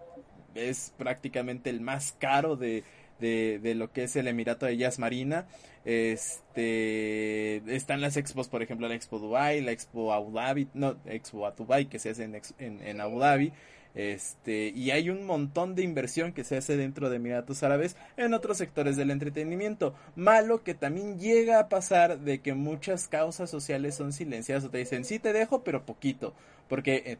es 0.56 0.92
prácticamente 0.96 1.70
el 1.70 1.80
más 1.80 2.16
caro 2.18 2.56
de, 2.56 2.82
de, 3.20 3.74
lo 3.76 3.92
que 3.92 4.04
es 4.04 4.16
el 4.16 4.28
Emirato 4.28 4.66
de 4.66 4.76
Jazz 4.76 4.98
Marina. 4.98 5.46
Este, 5.84 7.56
están 7.74 8.00
las 8.00 8.16
expos, 8.16 8.48
por 8.48 8.62
ejemplo, 8.62 8.88
la 8.88 8.94
Expo 8.94 9.18
Dubai, 9.18 9.60
la 9.60 9.72
Expo 9.72 10.12
Abu 10.12 10.32
Dhabi, 10.32 10.68
no, 10.74 10.96
Expo 11.06 11.46
a 11.46 11.52
Dubai 11.52 11.86
que 11.86 11.98
se 11.98 12.10
hace 12.10 12.24
en, 12.24 12.40
en, 12.58 13.00
Abu 13.00 13.20
Dhabi. 13.20 13.52
Este, 13.96 14.68
y 14.76 14.90
hay 14.92 15.10
un 15.10 15.24
montón 15.24 15.74
de 15.74 15.82
inversión 15.82 16.32
que 16.32 16.44
se 16.44 16.56
hace 16.56 16.76
dentro 16.76 17.10
de 17.10 17.16
Emiratos 17.16 17.62
Árabes 17.62 17.96
en 18.16 18.34
otros 18.34 18.58
sectores 18.58 18.96
del 18.96 19.10
entretenimiento. 19.10 19.94
Malo 20.14 20.62
que 20.62 20.74
también 20.74 21.18
llega 21.18 21.58
a 21.58 21.68
pasar 21.68 22.20
de 22.20 22.40
que 22.40 22.54
muchas 22.54 23.08
causas 23.08 23.50
sociales 23.50 23.94
son 23.94 24.12
silenciadas 24.12 24.64
o 24.64 24.70
te 24.70 24.78
dicen, 24.78 25.04
sí 25.04 25.18
te 25.18 25.32
dejo, 25.32 25.64
pero 25.64 25.84
poquito 25.84 26.34
porque 26.68 27.02
eh, 27.06 27.18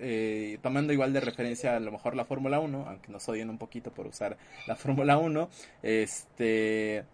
eh, 0.00 0.58
tomando 0.62 0.92
igual 0.92 1.12
de 1.12 1.20
referencia 1.20 1.76
a 1.76 1.80
lo 1.80 1.90
mejor 1.92 2.14
la 2.14 2.24
Fórmula 2.24 2.60
1, 2.60 2.86
aunque 2.88 3.10
nos 3.10 3.28
odien 3.28 3.50
un 3.50 3.58
poquito 3.58 3.90
por 3.90 4.06
usar 4.06 4.36
la 4.66 4.76
Fórmula 4.76 5.18
1, 5.18 5.48
este... 5.82 7.04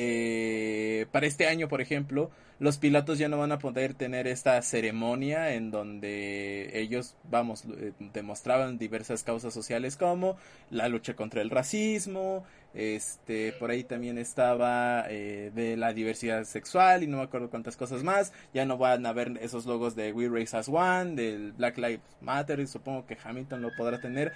Eh, 0.00 1.06
para 1.10 1.26
este 1.26 1.48
año, 1.48 1.66
por 1.66 1.80
ejemplo, 1.80 2.30
los 2.58 2.78
pilotos 2.78 3.18
ya 3.18 3.28
no 3.28 3.38
van 3.38 3.52
a 3.52 3.58
poder 3.58 3.94
tener 3.94 4.26
esta 4.26 4.60
ceremonia 4.62 5.54
en 5.54 5.70
donde 5.70 6.70
ellos, 6.80 7.16
vamos, 7.30 7.64
eh, 7.64 7.92
demostraban 8.12 8.78
diversas 8.78 9.22
causas 9.22 9.54
sociales 9.54 9.96
como 9.96 10.36
la 10.70 10.88
lucha 10.88 11.14
contra 11.14 11.40
el 11.40 11.50
racismo, 11.50 12.44
este, 12.74 13.52
por 13.52 13.70
ahí 13.70 13.82
también 13.84 14.18
estaba 14.18 15.04
eh, 15.08 15.50
de 15.54 15.76
la 15.76 15.92
diversidad 15.92 16.44
sexual 16.44 17.02
y 17.02 17.06
no 17.06 17.16
me 17.18 17.22
acuerdo 17.22 17.48
cuántas 17.48 17.76
cosas 17.76 18.02
más. 18.02 18.32
Ya 18.52 18.66
no 18.66 18.76
van 18.76 19.06
a 19.06 19.12
ver 19.12 19.38
esos 19.40 19.66
logos 19.66 19.96
de 19.96 20.12
We 20.12 20.28
Race 20.28 20.56
as 20.56 20.68
One, 20.68 21.14
del 21.14 21.52
Black 21.52 21.78
Lives 21.78 22.00
Matter, 22.20 22.60
y 22.60 22.66
supongo 22.66 23.06
que 23.06 23.16
Hamilton 23.22 23.62
lo 23.62 23.74
podrá 23.76 24.00
tener. 24.00 24.32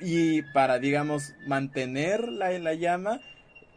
y 0.00 0.42
para, 0.52 0.78
digamos, 0.78 1.34
mantener 1.46 2.28
la, 2.28 2.50
la 2.58 2.74
llama, 2.74 3.20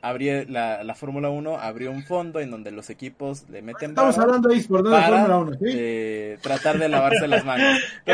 abría 0.01 0.45
la, 0.47 0.83
la 0.83 0.95
Fórmula 0.95 1.29
1 1.29 1.57
abrió 1.57 1.91
un 1.91 2.03
fondo 2.03 2.39
en 2.39 2.51
donde 2.51 2.71
los 2.71 2.89
equipos 2.89 3.49
le 3.49 3.61
meten 3.61 3.91
Estamos 3.91 4.17
hablando 4.17 4.49
de 4.49 4.61
Fórmula 4.61 5.37
1, 5.37 5.51
¿sí? 5.53 5.65
Eh, 5.65 6.37
tratar 6.41 6.77
de 6.77 6.89
lavarse 6.89 7.27
las 7.27 7.45
manos. 7.45 7.79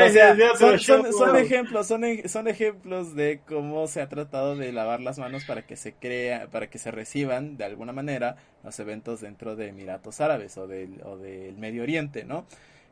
son, 0.80 1.38
ejemplos, 1.38 1.88
son, 1.88 2.04
son 2.26 2.48
ejemplos 2.48 3.16
de 3.16 3.42
cómo 3.48 3.88
se 3.88 4.02
ha 4.02 4.10
tratado 4.10 4.56
de 4.56 4.72
lavar 4.72 5.02
las 5.02 5.20
manos 5.20 5.46
para 5.46 5.64
que 5.64 5.76
se 5.76 5.94
crea, 5.94 6.48
para 6.48 6.68
que 6.68 6.78
se 6.78 6.92
reciban 6.92 7.58
de 7.58 7.66
alguna 7.66 7.92
manera 7.92 8.38
los 8.64 8.80
eventos 8.80 9.22
dentro 9.22 9.56
de 9.56 9.70
Emiratos 9.70 10.22
Árabes 10.22 10.58
o 10.58 10.68
del, 10.68 11.02
o 11.04 11.18
del 11.18 11.58
Medio 11.58 11.84
Oriente, 11.84 12.24
¿no? 12.24 12.46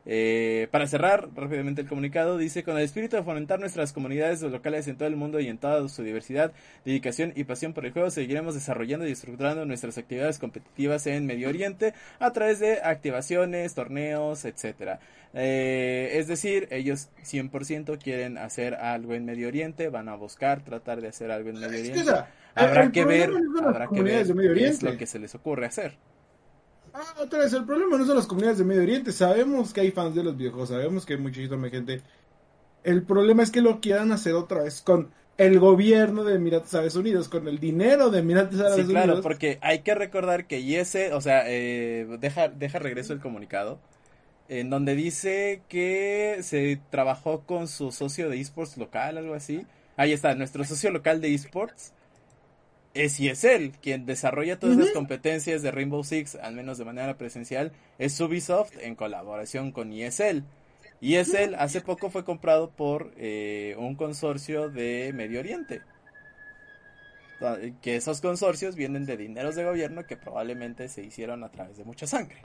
Eh, 0.06 0.68
para 0.70 0.86
cerrar 0.86 1.28
rápidamente 1.34 1.82
el 1.82 1.88
comunicado, 1.88 2.36
dice, 2.36 2.62
con 2.62 2.76
el 2.76 2.84
espíritu 2.84 3.16
de 3.16 3.22
fomentar 3.22 3.58
nuestras 3.58 3.92
comunidades 3.92 4.42
locales 4.42 4.86
en 4.86 4.96
todo 4.96 5.08
el 5.08 5.16
mundo 5.16 5.40
y 5.40 5.48
en 5.48 5.58
toda 5.58 5.88
su 5.88 6.02
diversidad, 6.02 6.52
dedicación 6.84 7.32
y 7.34 7.44
pasión 7.44 7.72
por 7.72 7.86
el 7.86 7.92
juego, 7.92 8.10
seguiremos 8.10 8.54
desarrollando 8.54 9.06
y 9.06 9.12
estructurando 9.12 9.64
nuestras 9.64 9.96
actividades 9.96 10.38
competitivas 10.38 11.06
en 11.06 11.26
Medio 11.26 11.48
Oriente 11.48 11.94
a 12.18 12.32
través 12.32 12.60
de 12.60 12.80
activaciones, 12.82 13.74
torneos, 13.74 14.44
etcétera. 14.44 15.00
Eh, 15.32 16.10
es 16.14 16.28
decir, 16.28 16.68
ellos 16.70 17.08
100% 17.24 17.98
quieren 17.98 18.38
hacer 18.38 18.74
algo 18.74 19.14
en 19.14 19.24
Medio 19.24 19.48
Oriente, 19.48 19.88
van 19.88 20.08
a 20.08 20.14
buscar 20.14 20.62
tratar 20.62 21.00
de 21.00 21.08
hacer 21.08 21.30
algo 21.30 21.48
en 21.48 21.58
Medio 21.58 21.80
Oriente. 21.80 22.12
habrá 22.54 22.92
que 22.92 23.04
ver, 23.04 23.30
habrá 23.64 23.88
que 23.88 24.02
ver 24.02 24.26
qué 24.54 24.66
es 24.66 24.82
lo 24.82 24.96
que 24.96 25.06
se 25.06 25.18
les 25.18 25.34
ocurre 25.34 25.66
hacer. 25.66 25.96
Ah, 26.96 27.14
otra 27.20 27.40
vez, 27.40 27.52
el 27.52 27.64
problema 27.64 27.98
no 27.98 28.06
son 28.06 28.16
las 28.16 28.26
comunidades 28.26 28.58
de 28.58 28.64
Medio 28.64 28.82
Oriente. 28.82 29.10
Sabemos 29.10 29.72
que 29.72 29.80
hay 29.80 29.90
fans 29.90 30.14
de 30.14 30.22
los 30.22 30.36
viejos, 30.36 30.68
sabemos 30.68 31.04
que 31.04 31.14
hay 31.14 31.18
muchísima 31.18 31.68
gente. 31.68 32.02
El 32.84 33.02
problema 33.02 33.42
es 33.42 33.50
que 33.50 33.60
lo 33.60 33.80
quieran 33.80 34.12
hacer 34.12 34.34
otra 34.34 34.62
vez 34.62 34.80
con 34.80 35.10
el 35.36 35.58
gobierno 35.58 36.22
de 36.22 36.36
Emiratos 36.36 36.72
Árabes 36.74 36.94
Unidos, 36.94 37.28
con 37.28 37.48
el 37.48 37.58
dinero 37.58 38.10
de 38.10 38.20
Emiratos 38.20 38.60
Árabes 38.60 38.84
Unidos. 38.84 39.02
Sí, 39.02 39.06
claro, 39.08 39.22
porque 39.22 39.58
hay 39.60 39.80
que 39.80 39.96
recordar 39.96 40.46
que 40.46 40.78
ese, 40.80 41.12
o 41.12 41.20
sea, 41.20 41.42
eh, 41.46 42.06
deja, 42.20 42.48
deja 42.48 42.78
regreso 42.78 43.12
el 43.12 43.18
comunicado, 43.18 43.80
en 44.48 44.70
donde 44.70 44.94
dice 44.94 45.62
que 45.68 46.38
se 46.42 46.80
trabajó 46.90 47.40
con 47.40 47.66
su 47.66 47.90
socio 47.90 48.30
de 48.30 48.40
esports 48.40 48.76
local, 48.76 49.18
algo 49.18 49.34
así. 49.34 49.66
Ahí 49.96 50.12
está, 50.12 50.36
nuestro 50.36 50.62
socio 50.62 50.92
local 50.92 51.20
de 51.20 51.34
esports 51.34 51.92
es 52.94 53.44
él 53.44 53.72
quien 53.82 54.06
desarrolla 54.06 54.58
todas 54.58 54.76
las 54.76 54.90
competencias 54.90 55.62
de 55.62 55.72
Rainbow 55.72 56.04
Six, 56.04 56.36
al 56.36 56.54
menos 56.54 56.78
de 56.78 56.84
manera 56.84 57.18
presencial, 57.18 57.72
es 57.98 58.18
Ubisoft 58.20 58.76
en 58.80 58.94
colaboración 58.94 59.72
con 59.72 59.92
ESL. 59.92 60.44
ESL 61.00 61.56
hace 61.56 61.80
poco 61.80 62.08
fue 62.08 62.24
comprado 62.24 62.70
por 62.70 63.12
eh, 63.16 63.74
un 63.78 63.96
consorcio 63.96 64.70
de 64.70 65.12
Medio 65.12 65.40
Oriente. 65.40 65.82
Que 67.82 67.96
esos 67.96 68.20
consorcios 68.20 68.74
vienen 68.74 69.04
de 69.04 69.16
dineros 69.16 69.56
de 69.56 69.64
gobierno 69.64 70.06
que 70.06 70.16
probablemente 70.16 70.88
se 70.88 71.02
hicieron 71.02 71.44
a 71.44 71.50
través 71.50 71.76
de 71.76 71.84
mucha 71.84 72.06
sangre. 72.06 72.40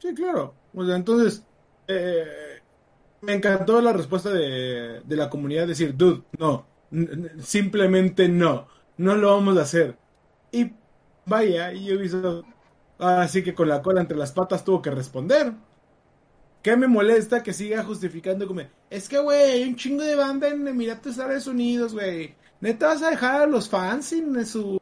Sí, 0.00 0.12
claro. 0.12 0.54
entonces, 0.74 1.44
eh, 1.88 2.60
me 3.22 3.32
encantó 3.32 3.80
la 3.80 3.92
respuesta 3.92 4.30
de, 4.30 5.00
de 5.02 5.16
la 5.16 5.30
comunidad 5.30 5.66
decir, 5.66 5.96
dude, 5.96 6.24
no, 6.36 6.66
simplemente 7.42 8.28
no, 8.28 8.68
no 8.96 9.16
lo 9.16 9.34
vamos 9.34 9.56
a 9.58 9.62
hacer. 9.62 9.96
Y 10.52 10.72
vaya, 11.26 11.72
y 11.72 11.86
yo 11.86 11.98
visto, 11.98 12.44
así 12.98 13.42
que 13.42 13.54
con 13.54 13.68
la 13.68 13.82
cola 13.82 14.00
entre 14.00 14.16
las 14.16 14.32
patas 14.32 14.64
tuvo 14.64 14.82
que 14.82 14.90
responder. 14.90 15.52
¿Qué 16.62 16.76
me 16.76 16.86
molesta 16.86 17.42
que 17.42 17.52
siga 17.52 17.84
justificando 17.84 18.46
como, 18.46 18.62
es 18.88 19.08
que, 19.08 19.18
güey, 19.18 19.50
hay 19.50 19.62
un 19.64 19.76
chingo 19.76 20.02
de 20.02 20.14
banda 20.14 20.48
en 20.48 20.66
Emiratos 20.66 21.18
Árabes 21.18 21.46
Unidos, 21.46 21.92
güey. 21.92 22.34
¿Neta 22.60 22.86
vas 22.86 23.02
a 23.02 23.10
dejar 23.10 23.42
a 23.42 23.46
los 23.46 23.68
fans 23.68 24.06
sin 24.06 24.46
su, 24.46 24.80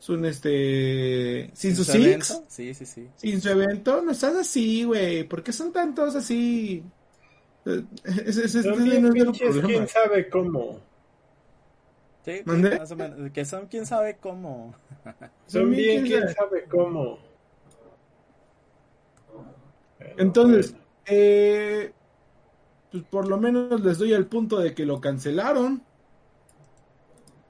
su 0.00 0.24
este, 0.24 1.50
sin, 1.54 1.76
su 1.76 1.84
Six? 1.84 2.42
Sí, 2.48 2.74
sí, 2.74 2.86
sí. 2.86 3.08
Sin 3.14 3.40
su 3.40 3.50
evento, 3.50 4.02
no 4.02 4.10
estás 4.10 4.34
así, 4.34 4.82
güey. 4.82 5.22
¿Por 5.22 5.44
qué 5.44 5.52
son 5.52 5.72
tantos 5.72 6.16
así? 6.16 6.82
Ese, 7.64 8.46
ese, 8.46 8.62
quién 8.72 9.86
sabe 9.86 10.28
cómo. 10.28 10.80
Sí, 12.24 12.42
más 12.44 12.90
o 12.90 12.96
menos. 12.96 13.30
Que 13.32 13.44
son 13.44 13.66
quién 13.66 13.86
sabe 13.86 14.18
cómo. 14.18 14.74
son 15.46 15.70
bien 15.70 16.04
quién 16.04 16.28
sabe 16.28 16.64
cómo. 16.64 17.18
Entonces, 20.16 20.74
eh, 21.06 21.92
pues 22.90 23.04
por 23.04 23.28
lo 23.28 23.38
menos 23.38 23.80
les 23.80 23.98
doy 23.98 24.12
el 24.12 24.26
punto 24.26 24.58
de 24.58 24.74
que 24.74 24.84
lo 24.84 25.00
cancelaron. 25.00 25.82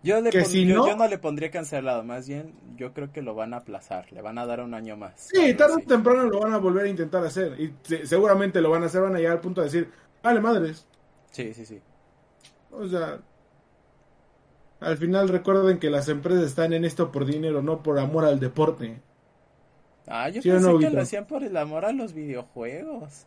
Yo, 0.03 0.19
le 0.23 0.31
yo, 0.31 0.97
no 0.97 1.09
le 1.09 1.19
pondría 1.19 1.51
cancelado, 1.51 2.03
más 2.03 2.27
bien 2.27 2.55
yo 2.77 2.95
creo 2.95 3.13
que 3.13 3.21
lo 3.21 3.35
van 3.35 3.53
a 3.53 3.59
aplazar, 3.59 4.11
le 4.13 4.23
van 4.23 4.39
a 4.39 4.47
dar 4.47 4.61
un 4.61 4.73
año 4.73 4.97
más. 4.97 5.29
Sí, 5.31 5.53
tarde 5.53 5.75
o 5.75 5.87
temprano 5.87 6.25
lo 6.25 6.41
van 6.41 6.55
a 6.55 6.59
volver 6.59 6.87
a 6.87 6.89
intentar 6.89 7.23
hacer 7.23 7.61
y 7.61 7.75
seguramente 8.07 8.63
lo 8.63 8.71
van 8.71 8.83
a 8.83 8.87
hacer, 8.87 9.03
van 9.03 9.17
a 9.17 9.19
llegar 9.19 9.35
al 9.35 9.41
punto 9.41 9.61
de 9.61 9.67
decir, 9.67 9.91
vale 10.23 10.41
madres. 10.41 10.87
Sí, 11.31 11.53
sí, 11.53 11.67
sí. 11.67 11.83
O 12.71 12.89
sea, 12.89 13.21
al 14.81 14.97
final 14.97 15.29
recuerden 15.29 15.79
que 15.79 15.91
las 15.91 16.09
empresas 16.09 16.45
están 16.45 16.73
en 16.73 16.85
esto 16.85 17.13
por 17.13 17.27
dinero, 17.27 17.63
no 17.63 17.83
por 17.83 17.99
amor 17.99 18.25
al 18.25 18.41
deporte. 18.41 19.01
Ah, 20.07 20.29
yo 20.29 20.43
pensé 20.43 20.79
que 20.79 20.91
lo 20.91 21.01
hacían 21.03 21.27
por 21.27 21.45
el 21.45 21.57
amor 21.57 21.85
a 21.85 21.93
los 21.93 22.15
videojuegos. 22.15 23.27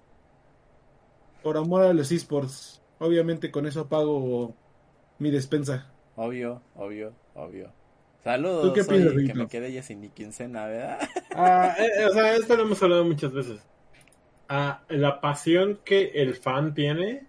Por 1.43 1.57
amor 1.57 1.83
a 1.83 1.93
los 1.93 2.11
esports. 2.11 2.81
Obviamente 2.99 3.51
con 3.51 3.65
eso 3.67 3.87
pago 3.87 4.55
mi 5.19 5.29
despensa. 5.29 5.87
Obvio, 6.15 6.61
obvio, 6.75 7.13
obvio. 7.35 7.71
Saludos, 8.23 8.63
¿Tú 8.63 8.73
qué 8.73 9.27
que 9.27 9.33
me 9.33 9.47
quedé 9.47 9.73
ya 9.73 9.83
sin 9.83 9.99
ni 10.01 10.09
quincena, 10.09 10.65
¿verdad? 10.65 10.99
Ah, 11.35 11.75
eh, 11.79 11.89
eh, 11.99 12.05
o 12.05 12.11
sea, 12.11 12.35
esto 12.35 12.55
lo 12.55 12.63
hemos 12.63 12.81
hablado 12.83 13.03
muchas 13.03 13.33
veces. 13.33 13.59
Ah, 14.47 14.83
la 14.87 15.19
pasión 15.19 15.79
que 15.83 16.11
el 16.13 16.35
fan 16.35 16.73
tiene 16.73 17.25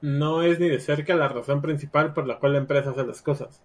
no 0.00 0.42
es 0.42 0.58
ni 0.58 0.68
de 0.68 0.80
cerca 0.80 1.14
la 1.14 1.28
razón 1.28 1.60
principal 1.60 2.12
por 2.12 2.26
la 2.26 2.38
cual 2.38 2.52
la 2.52 2.58
empresa 2.58 2.90
hace 2.90 3.04
las 3.04 3.22
cosas. 3.22 3.60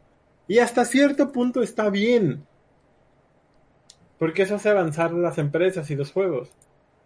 Y 0.48 0.60
hasta 0.60 0.86
cierto 0.86 1.32
punto 1.32 1.62
está 1.62 1.90
bien. 1.90 2.46
Porque 4.20 4.44
eso 4.44 4.56
hace 4.56 4.70
avanzar 4.70 5.12
las 5.14 5.38
empresas 5.38 5.90
y 5.90 5.96
los 5.96 6.12
juegos. 6.12 6.52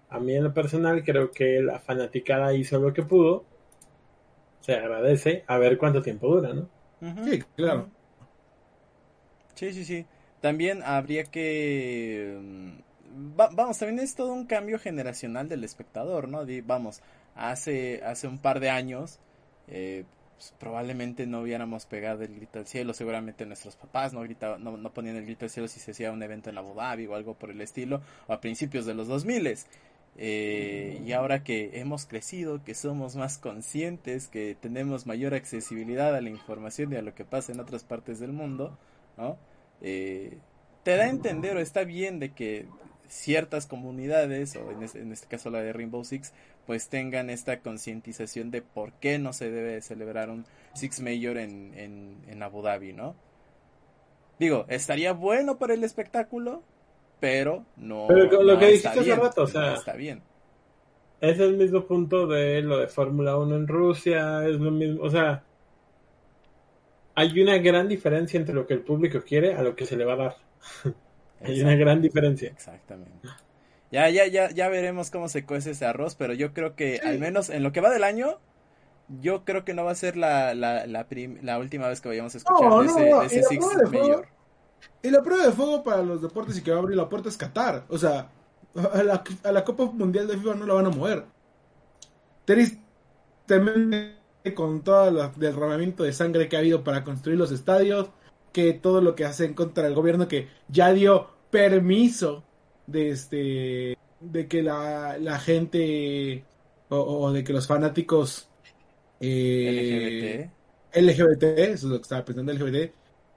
A 0.10 0.20
mí 0.20 0.36
en 0.36 0.44
lo 0.44 0.54
personal 0.54 1.04
creo 1.04 1.32
que 1.32 1.62
la 1.62 1.80
fanaticada 1.80 2.54
hizo 2.54 2.80
lo 2.80 2.94
que 2.94 3.04
pudo. 3.04 3.46
Se 4.62 4.76
agradece 4.76 5.44
a 5.48 5.58
ver 5.58 5.78
cuánto 5.78 6.02
tiempo 6.02 6.28
dura, 6.28 6.54
¿no? 6.54 6.70
Sí, 7.26 7.44
claro. 7.56 7.90
Sí, 9.56 9.74
sí, 9.74 9.86
sí. 9.86 10.06
También 10.42 10.84
habría 10.84 11.24
que... 11.24 12.38
Mm, 12.42 12.80
vamos, 13.56 13.78
también 13.78 14.00
es 14.00 14.16
todo 14.16 14.34
un 14.34 14.46
cambio 14.46 14.80
generacional 14.80 15.50
del 15.50 15.64
espectador, 15.64 16.28
¿no? 16.28 16.46
vamos, 16.64 17.02
hace, 17.40 18.02
hace 18.04 18.28
un 18.28 18.38
par 18.38 18.60
de 18.60 18.70
años 18.70 19.20
eh, 19.68 20.04
pues, 20.40 20.54
probablemente 20.58 21.28
no 21.28 21.42
hubiéramos 21.42 21.86
pegado 21.86 22.24
el 22.24 22.34
grito 22.34 22.60
al 22.60 22.68
cielo, 22.68 22.94
seguramente 22.94 23.46
nuestros 23.46 23.76
papás 23.76 24.14
no, 24.14 24.22
gritaban, 24.22 24.64
no, 24.64 24.78
no, 24.78 24.94
ponían 24.94 25.16
el 25.18 25.26
grito 25.26 25.46
al 25.46 25.52
cielo 25.52 25.68
si 25.68 25.80
se 25.80 25.92
hacía 25.92 26.12
un 26.12 26.24
evento 26.24 26.50
en 26.50 26.58
Abu 26.58 26.74
Dhabi 26.76 27.08
o 27.08 27.16
algo 27.16 27.34
por 27.34 27.52
el 27.52 27.60
estilo, 27.62 28.02
o 28.28 28.34
a 28.34 28.40
principios 28.40 28.86
de 28.86 28.94
los 28.94 29.08
2000. 29.08 29.58
Eh, 30.22 31.02
y 31.06 31.12
ahora 31.14 31.44
que 31.44 31.80
hemos 31.80 32.06
crecido, 32.06 32.64
que 32.64 32.74
somos 32.74 33.16
más 33.16 33.38
conscientes, 33.38 34.28
que 34.28 34.56
tenemos 34.60 35.06
mayor 35.06 35.34
accesibilidad 35.34 36.16
a 36.16 36.22
la 36.22 36.30
información 36.30 36.92
y 36.92 36.96
a 36.96 37.02
lo 37.02 37.14
que 37.14 37.26
pasa 37.26 37.52
en 37.52 37.60
otras 37.60 37.84
partes 37.84 38.20
del 38.20 38.34
mundo, 38.34 38.78
¿no? 39.18 39.38
Eh, 39.82 40.38
te 40.84 40.96
da 40.96 41.04
a 41.04 41.10
entender 41.10 41.58
o 41.58 41.60
está 41.60 41.84
bien 41.84 42.20
de 42.20 42.32
que 42.32 42.66
ciertas 43.10 43.66
comunidades, 43.66 44.56
o 44.56 44.72
en 44.72 44.84
este, 44.84 45.02
en 45.02 45.12
este 45.12 45.28
caso 45.28 45.50
la 45.50 45.62
de 45.62 45.74
Rainbow 45.74 46.04
Six, 46.04 46.32
pues 46.70 46.88
tengan 46.88 47.32
esta 47.32 47.62
concientización 47.62 48.52
de 48.52 48.62
por 48.62 48.92
qué 49.00 49.18
no 49.18 49.34
se 49.34 49.50
debe 49.50 49.82
celebrar 49.82 50.30
un 50.30 50.46
Six 50.76 51.02
Major 51.02 51.40
en, 51.40 51.74
en, 52.28 52.44
Abu 52.44 52.62
Dhabi, 52.62 52.94
¿no? 52.94 53.16
Digo, 54.38 54.66
estaría 54.68 55.14
bueno 55.14 55.58
para 55.58 55.74
el 55.74 55.84
espectáculo, 55.84 56.62
pero 57.20 57.66
no. 57.76 58.06
Pero 58.08 58.44
lo 58.44 58.60
que 58.60 58.68
dijiste 58.68 59.00
hace 59.00 59.16
rato, 59.16 59.42
o 59.42 59.48
sea. 59.48 59.74
está 59.74 59.94
bien. 59.94 60.22
Es 61.22 61.40
el 61.40 61.58
mismo 61.58 61.88
punto 61.88 62.28
de 62.28 62.62
lo 62.62 62.78
de 62.78 62.88
Fórmula 62.88 63.36
1 63.36 63.56
en 63.56 63.68
Rusia, 63.68 64.48
es 64.48 64.60
lo 64.60 64.70
mismo, 64.70 65.02
o 65.02 65.10
sea. 65.10 65.42
Hay 67.16 67.42
una 67.42 67.58
gran 67.58 67.88
diferencia 67.88 68.40
entre 68.40 68.54
lo 68.54 68.68
que 68.68 68.76
el 68.76 68.82
público 68.82 69.24
quiere 69.26 69.56
a 69.56 69.64
lo 69.64 69.76
que 69.76 69.88
se 69.88 69.98
le 69.98 70.06
va 70.06 70.14
a 70.14 70.18
dar. 70.18 70.36
hay 71.42 71.62
una 71.62 71.76
gran 71.76 72.00
diferencia. 72.00 72.50
Exactamente. 72.50 73.28
Ya, 73.92 74.10
ya, 74.10 74.28
ya, 74.28 74.52
ya 74.52 74.70
veremos 74.70 75.10
cómo 75.10 75.30
se 75.30 75.46
cuece 75.46 75.72
ese 75.72 75.86
arroz, 75.86 76.16
pero 76.16 76.34
yo 76.34 76.54
creo 76.54 76.76
que 76.76 77.00
al 77.04 77.20
menos 77.20 77.50
en 77.50 77.64
lo 77.64 77.72
que 77.72 77.82
va 77.82 77.90
del 77.90 78.04
año, 78.04 78.40
yo 79.22 79.44
creo 79.46 79.66
que 79.66 79.74
no 79.74 79.84
va 79.84 79.92
a 79.92 79.96
ser 79.96 80.16
la, 80.16 80.54
la, 80.54 80.86
la, 80.86 81.08
la 81.42 81.60
última 81.60 81.88
vez 81.88 82.00
que 82.00 82.10
vayamos 82.10 82.36
a 82.36 82.38
escuchar 82.38 82.72
de 82.72 82.86
ese, 82.86 83.00
de 83.04 83.26
ese 83.26 83.44
Six 83.44 83.66
Mayor. 83.92 84.28
Y 85.02 85.10
la 85.10 85.22
prueba 85.24 85.46
de 85.46 85.52
fuego 85.52 85.84
para 85.84 86.04
los 86.04 86.22
deportes 86.22 86.58
y 86.58 86.62
que 86.62 86.72
va 86.72 86.78
a 86.78 86.80
abrir 86.82 86.96
la 86.96 87.10
puerta 87.10 87.30
es 87.30 87.38
Qatar. 87.38 87.86
O 87.90 87.98
sea, 87.98 88.30
a 88.76 89.04
la, 89.04 89.24
a 89.44 89.52
la 89.52 89.64
Copa 89.66 89.86
Mundial 89.86 90.28
de 90.28 90.38
FIFA 90.38 90.56
no 90.56 90.66
la 90.66 90.74
van 90.76 90.86
a 90.86 90.90
mover. 90.90 91.26
Tristemente, 92.46 94.16
con 94.56 94.84
todo 94.84 95.08
el 95.08 95.32
derramamiento 95.38 96.04
de 96.04 96.14
sangre 96.14 96.48
que 96.48 96.56
ha 96.56 96.60
habido 96.60 96.84
para 96.84 97.04
construir 97.04 97.38
los 97.38 97.52
estadios, 97.52 98.10
que 98.54 98.74
todo 98.74 99.02
lo 99.02 99.16
que 99.16 99.26
hace 99.26 99.46
en 99.46 99.54
contra 99.54 99.84
del 99.84 99.96
gobierno 99.96 100.28
que 100.28 100.48
ya 100.68 100.94
dio 100.94 101.30
permiso 101.52 102.44
de 102.92 103.10
este 103.10 103.98
de 104.20 104.48
que 104.48 104.62
la, 104.64 105.18
la 105.18 105.40
gente 105.40 106.44
o, 106.90 107.32
de 107.32 107.44
que 107.44 107.54
los 107.54 107.68
fanáticos 107.68 108.50
eh, 109.20 110.50
LGBT. 110.94 111.44
eso 111.44 111.74
es 111.74 111.84
lo 111.84 111.98
que 111.98 112.04
estaba 112.04 112.26
pensando 112.26 112.54
LGBT 112.54 112.94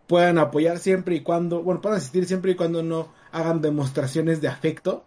puedan 0.07 0.39
apoyar 0.39 0.79
siempre 0.79 1.17
y 1.17 1.21
cuando 1.21 1.63
bueno 1.63 1.81
puedan 1.81 1.99
asistir 1.99 2.27
siempre 2.27 2.53
y 2.53 2.55
cuando 2.55 2.83
no 2.83 3.13
hagan 3.31 3.61
demostraciones 3.61 4.41
de 4.41 4.49
afecto 4.49 5.05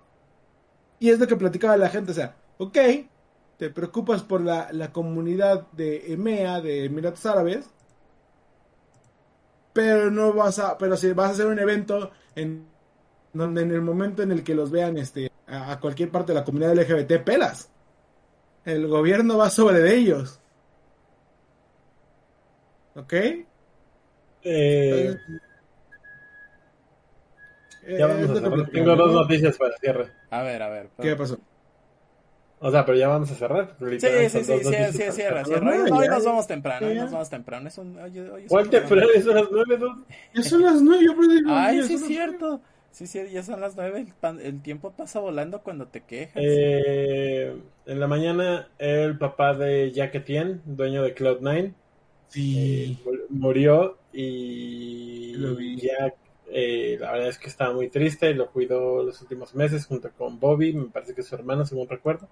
y 1.00 1.10
es 1.10 1.20
lo 1.20 1.28
que 1.28 1.36
platicaba 1.36 1.78
la 1.78 1.90
gente 1.90 2.12
o 2.12 2.16
sea 2.16 2.36
ok 2.58 2.78
te 3.58 3.70
preocupas 3.70 4.24
por 4.24 4.42
la, 4.42 4.70
la 4.72 4.92
comunidad 4.92 5.68
de 5.72 6.14
EMEA 6.14 6.62
de 6.62 6.86
Emiratos 6.86 7.26
Árabes 7.26 7.70
pero 9.74 10.10
no 10.12 10.34
vas 10.34 10.60
a 10.60 10.78
pero 10.78 10.98
si 10.98 11.12
vas 11.14 11.30
a 11.30 11.34
hacer 11.34 11.48
un 11.48 11.60
evento 11.60 12.12
en 12.36 12.75
donde 13.36 13.62
en 13.62 13.72
el 13.72 13.82
momento 13.82 14.24
en 14.24 14.32
el 14.32 14.44
que 14.44 14.56
los 14.56 14.72
vean 14.72 14.98
este, 14.98 15.32
a, 15.48 15.80
cualquier 15.80 16.10
parte 16.10 16.32
de 16.32 16.40
la 16.40 16.46
comunidad 16.46 16.74
LGBT, 16.76 17.24
pelas. 17.24 17.70
El 18.64 18.88
gobierno 18.88 19.38
va 19.38 19.50
sobre 19.50 19.80
de 19.80 19.96
ellos. 19.96 20.40
¿Ok? 22.96 23.14
Eh, 24.44 25.16
ya 27.88 28.08
vamos 28.08 28.30
a 28.30 28.36
cerrar. 28.36 28.70
Tengo 28.70 28.96
dos 28.96 29.14
noticias 29.14 29.58
para 29.58 29.78
cierre. 29.78 30.12
A 30.30 30.42
ver, 30.42 30.64
a 30.64 30.70
ver. 30.70 30.90
¿Qué 31.00 31.16
pasó? 31.16 31.38
O 32.60 32.72
sea, 32.72 32.86
pero 32.86 32.98
ya 32.98 33.10
vamos 33.10 33.30
a 33.30 33.36
cerrar. 33.36 33.76
Sí, 33.78 34.00
sí, 34.00 34.08
sí, 34.30 34.44
sí, 34.44 34.60
sí, 34.64 35.12
cierra, 35.12 35.44
cierra. 35.44 35.72
Hoy, 35.92 36.08
nos 36.08 36.26
vamos 36.26 36.48
temprano, 36.48 36.88
hoy 36.88 36.96
nos 36.96 37.12
vamos 37.12 37.30
temprano. 37.30 37.68
Es 37.68 37.78
un, 37.78 37.98
¿Cuál 38.48 38.70
temprano? 38.70 39.08
Son 39.22 39.36
las 39.36 39.52
nueve, 39.52 39.80
Ya 40.34 40.44
son 40.44 40.64
las 40.64 40.82
nueve, 40.82 41.06
yo 41.06 41.14
Ay, 41.54 41.84
sí 41.84 41.96
es 41.96 42.06
cierto. 42.06 42.62
Sí, 42.96 43.08
sí, 43.08 43.20
ya 43.30 43.44
son 43.44 43.60
las 43.60 43.76
nueve, 43.76 44.08
el, 44.42 44.62
tiempo 44.62 44.94
pasa 44.94 45.20
volando 45.20 45.62
cuando 45.64 45.86
te 45.88 46.04
quejas. 46.04 46.42
Eh, 46.42 47.54
en 47.86 48.00
la 48.00 48.08
mañana, 48.08 48.70
el 48.78 49.18
papá 49.18 49.54
de 49.54 49.92
Jack 49.92 50.16
Etienne, 50.16 50.62
dueño 50.64 51.04
de 51.04 51.14
Cloud9, 51.14 51.74
sí. 52.30 52.98
Eh, 53.06 53.10
murió 53.28 53.98
y 54.14 55.36
Jack, 55.76 56.16
eh, 56.48 56.96
la 56.98 57.12
verdad 57.12 57.28
es 57.28 57.38
que 57.38 57.50
estaba 57.50 57.74
muy 57.74 57.90
triste, 57.90 58.34
lo 58.34 58.50
cuidó 58.50 59.04
los 59.04 59.22
últimos 59.22 59.54
meses 59.56 59.86
junto 59.88 60.10
con 60.12 60.40
Bobby, 60.40 60.72
me 60.72 60.86
parece 60.86 61.14
que 61.14 61.20
es 61.20 61.28
su 61.28 61.36
hermano, 61.36 61.66
según 61.66 61.90
recuerdo. 61.90 62.30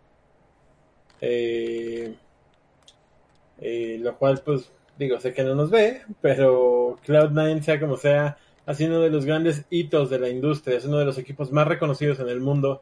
lo 3.59 4.17
cual, 4.17 4.41
pues, 4.45 4.71
digo, 4.97 5.19
sé 5.19 5.33
que 5.33 5.43
no 5.43 5.55
nos 5.55 5.69
ve, 5.69 6.03
pero 6.21 6.97
Cloud9, 7.05 7.61
sea 7.63 7.81
como 7.81 7.97
sea, 7.97 8.37
ha 8.65 8.73
sido 8.73 8.91
uno 8.91 9.01
de 9.01 9.09
los 9.09 9.25
grandes 9.25 9.65
hitos 9.69 10.09
de 10.09 10.19
la 10.19 10.29
industria, 10.29 10.77
es 10.77 10.85
uno 10.85 10.97
de 10.97 11.05
los 11.05 11.17
equipos 11.17 11.51
más 11.51 11.67
reconocidos 11.67 12.19
en 12.19 12.29
el 12.29 12.39
mundo 12.39 12.81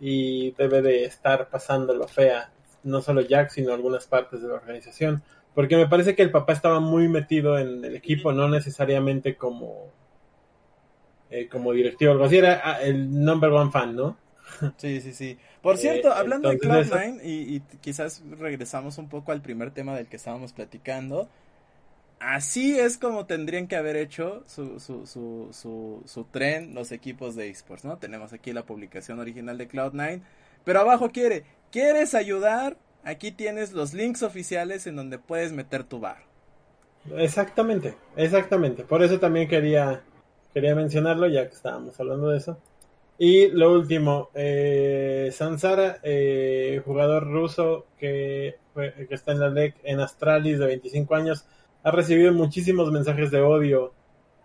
y 0.00 0.52
debe 0.52 0.82
de 0.82 1.04
estar 1.04 1.48
pasando 1.48 1.94
lo 1.94 2.08
fea, 2.08 2.50
no 2.82 3.00
solo 3.00 3.22
Jack, 3.22 3.50
sino 3.50 3.72
algunas 3.72 4.06
partes 4.06 4.42
de 4.42 4.48
la 4.48 4.54
organización, 4.54 5.22
porque 5.54 5.76
me 5.76 5.88
parece 5.88 6.14
que 6.14 6.22
el 6.22 6.30
papá 6.30 6.52
estaba 6.52 6.80
muy 6.80 7.08
metido 7.08 7.58
en 7.58 7.84
el 7.84 7.94
equipo, 7.94 8.32
no 8.32 8.48
necesariamente 8.48 9.36
como 9.36 9.92
eh, 11.30 11.48
como 11.48 11.72
directivo 11.72 12.12
algo 12.12 12.24
así, 12.24 12.36
era 12.36 12.60
ah, 12.62 12.82
el 12.82 13.24
number 13.24 13.50
one 13.50 13.70
fan, 13.70 13.96
¿no? 13.96 14.16
Sí, 14.76 15.00
sí, 15.00 15.12
sí. 15.12 15.38
Por 15.62 15.78
cierto, 15.78 16.08
eh, 16.08 16.14
hablando 16.14 16.50
de 16.50 16.58
Cloud9, 16.58 17.20
y, 17.24 17.56
y 17.56 17.60
quizás 17.80 18.22
regresamos 18.38 18.98
un 18.98 19.08
poco 19.08 19.32
al 19.32 19.40
primer 19.40 19.70
tema 19.70 19.96
del 19.96 20.06
que 20.06 20.16
estábamos 20.16 20.52
platicando, 20.52 21.28
así 22.20 22.78
es 22.78 22.98
como 22.98 23.26
tendrían 23.26 23.68
que 23.68 23.76
haber 23.76 23.96
hecho 23.96 24.44
su, 24.46 24.80
su, 24.80 25.06
su, 25.06 25.48
su, 25.52 26.02
su 26.06 26.24
tren 26.24 26.74
los 26.74 26.92
equipos 26.92 27.34
de 27.36 27.48
esports, 27.50 27.84
¿no? 27.84 27.98
Tenemos 27.98 28.32
aquí 28.32 28.52
la 28.52 28.66
publicación 28.66 29.20
original 29.20 29.58
de 29.58 29.68
Cloud9, 29.68 30.22
pero 30.64 30.80
abajo 30.80 31.10
quiere, 31.12 31.44
¿quieres 31.70 32.14
ayudar? 32.14 32.78
Aquí 33.02 33.32
tienes 33.32 33.72
los 33.72 33.92
links 33.94 34.22
oficiales 34.22 34.86
en 34.86 34.96
donde 34.96 35.18
puedes 35.18 35.52
meter 35.52 35.84
tu 35.84 36.00
bar. 36.00 36.28
Exactamente, 37.16 37.98
exactamente. 38.16 38.84
Por 38.84 39.02
eso 39.02 39.20
también 39.20 39.48
quería, 39.48 40.06
quería 40.54 40.74
mencionarlo, 40.74 41.28
ya 41.28 41.46
que 41.48 41.54
estábamos 41.54 41.98
hablando 42.00 42.28
de 42.30 42.38
eso. 42.38 42.62
Y 43.18 43.48
lo 43.48 43.72
último, 43.72 44.30
eh, 44.34 45.30
Sansara, 45.32 46.00
eh, 46.02 46.82
jugador 46.84 47.28
ruso 47.30 47.86
que, 47.98 48.56
que 48.74 49.06
está 49.14 49.32
en 49.32 49.40
la 49.40 49.50
LEC 49.50 49.76
en 49.84 50.00
Astralis 50.00 50.58
de 50.58 50.66
25 50.66 51.14
años, 51.14 51.46
ha 51.84 51.90
recibido 51.90 52.32
muchísimos 52.32 52.90
mensajes 52.90 53.30
de 53.30 53.42
odio 53.42 53.92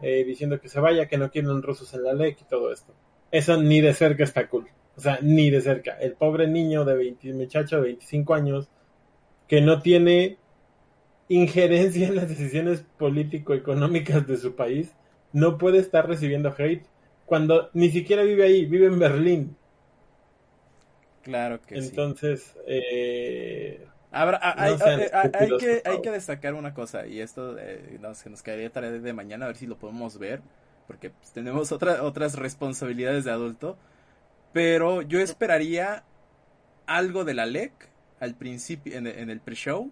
eh, 0.02 0.24
diciendo 0.26 0.60
que 0.60 0.70
se 0.70 0.80
vaya, 0.80 1.08
que 1.08 1.18
no 1.18 1.32
quieren 1.32 1.62
rusos 1.62 1.94
en 1.94 2.04
la 2.04 2.14
ley 2.14 2.36
y 2.40 2.44
todo 2.44 2.72
esto. 2.72 2.94
Eso 3.32 3.58
ni 3.58 3.82
de 3.82 3.94
cerca 3.94 4.24
está 4.24 4.48
cool. 4.48 4.68
O 4.96 5.02
sea, 5.02 5.20
ni 5.22 5.50
de 5.50 5.62
cerca. 5.62 5.94
El 5.94 6.14
pobre 6.14 6.48
niño 6.48 6.84
de 6.84 6.96
20, 6.96 7.34
muchacho 7.34 7.78
de 7.78 7.84
25 7.84 8.34
años 8.34 8.70
que 9.48 9.62
no 9.62 9.82
tiene 9.82 10.38
injerencia 11.30 12.08
en 12.08 12.16
las 12.16 12.28
decisiones 12.28 12.86
político-económicas 12.98 14.28
de 14.28 14.38
su 14.38 14.56
país, 14.56 14.94
no 15.32 15.58
puede 15.58 15.78
estar 15.80 16.08
recibiendo 16.08 16.54
hate 16.58 16.86
cuando 17.26 17.70
ni 17.74 17.90
siquiera 17.90 18.24
vive 18.24 18.44
ahí, 18.44 18.66
vive 18.66 18.88
en 18.88 19.00
Berlín. 19.00 19.56
Claro 21.22 21.62
que 21.62 21.76
Entonces, 21.76 22.42
sí. 22.44 22.60
Eh, 22.68 23.88
hay, 24.12 25.58
que, 25.58 25.82
hay 25.86 26.02
que 26.02 26.12
destacar 26.12 26.54
una 26.54 26.74
cosa, 26.74 27.06
y 27.06 27.22
esto 27.22 27.58
eh, 27.60 27.98
nos, 28.02 28.26
nos 28.26 28.42
quedaría 28.42 28.72
tarea 28.72 28.92
de 28.92 29.14
mañana, 29.14 29.46
a 29.46 29.50
ver 29.50 29.58
si 29.58 29.68
lo 29.68 29.78
podemos 29.78 30.18
ver, 30.18 30.42
porque 30.90 31.12
pues, 31.12 31.32
tenemos 31.32 31.72
otra, 31.72 32.02
otras 32.02 32.34
responsabilidades 32.36 33.24
de 33.24 33.32
adulto. 33.32 33.78
Pero 34.54 35.04
yo 35.04 35.20
esperaría 35.20 36.04
algo 36.88 37.24
de 37.24 37.36
la 37.36 37.46
LEC 37.46 37.72
al 38.20 38.34
principio, 38.34 38.98
en, 38.98 39.06
el 39.06 39.40
pre-show. 39.40 39.92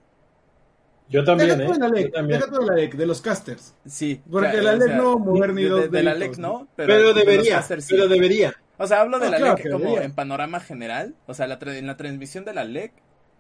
Yo 1.08 1.24
también, 1.24 1.62
¿eh? 1.62 1.68
De 1.72 1.78
la 1.78 1.88
LEC, 1.88 2.12
de 2.12 2.66
la 2.66 2.74
LEC, 2.74 2.96
de 2.96 3.06
los 3.06 3.22
casters. 3.22 3.76
Sí. 3.86 4.22
Porque 4.30 4.60
la 4.60 4.74
LEC 4.74 4.96
no 4.96 5.20
mover 5.20 5.54
ni 5.54 5.66
dos 5.66 5.92
De, 5.92 6.02
la 6.02 6.16
LEC 6.16 6.38
no, 6.38 6.68
pero, 6.76 7.14
debería, 7.14 7.64
pero 7.88 8.08
debería. 8.08 8.56
O 8.78 8.88
sea, 8.88 9.02
hablo 9.02 9.20
de 9.20 9.30
la 9.30 9.38
LEC 9.38 9.72
como 9.72 10.00
en 10.00 10.12
panorama 10.14 10.60
general. 10.60 11.14
O 11.28 11.36
sea, 11.36 11.46
la 11.46 11.60
en 11.62 11.86
la 11.86 11.96
transmisión 11.96 12.44
de 12.44 12.56
la 12.56 12.64
LEC 12.64 12.92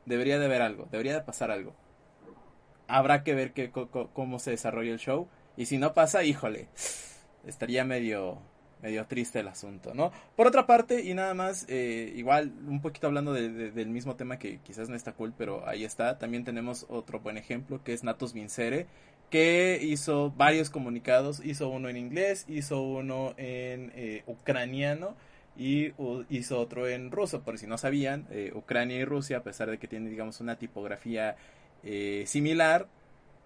debería 0.07 0.39
de 0.39 0.45
haber 0.45 0.61
algo, 0.61 0.87
debería 0.89 1.13
de 1.13 1.21
pasar 1.21 1.51
algo. 1.51 1.75
Habrá 2.87 3.23
que 3.23 3.35
ver 3.35 3.51
que, 3.53 3.69
cómo 3.71 4.39
se 4.39 4.51
desarrolla 4.51 4.91
el 4.91 4.99
show. 4.99 5.27
Y 5.57 5.65
si 5.65 5.77
no 5.77 5.93
pasa, 5.93 6.23
híjole, 6.23 6.69
estaría 7.45 7.83
medio 7.83 8.39
medio 8.81 9.05
triste 9.07 9.39
el 9.39 9.47
asunto, 9.47 9.93
¿no? 9.93 10.11
Por 10.35 10.47
otra 10.47 10.67
parte, 10.67 11.03
y 11.03 11.13
nada 11.13 11.33
más, 11.33 11.65
eh, 11.67 12.13
igual, 12.15 12.53
un 12.67 12.81
poquito 12.81 13.07
hablando 13.07 13.33
del 13.33 13.89
mismo 13.89 14.15
tema 14.15 14.37
que 14.37 14.59
quizás 14.59 14.89
no 14.89 14.95
está 14.95 15.13
cool, 15.13 15.33
pero 15.35 15.67
ahí 15.67 15.83
está, 15.83 16.17
también 16.17 16.43
tenemos 16.43 16.85
otro 16.89 17.19
buen 17.19 17.37
ejemplo, 17.37 17.83
que 17.83 17.93
es 17.93 18.03
Natos 18.03 18.33
Vincere, 18.33 18.85
que 19.29 19.79
hizo 19.81 20.31
varios 20.31 20.69
comunicados, 20.69 21.43
hizo 21.43 21.69
uno 21.69 21.89
en 21.89 21.97
inglés, 21.97 22.45
hizo 22.47 22.81
uno 22.81 23.33
en 23.37 23.91
eh, 23.95 24.23
ucraniano, 24.27 25.15
y 25.57 25.91
hizo 26.29 26.59
otro 26.59 26.87
en 26.87 27.11
ruso, 27.11 27.41
por 27.41 27.57
si 27.57 27.67
no 27.67 27.77
sabían, 27.77 28.27
eh, 28.29 28.51
Ucrania 28.53 28.97
y 28.97 29.05
Rusia, 29.05 29.37
a 29.37 29.43
pesar 29.43 29.69
de 29.71 29.77
que 29.77 29.87
tienen, 29.87 30.09
digamos, 30.09 30.39
una 30.39 30.55
tipografía 30.57 31.35
similar, 32.25 32.87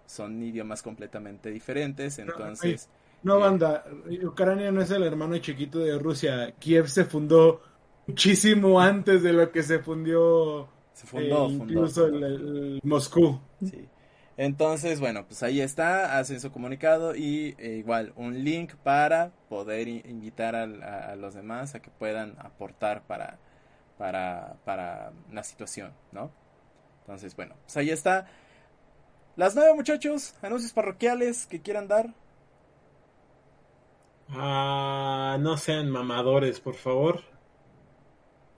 son 0.07 0.41
idiomas 0.41 0.81
completamente 0.81 1.51
diferentes, 1.51 2.17
entonces... 2.17 2.89
No, 3.23 3.39
banda, 3.39 3.85
Ucrania 4.23 4.71
no 4.71 4.81
es 4.81 4.89
el 4.89 5.03
hermano 5.03 5.37
chiquito 5.37 5.79
de 5.79 5.99
Rusia. 5.99 6.55
Kiev 6.57 6.87
se 6.87 7.05
fundó 7.05 7.61
muchísimo 8.07 8.79
antes 8.79 9.21
de 9.23 9.33
lo 9.33 9.51
que 9.51 9.63
se 9.63 9.79
fundió. 9.79 10.67
Se 10.93 11.05
fundó, 11.05 11.47
eh, 11.47 11.51
incluso 11.51 12.07
El, 12.07 12.79
Moscú. 12.83 13.39
Sí. 13.63 13.87
Entonces, 14.41 14.99
bueno, 14.99 15.27
pues 15.27 15.43
ahí 15.43 15.61
está, 15.61 16.17
hacen 16.17 16.41
su 16.41 16.51
comunicado 16.51 17.15
y 17.15 17.53
eh, 17.59 17.75
igual 17.77 18.11
un 18.15 18.43
link 18.43 18.73
para 18.73 19.29
poder 19.49 19.87
invitar 19.87 20.55
a, 20.55 21.15
los 21.15 21.35
demás 21.35 21.75
a 21.75 21.81
que 21.83 21.91
puedan 21.91 22.35
aportar 22.39 23.03
para, 23.05 23.37
para, 23.99 24.55
para 24.65 25.13
la 25.31 25.43
situación, 25.43 25.93
¿no? 26.11 26.31
Entonces, 27.01 27.35
bueno, 27.35 27.53
pues 27.65 27.77
ahí 27.77 27.91
está. 27.91 28.25
Las 29.35 29.53
nueve 29.55 29.75
muchachos, 29.75 30.33
anuncios 30.41 30.73
parroquiales 30.73 31.45
que 31.45 31.61
quieran 31.61 31.87
dar. 31.87 32.11
Ah, 34.29 35.37
no 35.39 35.55
sean 35.57 35.91
mamadores, 35.91 36.59
por 36.59 36.73
favor. 36.73 37.21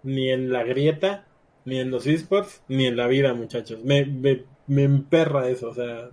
Ni 0.01 0.29
en 0.31 0.49
la 0.49 0.63
grieta, 0.63 1.25
ni 1.65 1.81
en 1.81 1.91
los 1.91 2.07
esports, 2.07 2.63
ni 2.69 2.85
en 2.85 2.95
la 2.95 3.07
vida, 3.07 3.33
muchachos. 3.33 3.83
Me, 3.83 4.05
me, 4.05 4.45
emperra 4.67 5.49
eso, 5.49 5.69
o 5.69 5.73
sea, 5.73 6.09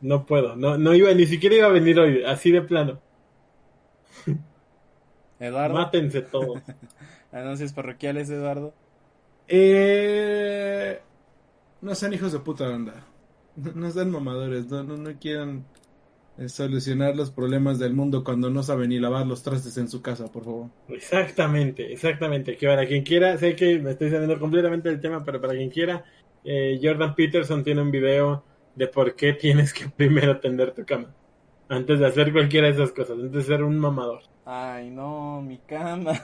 no 0.00 0.26
puedo. 0.26 0.56
No, 0.56 0.78
no 0.78 0.94
iba, 0.94 1.12
ni 1.14 1.26
siquiera 1.26 1.56
iba 1.56 1.66
a 1.66 1.72
venir 1.72 1.98
hoy, 1.98 2.24
así 2.24 2.50
de 2.50 2.62
plano. 2.62 3.00
Eduardo. 5.40 5.74
Mátense 5.74 6.22
todos. 6.22 6.62
Anuncios 7.32 7.72
parroquiales, 7.72 8.30
Eduardo. 8.30 8.72
Eh, 9.48 11.00
no 11.80 11.94
sean 11.94 12.14
hijos 12.14 12.32
de 12.32 12.40
puta 12.40 12.68
onda. 12.68 12.94
No, 13.74 13.90
sean 13.90 14.10
mamadores, 14.10 14.66
no, 14.66 14.82
no, 14.82 14.98
no 14.98 15.18
quieran 15.18 15.64
solucionar 16.48 17.16
los 17.16 17.30
problemas 17.30 17.78
del 17.78 17.94
mundo 17.94 18.22
cuando 18.22 18.50
no 18.50 18.62
sabe 18.62 18.86
ni 18.86 18.98
lavar 18.98 19.26
los 19.26 19.42
trastes 19.42 19.76
en 19.78 19.88
su 19.88 20.02
casa, 20.02 20.30
por 20.30 20.44
favor. 20.44 20.70
Exactamente, 20.88 21.92
exactamente. 21.92 22.56
Que 22.56 22.66
para 22.66 22.86
quien 22.86 23.02
quiera, 23.02 23.36
sé 23.38 23.56
que 23.56 23.78
me 23.78 23.92
estoy 23.92 24.10
saliendo 24.10 24.38
completamente 24.38 24.88
del 24.88 25.00
tema, 25.00 25.24
pero 25.24 25.40
para 25.40 25.54
quien 25.54 25.70
quiera, 25.70 26.04
eh, 26.44 26.78
Jordan 26.82 27.14
Peterson 27.14 27.64
tiene 27.64 27.82
un 27.82 27.90
video 27.90 28.44
de 28.74 28.86
por 28.86 29.16
qué 29.16 29.32
tienes 29.32 29.72
que 29.72 29.88
primero 29.96 30.38
tender 30.38 30.72
tu 30.72 30.84
cama. 30.84 31.14
Antes 31.68 31.98
de 31.98 32.06
hacer 32.06 32.32
cualquiera 32.32 32.68
de 32.68 32.74
esas 32.74 32.92
cosas, 32.92 33.18
antes 33.18 33.32
de 33.32 33.42
ser 33.42 33.64
un 33.64 33.78
mamador. 33.78 34.22
Ay, 34.44 34.90
no, 34.90 35.42
mi 35.42 35.58
cama. 35.58 36.12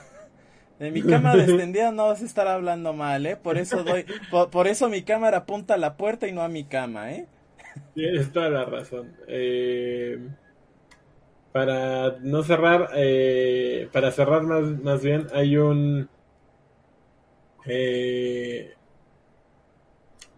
De 0.79 0.89
mi 0.89 1.03
cama 1.03 1.35
extendida 1.35 1.91
no 1.91 2.07
vas 2.07 2.23
a 2.23 2.25
estar 2.25 2.47
hablando 2.47 2.93
mal, 2.93 3.25
¿eh? 3.27 3.37
Por 3.37 3.57
eso 3.59 3.83
doy, 3.83 4.05
por, 4.31 4.49
por 4.49 4.67
eso 4.67 4.89
mi 4.89 5.03
cámara 5.03 5.37
apunta 5.37 5.75
a 5.75 5.77
la 5.77 5.95
puerta 5.95 6.27
y 6.27 6.31
no 6.31 6.41
a 6.41 6.49
mi 6.49 6.63
cama, 6.63 7.13
¿eh? 7.13 7.27
Tienes 7.93 8.31
toda 8.31 8.49
la 8.49 8.65
razón. 8.65 9.15
Eh, 9.27 10.19
para 11.51 12.17
no 12.21 12.43
cerrar, 12.43 12.89
eh, 12.95 13.87
para 13.91 14.11
cerrar 14.11 14.43
más, 14.43 14.63
más 14.81 15.03
bien, 15.03 15.27
hay 15.33 15.57
un. 15.57 16.09
Eh, 17.65 18.73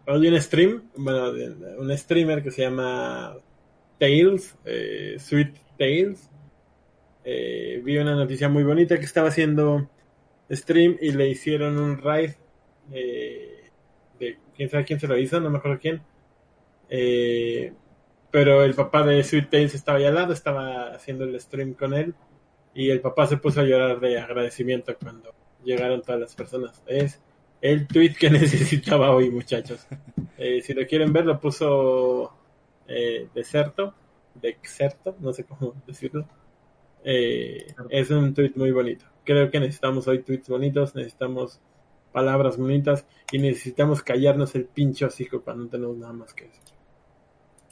hay 0.07 0.27
un 0.27 0.41
stream, 0.41 0.83
bueno, 0.97 1.31
un 1.79 1.97
streamer 1.97 2.43
que 2.43 2.51
se 2.51 2.61
llama 2.61 3.37
Tales, 3.97 4.55
Sweet 5.17 5.55
Tales. 5.79 6.29
vi 7.23 7.97
una 7.97 8.13
noticia 8.13 8.47
muy 8.47 8.63
bonita 8.63 8.99
que 8.99 9.05
estaba 9.05 9.29
haciendo 9.29 9.89
stream 10.51 10.97
y 11.01 11.11
le 11.11 11.29
hicieron 11.29 11.79
un 11.79 11.97
raid 11.97 12.33
de 12.91 14.37
quién 14.55 14.69
sabe 14.69 14.85
quién 14.85 14.99
se 14.99 15.07
lo 15.07 15.17
hizo, 15.17 15.39
no 15.39 15.49
me 15.49 15.57
acuerdo 15.57 15.79
quién 15.79 16.03
eh, 16.89 17.73
pero 18.31 18.63
el 18.63 18.73
papá 18.73 19.05
de 19.05 19.23
Sweet 19.23 19.49
Tales 19.49 19.75
estaba 19.75 19.97
ahí 19.97 20.05
al 20.05 20.15
lado, 20.15 20.33
estaba 20.33 20.93
haciendo 20.93 21.23
el 21.23 21.39
stream 21.39 21.73
con 21.73 21.93
él. 21.93 22.13
Y 22.73 22.89
el 22.89 22.99
papá 22.99 23.25
se 23.25 23.37
puso 23.37 23.61
a 23.61 23.63
llorar 23.63 24.01
de 24.01 24.19
agradecimiento 24.19 24.93
cuando 24.97 25.33
llegaron 25.63 26.01
todas 26.01 26.19
las 26.19 26.35
personas. 26.35 26.83
Es 26.85 27.21
el 27.61 27.87
tweet 27.87 28.15
que 28.19 28.29
necesitaba 28.41 29.11
hoy, 29.11 29.29
muchachos. 29.29 29.87
Eh, 30.37 30.61
si 30.61 30.73
lo 30.73 30.85
quieren 30.85 31.13
ver, 31.13 31.25
lo 31.25 31.39
puso 31.39 32.33
eh, 32.87 33.29
Deserto, 33.33 33.93
Dexerto, 34.33 35.15
no 35.19 35.31
sé 35.31 35.45
cómo 35.45 35.73
decirlo. 35.87 36.27
Eh, 37.03 37.67
es 37.89 38.11
un 38.11 38.33
tweet 38.33 38.51
muy 38.55 38.71
bonito. 38.71 39.05
Creo 39.23 39.49
que 39.49 39.59
necesitamos 39.59 40.07
hoy 40.07 40.23
tweets 40.23 40.49
bonitos, 40.49 40.93
necesitamos 40.93 41.61
palabras 42.11 42.57
bonitas 42.57 43.05
y 43.31 43.39
necesitamos 43.39 44.03
callarnos 44.03 44.55
el 44.55 44.65
pincho 44.65 45.07
hocico 45.07 45.41
cuando 45.41 45.63
no 45.63 45.69
tenemos 45.69 45.97
nada 45.97 46.13
más 46.13 46.33
que 46.33 46.45
decir. 46.45 46.74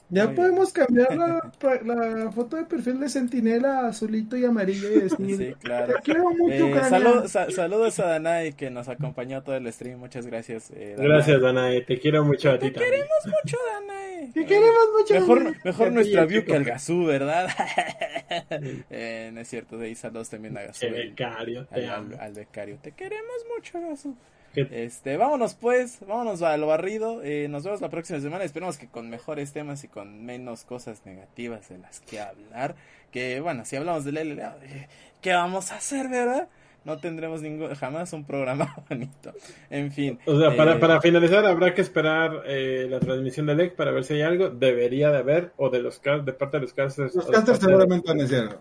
Ya 0.09 0.31
podemos 0.31 0.71
cambiar 0.71 1.15
la, 1.85 2.31
foto 2.31 2.57
de 2.57 2.65
perfil 2.65 2.99
de 2.99 3.09
Sentinela 3.09 3.87
azulito 3.87 4.37
y 4.37 4.45
amarillo 4.45 4.91
y 4.91 4.99
decir, 4.99 5.37
sí, 5.37 5.53
claro. 5.59 5.95
te 5.95 6.01
quiero 6.01 6.29
mucho, 6.31 6.67
eh, 6.67 7.51
Saludos 7.51 7.99
a 7.99 8.07
Danae 8.07 8.53
que 8.53 8.69
nos 8.69 8.89
acompañó 8.89 9.41
todo 9.41 9.55
el 9.55 9.71
stream, 9.71 9.99
muchas 9.99 10.27
gracias. 10.27 10.71
Eh, 10.75 10.95
gracias 10.97 11.41
Danae, 11.41 11.81
te 11.81 11.99
quiero 11.99 12.23
mucho 12.23 12.51
a 12.51 12.59
ti 12.59 12.71
Te 12.71 12.79
queremos 12.79 13.07
mucho 13.25 13.57
Danae. 13.73 14.31
Te 14.33 14.45
queremos 14.45 14.89
mucho. 14.97 15.13
Mejor, 15.15 15.65
mejor 15.65 15.91
nuestra 15.91 16.25
view 16.25 16.45
que 16.45 16.55
al 16.55 16.63
Gazú, 16.63 17.05
¿verdad? 17.05 17.49
eh, 18.89 19.31
no 19.33 19.41
es 19.41 19.47
cierto, 19.47 19.77
de 19.77 19.87
ahí 19.87 19.95
saludos 19.95 20.29
también 20.29 20.57
a 20.57 20.63
Gazú. 20.63 20.85
El 20.85 21.09
becario, 21.09 21.65
te 21.65 21.87
al, 21.87 22.17
al, 22.19 22.33
becario, 22.33 22.77
te 22.81 22.91
queremos 22.91 23.45
mucho 23.55 23.81
Gazú. 23.81 24.15
Este, 24.55 25.17
vámonos 25.17 25.55
pues, 25.55 25.99
vámonos 26.07 26.41
a 26.41 26.55
lo 26.57 26.67
barrido. 26.67 27.21
Eh, 27.23 27.47
nos 27.49 27.63
vemos 27.63 27.81
la 27.81 27.89
próxima 27.89 28.19
semana. 28.19 28.43
Esperemos 28.43 28.77
que 28.77 28.87
con 28.87 29.09
mejores 29.09 29.51
temas 29.51 29.83
y 29.83 29.87
con 29.87 30.25
menos 30.25 30.63
cosas 30.63 31.05
negativas 31.05 31.69
de 31.69 31.79
las 31.79 31.99
que 32.01 32.19
hablar. 32.19 32.75
Que 33.11 33.39
bueno, 33.39 33.65
si 33.65 33.75
hablamos 33.75 34.05
del 34.05 34.15
LLA, 34.15 34.57
eh, 34.63 34.87
¿qué 35.21 35.33
vamos 35.33 35.71
a 35.71 35.77
hacer, 35.77 36.07
verdad? 36.07 36.49
No 36.85 36.97
tendremos 36.97 37.41
ningún, 37.41 37.73
jamás 37.75 38.13
un 38.13 38.25
programa 38.25 38.75
bonito. 38.89 39.33
En 39.69 39.91
fin. 39.91 40.19
O 40.25 40.37
sea, 40.39 40.55
para, 40.55 40.73
eh, 40.73 40.79
para 40.79 41.01
finalizar, 41.01 41.45
habrá 41.45 41.73
que 41.73 41.81
esperar 41.81 42.43
la 42.45 42.99
transmisión 42.99 43.45
del 43.47 43.57
LEC 43.57 43.75
para 43.75 43.91
ver 43.91 44.03
si 44.03 44.15
hay 44.15 44.21
algo. 44.21 44.49
Debería 44.49 45.09
de 45.11 45.17
haber, 45.17 45.51
o 45.57 45.69
de 45.69 45.81
los 45.81 46.01
de 46.01 46.33
parte 46.33 46.57
de 46.57 46.61
los 46.61 46.73
casters. 46.73 47.15
Los 47.15 47.25
casters 47.25 47.59
seguramente 47.59 48.13
van 48.13 48.55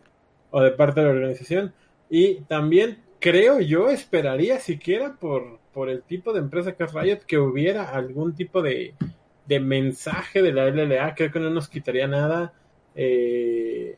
O 0.50 0.62
de 0.62 0.70
parte 0.70 1.00
de 1.00 1.06
la 1.06 1.12
organización. 1.12 1.74
Y 2.08 2.42
también 2.42 2.98
creo 3.20 3.60
yo, 3.60 3.90
esperaría 3.90 4.58
siquiera 4.60 5.16
por 5.18 5.61
por 5.72 5.88
el 5.88 6.02
tipo 6.02 6.32
de 6.32 6.40
empresa 6.40 6.72
que 6.72 6.84
es 6.84 6.92
Riot 6.92 7.20
que 7.26 7.38
hubiera 7.38 7.90
algún 7.90 8.34
tipo 8.34 8.62
de, 8.62 8.94
mensaje 9.48 10.42
de 10.42 10.52
la 10.52 10.66
LLA, 10.66 11.14
creo 11.14 11.30
que 11.30 11.40
no 11.40 11.50
nos 11.50 11.68
quitaría 11.68 12.06
nada. 12.06 12.54
Eh, 12.94 13.96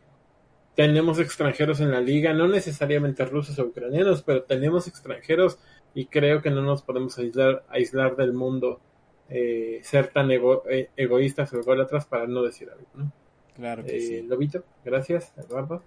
tenemos 0.75 1.19
extranjeros 1.21 1.81
en 1.81 1.91
la 1.91 2.01
liga, 2.01 2.33
no 2.33 2.49
necesariamente 2.49 3.25
rusos 3.25 3.59
o 3.59 3.65
ucranianos, 3.65 4.23
pero 4.23 4.43
tenemos 4.43 4.89
extranjeros 4.89 5.59
y 5.95 6.07
creo 6.07 6.43
que 6.43 6.51
no 6.51 6.63
nos 6.63 6.83
podemos 6.83 7.17
aislar, 7.19 7.65
aislar 7.69 8.17
del 8.17 8.33
mundo, 8.33 8.81
eh, 9.29 9.81
ser 9.83 10.09
tan 10.09 10.31
eh, 10.31 10.91
egoístas 10.97 11.53
o 11.53 11.61
ególatras 11.61 12.07
para 12.07 12.27
no 12.27 12.43
decir 12.43 12.71
algo. 12.71 12.87
¿no? 12.95 13.13
Claro 13.55 13.85
que 13.85 14.01
sí. 14.01 14.23
Lobito, 14.23 14.65
gracias, 14.85 15.33
Eduardo. 15.37 15.83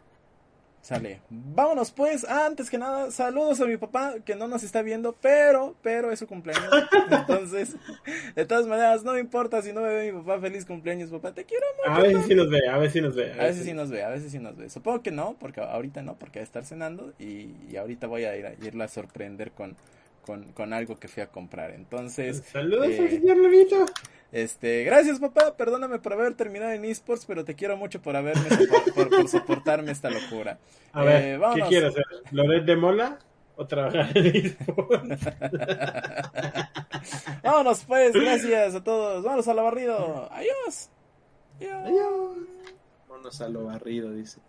Sale. 0.82 1.20
Vámonos 1.30 1.92
pues. 1.92 2.24
antes 2.24 2.70
que 2.70 2.78
nada, 2.78 3.12
saludos 3.12 3.60
a 3.60 3.66
mi 3.66 3.76
papá 3.76 4.16
que 4.24 4.36
no 4.36 4.48
nos 4.48 4.64
está 4.64 4.82
viendo, 4.82 5.18
pero, 5.22 5.76
pero 5.82 6.12
es 6.12 6.20
su 6.20 6.28
cumpleaños. 6.28 6.70
Entonces, 7.12 7.76
de 8.36 8.46
todas 8.46 8.68
maneras, 8.68 9.04
no 9.04 9.14
me 9.14 9.20
importa 9.20 9.62
si 9.62 9.74
no 9.74 9.82
me 9.82 9.90
ve 9.90 10.12
mi 10.14 10.20
papá. 10.22 10.40
Feliz 10.40 10.66
cumpleaños, 10.66 11.10
papá. 11.10 11.34
Te 11.34 11.44
quiero 11.44 11.66
mucho. 11.78 11.92
A 11.92 12.02
veces 12.02 12.26
sí 12.26 12.36
nos 12.36 12.50
ve, 12.50 12.70
a 12.70 12.78
veces 12.78 12.94
sí 12.94 13.02
nos 13.02 13.16
ve. 13.16 13.34
A, 13.34 13.44
veces 13.44 13.66
sí 13.66 13.74
nos 13.74 13.90
ve, 13.90 14.04
a 14.04 14.10
veces 14.10 14.32
sí 14.32 14.40
nos 14.40 14.56
ve. 14.56 14.70
Supongo 14.70 15.04
que 15.04 15.12
no, 15.12 15.36
porque 15.40 15.60
ahorita 15.60 16.02
no, 16.02 16.18
porque 16.18 16.40
va 16.40 16.44
a 16.44 16.46
estar 16.46 16.64
cenando 16.64 17.14
y, 17.20 17.76
ahorita 17.76 18.08
voy 18.08 18.24
a 18.24 18.38
ir 18.38 18.46
a 18.46 18.54
irla 18.54 18.86
a 18.86 18.88
sorprender 18.88 19.52
con, 19.52 19.76
con, 20.54 20.74
algo 20.74 20.98
que 20.98 21.08
fui 21.08 21.22
a 21.22 21.28
comprar. 21.28 21.72
Entonces. 21.72 22.44
Saludos 22.52 22.88
eh, 22.88 23.10
señor 23.10 23.38
Levito. 23.38 23.86
Este, 24.32 24.84
gracias 24.84 25.20
papá, 25.20 25.56
perdóname 25.56 26.00
por 26.00 26.14
haber 26.14 26.34
terminado 26.34 26.72
en 26.72 26.84
esports, 26.86 27.26
pero 27.26 27.46
te 27.46 27.56
quiero 27.56 27.78
mucho 27.78 28.02
por 28.02 28.16
haberme 28.16 28.50
por, 28.94 29.30
soportarme 29.30 29.92
esta 29.92 30.10
locura. 30.10 30.58
A 30.92 31.04
ver, 31.04 31.36
eh, 31.36 31.40
¿qué 31.56 31.62
quieres 31.62 31.92
hacer? 31.92 32.06
¿Loret 32.32 32.66
de 32.66 32.76
Mola 32.76 33.20
o 33.56 33.66
trabajar 33.66 34.18
en 34.18 34.36
esports? 34.36 35.02
vámonos 37.44 37.86
pues, 37.86 38.14
gracias 38.14 38.76
a 38.76 38.84
todos. 38.84 39.24
Vámonos 39.24 39.48
a 39.48 39.54
lo 39.54 39.64
barrido. 39.64 40.30
Adiós. 40.32 40.90
Adiós. 41.62 42.38
Vámonos 43.08 43.42
a 43.42 43.48
lo 43.48 43.66
barrido, 43.66 44.12
dice. 44.12 44.42